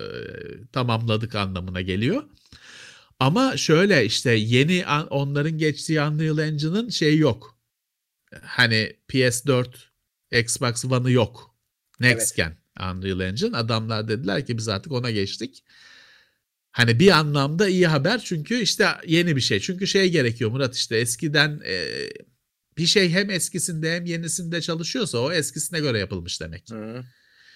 [0.73, 2.23] tamamladık anlamına geliyor.
[3.21, 7.59] Ama şöyle işte yeni an- onların geçtiği Unreal Engine'ın şey yok.
[8.43, 9.67] Hani PS4,
[10.33, 11.57] Xbox One'ı yok.
[12.01, 13.57] Next Gen Unreal Engine.
[13.57, 15.65] Adamlar dediler ki biz artık ona geçtik.
[16.71, 19.61] Hani bir anlamda iyi haber çünkü işte yeni bir şey.
[19.61, 21.87] Çünkü şey gerekiyor Murat işte eskiden e,
[22.79, 26.71] bir şey hem eskisinde hem yenisinde çalışıyorsa o eskisine göre yapılmış demek.
[26.71, 27.05] Hı.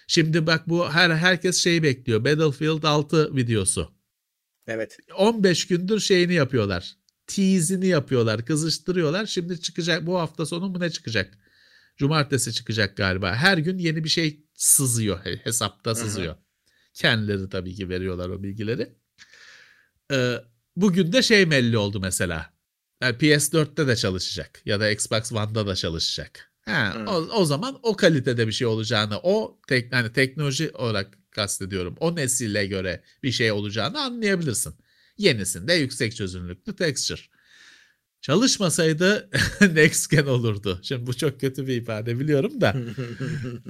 [0.06, 2.24] Şimdi bak bu her herkes şeyi bekliyor.
[2.24, 3.99] Battlefield 6 videosu.
[4.66, 4.98] Evet.
[5.16, 6.96] 15 gündür şeyini yapıyorlar.
[7.26, 9.26] Tease'ini yapıyorlar, kızıştırıyorlar.
[9.26, 11.38] Şimdi çıkacak bu hafta sonu mu ne çıkacak?
[11.96, 13.34] Cumartesi çıkacak galiba.
[13.34, 15.24] Her gün yeni bir şey sızıyor.
[15.24, 16.36] he- Hesapta sızıyor.
[16.94, 18.92] Kendileri tabii ki veriyorlar o bilgileri.
[20.12, 20.34] Ee,
[20.76, 22.54] bugün de şey belli oldu mesela.
[23.02, 26.52] Yani PS4'te de çalışacak ya da Xbox One'da da çalışacak.
[26.64, 27.06] Ha, Hmm.
[27.06, 31.96] o, o zaman o kalitede bir şey olacağını, o tek, hani teknoloji olarak kastediyorum.
[32.00, 34.74] O nesile göre bir şey olacağını anlayabilirsin.
[35.18, 37.20] Yenisinde yüksek çözünürlüklü texture.
[38.20, 39.30] Çalışmasaydı
[39.72, 40.80] next gen olurdu.
[40.82, 42.76] Şimdi bu çok kötü bir ifade biliyorum da.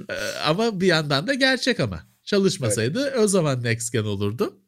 [0.09, 0.13] Ee,
[0.45, 2.07] ama bir yandan da gerçek ama.
[2.23, 4.61] Çalışmasaydı o zaman next gen olurdu.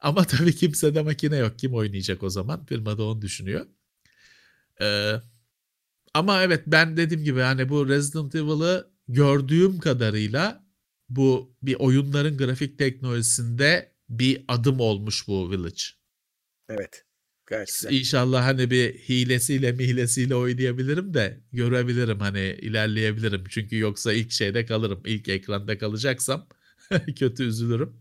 [0.00, 1.58] Ama tabii kimsede makine yok.
[1.58, 2.66] Kim oynayacak o zaman?
[2.66, 3.66] Firma da onu düşünüyor.
[4.80, 5.12] Ee,
[6.14, 10.65] ama evet ben dediğim gibi hani bu Resident Evil'ı gördüğüm kadarıyla
[11.08, 15.82] bu bir oyunların grafik teknolojisinde bir adım olmuş bu Village.
[16.68, 17.02] evet.
[17.46, 17.90] Gayet güzel.
[17.92, 23.44] İnşallah hani bir hilesiyle mihilesiyle oynayabilirim de görebilirim hani ilerleyebilirim.
[23.48, 25.02] Çünkü yoksa ilk şeyde kalırım.
[25.04, 26.48] İlk ekranda kalacaksam
[27.18, 27.96] kötü üzülürüm.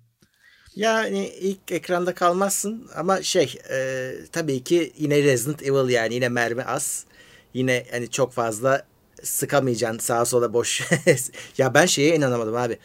[0.75, 6.63] Yani ilk ekranda kalmazsın ama şey e, tabii ki yine Resident Evil yani yine mermi
[6.63, 7.05] az.
[7.53, 8.87] Yine hani çok fazla
[9.23, 10.81] sıkamayacaksın sağa sola boş.
[11.57, 12.77] ya ben şeye inanamadım abi.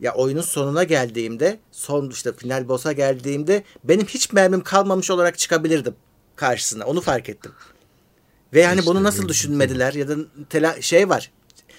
[0.00, 5.94] Ya oyunun sonuna geldiğimde son işte final boss'a geldiğimde benim hiç mermim kalmamış olarak çıkabilirdim
[6.36, 6.84] karşısına.
[6.84, 7.52] Onu fark ettim.
[8.54, 10.14] Ve hani İşte bunu nasıl düşünmediler ya da
[10.50, 11.30] tela şey var.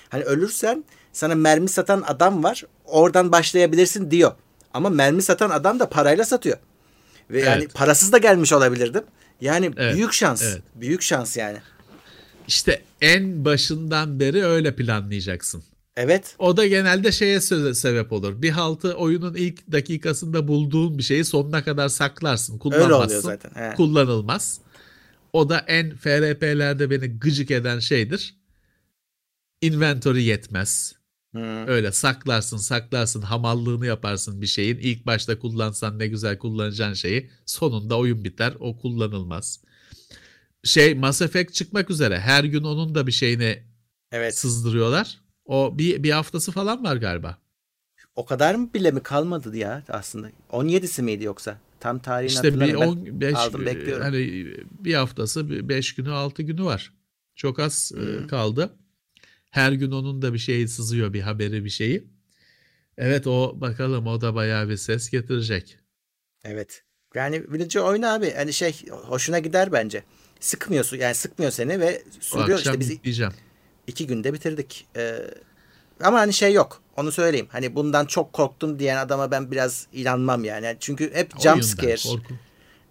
[0.09, 0.83] Hani ölürsen
[1.13, 2.63] sana mermi satan adam var.
[2.85, 4.31] Oradan başlayabilirsin diyor.
[4.73, 6.57] Ama mermi satan adam da parayla satıyor.
[7.29, 7.73] Ve yani Evet.
[7.73, 9.03] parasız da gelmiş olabilirdim.
[9.41, 10.41] Yani Evet, büyük şans.
[10.43, 10.61] evet.
[10.75, 11.57] Büyük şans yani.
[12.47, 15.63] İşte en başından beri öyle planlayacaksın.
[15.97, 16.35] Evet.
[16.39, 18.41] O da genelde şeye sö- sebep olur.
[18.41, 22.53] Bir haltı oyunun ilk dakikasında bulduğun bir şeyi sonuna kadar saklarsın.
[22.53, 23.07] Öyle Kullanmazsın.
[23.17, 23.71] oluyor zaten.
[23.71, 23.75] He.
[23.75, 24.61] Kullanılmaz.
[25.33, 28.35] O da en FRP'lerde beni gıcık eden şeydir.
[29.61, 30.95] Inventory yetmez.
[31.35, 31.39] Hı.
[31.67, 34.77] Öyle saklarsın saklarsın hamallığını yaparsın bir şeyin.
[34.77, 37.29] İlk başta kullansan ne güzel kullanacağın şeyi.
[37.45, 39.59] Sonunda oyun biter o kullanılmaz.
[40.63, 42.19] Şey Mass Effect çıkmak üzere.
[42.19, 43.63] Her gün onun da bir şeyini
[44.11, 44.37] Evet.
[44.37, 45.20] sızdırıyorlar.
[45.45, 47.37] O bir, bir haftası falan var galiba.
[48.15, 50.31] O kadar mı bile mi kalmadı ya aslında?
[50.51, 51.57] 17'si miydi yoksa?
[51.79, 53.05] Tam tarihini İşte bir hatırlamıyorum.
[53.05, 54.03] Ben 15 aldım, bekliyorum.
[54.03, 54.47] hani
[54.79, 56.93] bir haftası 5 günü 6 günü var.
[57.35, 58.27] Çok az Hı.
[58.27, 58.75] kaldı.
[59.49, 62.07] Her gün onun da bir şeyi sızıyor bir haberi bir şeyi.
[62.97, 65.77] Evet o bakalım o da bayağı bir ses getirecek.
[66.43, 66.83] Evet.
[67.15, 70.03] Yani birinci oyun abi hani şey hoşuna gider bence.
[70.39, 73.33] Sıkmıyorsun yani sıkmıyor seni ve sürüyor işte biz diyeceğim.
[73.91, 74.87] İki günde bitirdik.
[74.97, 75.15] Ee,
[76.03, 77.47] ama hani şey yok onu söyleyeyim.
[77.51, 80.77] Hani bundan çok korktum diyen adama ben biraz inanmam yani.
[80.79, 81.93] Çünkü hep jump scare.
[81.95, 82.33] korku-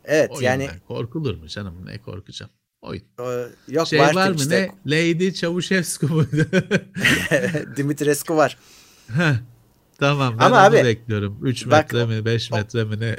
[0.05, 2.52] evet oyundan yani korkulur mu canım ne korkacağım.
[2.82, 3.02] Oyun.
[3.20, 4.97] e, yok Şey var, var mı işte ne?
[4.97, 6.47] Lady Çavuşevski muydu?
[7.77, 8.59] Dimitrescu var.
[9.16, 9.35] Heh,
[9.98, 11.39] tamam ben Ama onu abi, bekliyorum.
[11.43, 13.16] 3 bak, metre mi 5 o- metre mi ne?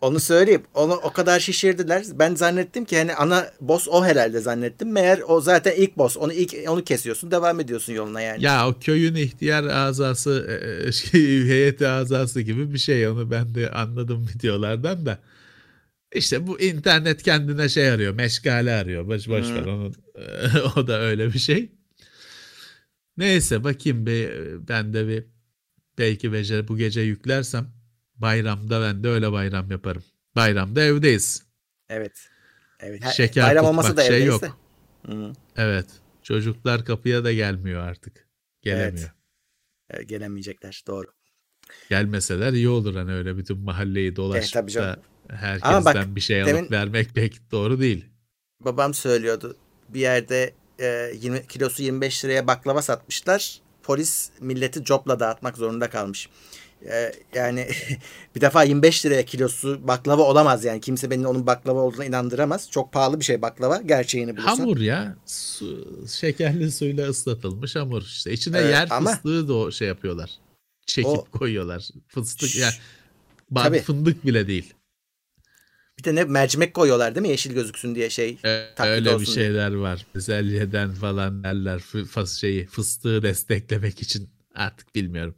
[0.00, 0.62] Onu söyleyeyim.
[0.74, 2.04] Onu o kadar şişirdiler.
[2.14, 4.92] Ben zannettim ki hani ana boss o herhalde zannettim.
[4.92, 6.16] Meğer o zaten ilk boss.
[6.16, 8.44] Onu ilk onu kesiyorsun, devam ediyorsun yoluna yani.
[8.44, 13.70] Ya o köyün ihtiyar azası e, şey, heyeti azası gibi bir şey onu ben de
[13.70, 15.18] anladım videolardan da.
[16.14, 19.08] İşte bu internet kendine şey arıyor, meşgale arıyor.
[19.08, 19.94] Boş boş ver onun
[20.76, 21.70] o da öyle bir şey.
[23.16, 24.30] Neyse bakayım bir
[24.68, 25.24] ben de bir
[25.98, 27.75] belki becer bu gece yüklersem
[28.18, 30.04] bayramda ben de öyle bayram yaparım.
[30.36, 31.42] Bayramda evdeyiz.
[31.88, 32.28] Evet.
[32.80, 33.04] Evet.
[33.16, 34.58] Şeker bayram tutmak olmasa da şey evdeyiz yok.
[35.06, 35.32] Hı.
[35.56, 35.86] Evet.
[36.22, 38.28] Çocuklar kapıya da gelmiyor artık.
[38.62, 39.10] Gelemiyor.
[39.90, 40.00] Evet.
[40.00, 40.82] E, Gelemeyecekler.
[40.86, 41.06] Doğru.
[41.90, 45.02] Gelmeseler iyi olur hani öyle bütün mahalleyi dolaşıp tabii canım.
[45.28, 48.04] da herkesten bak, bir şey alıp demin- vermek pek doğru değil.
[48.60, 49.56] Babam söylüyordu.
[49.88, 53.60] Bir yerde e, 20 kilosu 25 liraya baklava satmışlar.
[53.82, 56.28] Polis milleti copla dağıtmak zorunda kalmış.
[56.84, 57.68] E, yani
[58.36, 60.80] bir defa 25 liraya kilosu baklava olamaz yani.
[60.80, 62.70] Kimse beni onun baklava olduğuna inandıramaz.
[62.70, 64.56] Çok pahalı bir şey baklava gerçeğini bulursan.
[64.56, 69.70] Hamur ya su, şekerli suyla ıslatılmış hamur işte içine Evet, yer ama- fıstığı da o
[69.70, 70.30] şey yapıyorlar.
[70.86, 71.88] Çekip O- koyuyorlar.
[72.08, 72.80] Fıstık Şş,
[73.56, 74.74] yani fındık bile değil.
[75.98, 77.28] Bir de ne mercimek koyuyorlar değil mi?
[77.28, 78.38] Yeşil gözüksün diye şey.
[78.44, 79.46] Ee, öyle bir olsun diye.
[79.46, 80.06] şeyler var.
[80.14, 85.34] Bezelyeden falan derler fı- şeyi fıstığı desteklemek için artık bilmiyorum.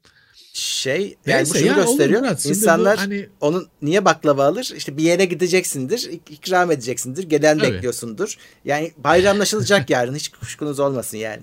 [0.58, 2.20] Şey yani Neyse bu şunu ya, olur gösteriyor.
[2.20, 2.40] Murat.
[2.40, 4.72] Şimdi bu İnsanlar hani- onun niye baklava alır?
[4.76, 7.72] İşte bir yere gideceksindir, ik- ikram edeceksindir, gelen Tabii.
[7.72, 8.34] bekliyorsundur.
[8.64, 11.42] Yani bayramlaşılacak yarın hiç kuşkunuz olmasın yani.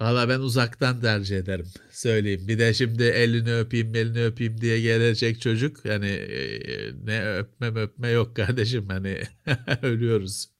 [0.00, 1.66] Valla ben uzaktan tercih ederim.
[1.90, 2.48] Söyleyeyim.
[2.48, 5.84] Bir de şimdi elini öpeyim, elini öpeyim diye gelecek çocuk.
[5.84, 8.88] Yani e, ne öpme öpme yok kardeşim.
[8.88, 9.22] Hani
[9.82, 10.50] ölüyoruz.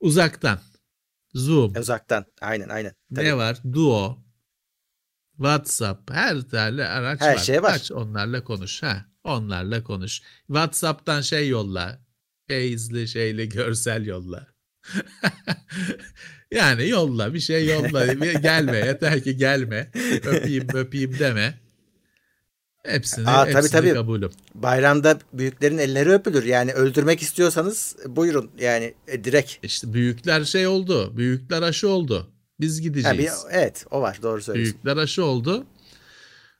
[0.00, 0.60] Uzaktan.
[1.34, 1.76] Zoom.
[1.76, 2.24] Uzaktan.
[2.40, 2.92] Aynen aynen.
[3.14, 3.24] Tabii.
[3.24, 3.58] Ne var?
[3.72, 4.18] Duo.
[5.40, 6.10] WhatsApp.
[6.10, 7.38] Her türlü araç Her var.
[7.38, 7.74] şey var.
[7.74, 8.82] Aç onlarla konuş.
[8.82, 10.20] Ha, onlarla konuş.
[10.46, 11.98] WhatsApp'tan şey yolla.
[12.48, 14.46] Face'li şeyli görsel yolla.
[16.52, 18.06] yani yolla bir şey yolla.
[18.42, 19.90] Gelme yeter ki gelme.
[20.24, 21.54] Öpeyim öpeyim deme.
[22.84, 23.94] Hepsini, Aa, tabii, hepsini tabii.
[23.94, 24.30] kabulüm.
[24.54, 26.44] Bayramda büyüklerin elleri öpülür.
[26.44, 28.50] Yani öldürmek istiyorsanız buyurun.
[28.58, 29.64] Yani e, direkt.
[29.64, 31.16] İşte büyükler şey oldu.
[31.16, 32.30] Büyükler aşı oldu.
[32.60, 33.18] Biz gideceğiz.
[33.18, 34.74] bir, evet o var doğru söylüyorsun.
[34.74, 35.66] Büyükler aşı oldu.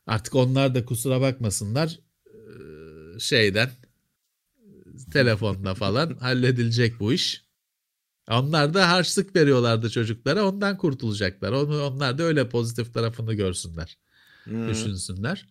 [0.07, 3.71] Artık onlar da kusura bakmasınlar eee, şeyden
[5.13, 7.45] telefonla falan halledilecek bu iş.
[8.31, 11.53] Onlar da harçlık veriyorlardı çocuklara ondan kurtulacaklar.
[11.53, 13.99] Onu onlar da öyle pozitif tarafını görsünler,
[14.45, 14.69] Hmm.
[14.69, 15.47] düşünsünler.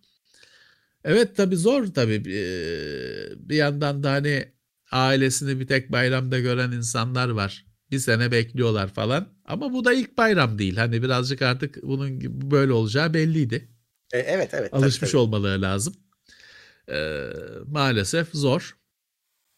[1.04, 2.14] Evet tabii zor tabii.
[2.32, 4.52] Eee, Bir yandan da hani
[4.92, 7.66] ailesini bir tek bayramda gören insanlar var.
[7.91, 9.28] Bir sene bekliyorlar falan.
[9.45, 10.76] Ama bu da ilk bayram değil.
[10.78, 12.20] Hani birazcık artık bunun
[12.52, 13.70] böyle olacağı belliydi.
[14.14, 14.72] E, evet evet.
[14.72, 15.22] tabii, Alışmış tabii.
[15.22, 15.94] olmaları lazım.
[16.91, 17.30] Ee,
[17.68, 18.78] maalesef zor.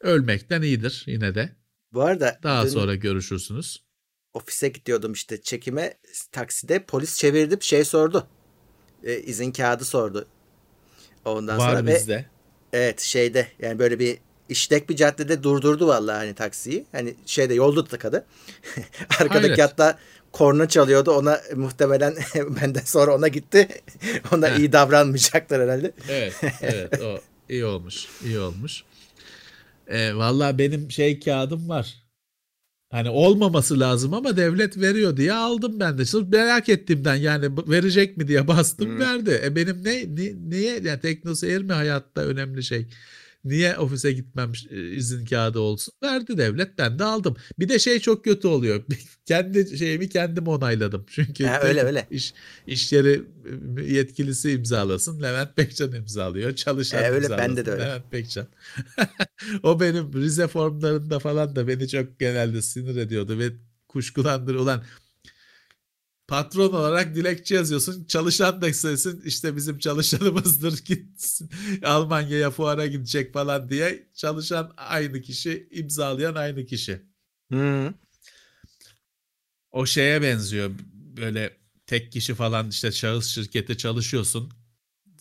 [0.01, 1.55] Ölmekten iyidir yine de.
[1.93, 3.83] Bu arada Daha dün sonra görüşürsünüz.
[4.33, 5.97] ofise gidiyordum işte çekime
[6.31, 8.27] takside polis çevirdi şey sordu.
[9.03, 10.27] E, izin kağıdı sordu.
[11.25, 12.25] Ondan sonra Var ve bizde.
[12.73, 14.17] Evet şeyde yani böyle bir
[14.51, 16.85] işlek bir caddede durdurdu vallahi hani taksiyi.
[16.91, 18.25] Hani şeyde yolda tıkadı.
[19.19, 19.59] Arkadaki Hayret.
[19.59, 19.97] hatta
[20.31, 21.11] korna çalıyordu.
[21.11, 22.15] Ona muhtemelen
[22.61, 23.67] benden sonra ona gitti.
[24.33, 25.91] Ona iyi davranmayacaklar herhalde.
[26.09, 27.19] Evet, evet o
[27.49, 28.83] iyi olmuş, iyi olmuş.
[29.87, 31.95] E, Valla benim şey kağıdım var.
[32.91, 36.05] Hani olmaması lazım ama devlet veriyor diye aldım ben de.
[36.05, 38.99] Sırf merak ettiğimden yani verecek mi diye bastım Hmm.
[38.99, 39.41] verdi.
[39.43, 42.87] E benim ne, ni- niye yani teknoseyir mi hayatta önemli şey?
[43.45, 45.93] Niye ofise gitmem e, izin kağıdı olsun?
[46.03, 47.35] Verdi devlet ben de aldım.
[47.59, 48.83] Bir de şey çok kötü oluyor.
[49.25, 51.05] Kendi şeyimi kendim onayladım.
[51.09, 52.07] Çünkü Ha, öyle, öyle.
[52.11, 52.33] iş
[52.67, 53.21] iş yeri
[53.77, 55.21] e, yetkilisi imzalasın.
[55.21, 56.55] Levent Pekcan imzalıyor.
[56.55, 57.49] Çalışan E, öyle, imzalasın.
[57.49, 57.83] bende de öyle.
[57.83, 58.47] Levent Pekcan.
[59.63, 63.49] o benim Rize formlarında falan da beni çok genelde sinir ediyordu ve
[63.87, 64.83] kuşkulandır ulan
[66.31, 68.05] patron olarak dilekçe yazıyorsun.
[68.05, 71.49] Çalışan da sensin işte bizim çalışanımızdır gitsin
[71.83, 77.01] Almanya'ya fuara gidecek falan diye çalışan aynı kişi imzalayan aynı kişi.
[77.51, 77.93] Hı.
[79.71, 84.49] O şeye benziyor böyle tek kişi falan işte şahıs şirkette çalışıyorsun.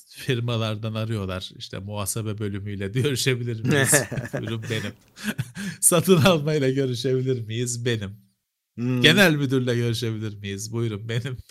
[0.09, 3.95] Firmalardan arıyorlar işte muhasebe bölümüyle görüşebilir miyiz?
[4.35, 4.93] Ürün benim.
[5.81, 7.85] Satın almayla görüşebilir miyiz?
[7.85, 8.30] Benim.
[8.81, 9.03] Hı.
[9.03, 10.73] Genel müdürle görüşebilir miyiz?
[10.73, 11.37] Buyurun benim.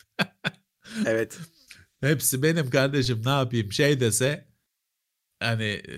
[1.06, 1.40] Evet.
[2.02, 4.48] Hepsi benim kardeşim ne yapayım şey dese
[5.40, 5.96] hani e,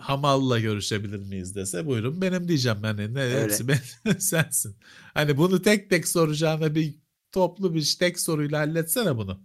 [0.00, 3.42] hamalla görüşebilir miyiz dese buyurun benim diyeceğim hani ne Öyle.
[3.42, 3.78] hepsi ben
[4.18, 4.76] sensin.
[5.14, 6.94] Hani bunu tek tek soracağına bir
[7.32, 9.42] toplu bir tek soruyla halletsene bunu.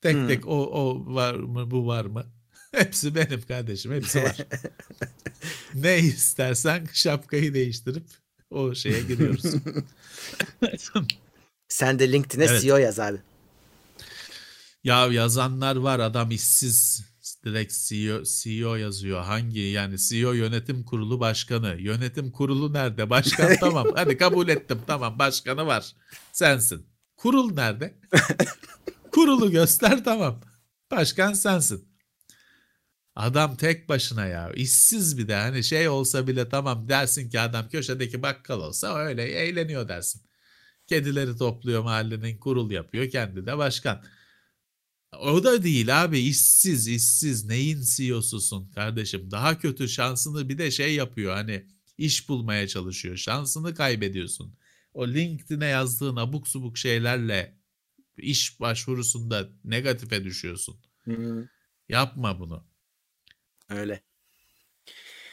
[0.00, 0.26] Tek Hmm.
[0.28, 2.24] tek o o var mı bu var mı?
[2.72, 4.36] Hepsi benim kardeşim hepsi var.
[5.74, 8.04] ne istersen şapkayı değiştirip
[8.52, 9.44] o şeye giriyoruz.
[11.68, 12.62] Sen de LinkedIn'e Evet.
[12.62, 13.18] CEO yaz abi.
[14.84, 17.04] Ya yazanlar var adam işsiz
[17.44, 19.22] direkt CEO, CEO yazıyor.
[19.22, 21.76] Hangi yani CEO yönetim kurulu başkanı.
[21.78, 23.10] Yönetim kurulu nerede?
[23.10, 23.86] Başkan tamam.
[23.94, 24.80] Hadi kabul ettim.
[24.86, 25.92] Tamam başkanı var.
[26.32, 26.86] Sensin.
[27.16, 27.94] Kurul nerede?
[29.12, 30.40] Kurulu göster tamam.
[30.90, 31.91] Başkan sensin.
[33.16, 34.52] Adam tek başına ya.
[34.52, 39.24] işsiz bir de hani şey olsa bile tamam dersin ki adam köşedeki bakkal olsa öyle
[39.24, 40.22] eğleniyor dersin.
[40.86, 44.04] Kedileri topluyor mahallenin kurul yapıyor kendi de başkan.
[45.20, 50.94] O da değil abi işsiz işsiz neyin CEO'susun kardeşim daha kötü şansını bir de şey
[50.94, 51.66] yapıyor hani
[51.98, 54.54] iş bulmaya çalışıyor şansını kaybediyorsun.
[54.94, 57.58] O LinkedIn'e yazdığın abuk subuk şeylerle
[58.16, 60.76] iş başvurusunda negatife düşüyorsun.
[61.04, 61.48] Hı.
[61.88, 62.71] Yapma bunu.
[63.78, 64.00] Öyle.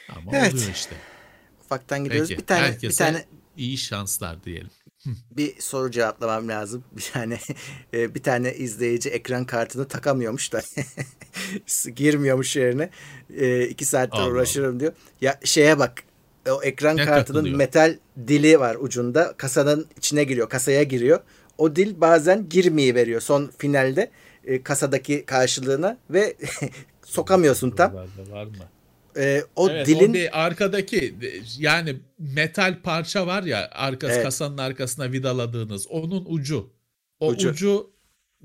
[0.08, 0.54] Ama Evet.
[0.54, 0.94] oluyor işte.
[1.64, 2.28] Ufaktan gidiyoruz.
[2.28, 3.24] Peki, bir tane bir tane
[3.56, 4.70] iyi şanslar diyelim.
[5.30, 6.84] bir soru cevaplamam lazım.
[6.92, 7.38] Bir tane
[7.94, 10.62] e, bir tane izleyici ekran kartını takamıyormuş da
[11.96, 12.90] girmiyormuş yerine.
[13.36, 14.92] E, iki saattir Allah uğraşırım diyor.
[15.20, 16.02] Ya şeye bak.
[16.48, 17.56] O ekran Ne kartının takılıyor?
[17.56, 17.98] metal
[18.28, 19.34] dili var ucunda.
[19.36, 20.48] Kasanın içine giriyor.
[20.48, 21.20] Kasaya giriyor.
[21.58, 24.10] O dil bazen girmeyi veriyor son finalde
[24.44, 26.36] e, kasadaki karşılığına ve
[27.10, 27.94] sokamıyorsun tam.
[28.30, 28.52] Var mı?
[29.16, 31.14] E, o evet, dilin o bir arkadaki
[31.58, 34.24] yani metal parça var ya arkası Evet.
[34.24, 36.70] kasanın arkasına vidaladığınız onun ucu.
[37.20, 37.50] O Ucu.
[37.50, 37.90] ucu.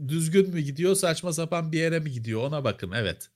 [0.07, 3.29] düzgün mü gidiyor saçma sapan bir yere mi gidiyor ona bakın evet.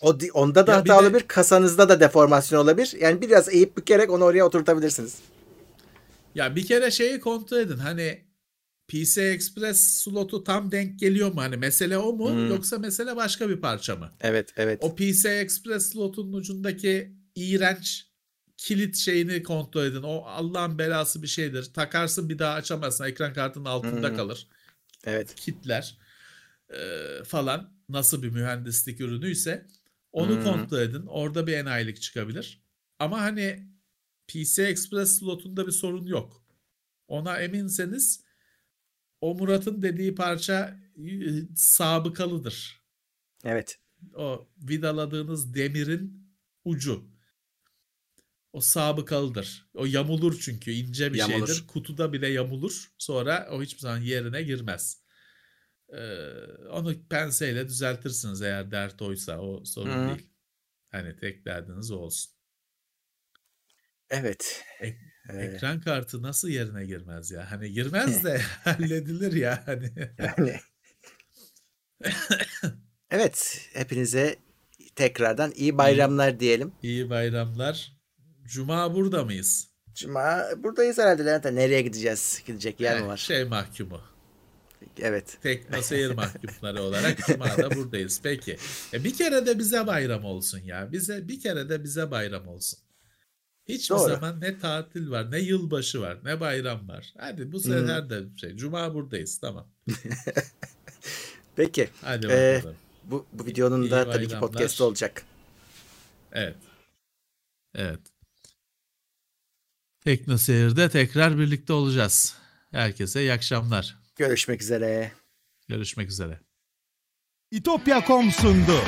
[0.00, 1.24] O onda da Ya hata bir de- olabilir.
[1.28, 2.94] Kasanızda da deformasyon olabilir.
[3.00, 5.18] Yani biraz eğip bükerek onu oraya oturtabilirsiniz.
[6.34, 8.23] Ya bir kere şeyi kontrol edin hani
[8.94, 11.40] PC Express slotu tam denk geliyor mu?
[11.40, 12.48] Hani mesele o mu Hmm.
[12.48, 14.10] yoksa mesele başka bir parça mı?
[14.20, 14.78] Evet, evet.
[14.82, 18.06] O PC Express slotunun ucundaki iğrenç
[18.56, 20.02] kilit şeyini kontrol edin.
[20.02, 21.72] O Allah'ın belası bir şeydir.
[21.72, 23.04] Takarsın bir daha açamazsın.
[23.04, 24.16] Ekran kartının altında Hmm.
[24.16, 24.48] kalır.
[25.04, 25.34] Evet.
[25.34, 25.98] Kitler
[26.72, 29.66] eee, falan nasıl bir mühendislik ürünüyse
[30.12, 30.42] onu Hmm.
[30.42, 31.06] kontrol edin.
[31.06, 32.62] Orada bir enayilik çıkabilir.
[32.98, 33.68] Ama hani
[34.28, 36.44] PC Express slotunda bir sorun yok.
[37.08, 38.24] Ona eminseniz
[39.24, 41.08] o Murat'ın dediği parça e,
[41.56, 42.84] sabıkalıdır
[43.44, 43.78] Evet.
[44.14, 46.30] o vidaladığınız demirin
[46.64, 47.04] ucu.
[48.52, 49.70] O sabıkalıdır.
[49.74, 51.46] O yamulur çünkü ince bir Yamulur.
[51.46, 51.66] şeydir.
[51.66, 52.92] Kutuda bile yamulur.
[52.98, 55.02] Sonra o hiçbir zaman yerine girmez.
[55.88, 55.98] Ee,
[56.70, 60.08] onu penseyle düzeltirsiniz eğer dert oysa o sorun Hı.
[60.08, 60.30] değil.
[60.90, 62.32] Hani tek derdiniz olsun.
[64.10, 64.64] Evet.
[64.80, 67.50] Ek- Ekran kartı nasıl yerine girmez ya?
[67.50, 69.92] Hani girmez de halledilir ya hani.
[70.18, 70.60] yani.
[73.10, 73.68] evet.
[73.72, 74.36] Hepinize
[74.94, 76.72] tekrardan iyi bayramlar diyelim.
[76.82, 77.92] İyi bayramlar.
[78.44, 79.68] Cuma burada mıyız?
[79.94, 81.44] Cuma buradayız herhalde Levent.
[81.44, 82.42] Nereye gideceğiz?
[82.46, 83.16] Gidecek yer mi Eh, var?
[83.16, 84.00] Şey mahkumu.
[84.98, 85.38] Evet.
[85.42, 88.20] Tekno seyir mahkumları olarak Cuma'da buradayız.
[88.22, 88.56] Peki.
[88.92, 90.92] E bir kere de bize bayram olsun ya.
[90.92, 92.78] Bize bir kere de bize bayram olsun.
[93.68, 94.08] Hiçbir Doğru.
[94.08, 97.12] zaman ne tatil var, ne yılbaşı var, ne bayram var.
[97.18, 99.68] Hadi bu sefer de şey, cuma buradayız tamam.
[101.56, 101.88] Peki.
[102.00, 102.76] Hadi Ee, bakalım.
[103.04, 104.40] Bu, bu videonun İyi da tabii ki bayramlar.
[104.52, 105.22] podcast olacak.
[106.32, 106.56] Evet.
[107.74, 108.00] Evet.
[110.00, 112.36] Tekno Seyir'de tekrar birlikte olacağız.
[112.70, 113.98] Herkese iyi akşamlar.
[114.16, 115.12] Görüşmek üzere.
[115.68, 116.40] Görüşmek üzere.
[117.50, 118.80] İtopya.com sundu.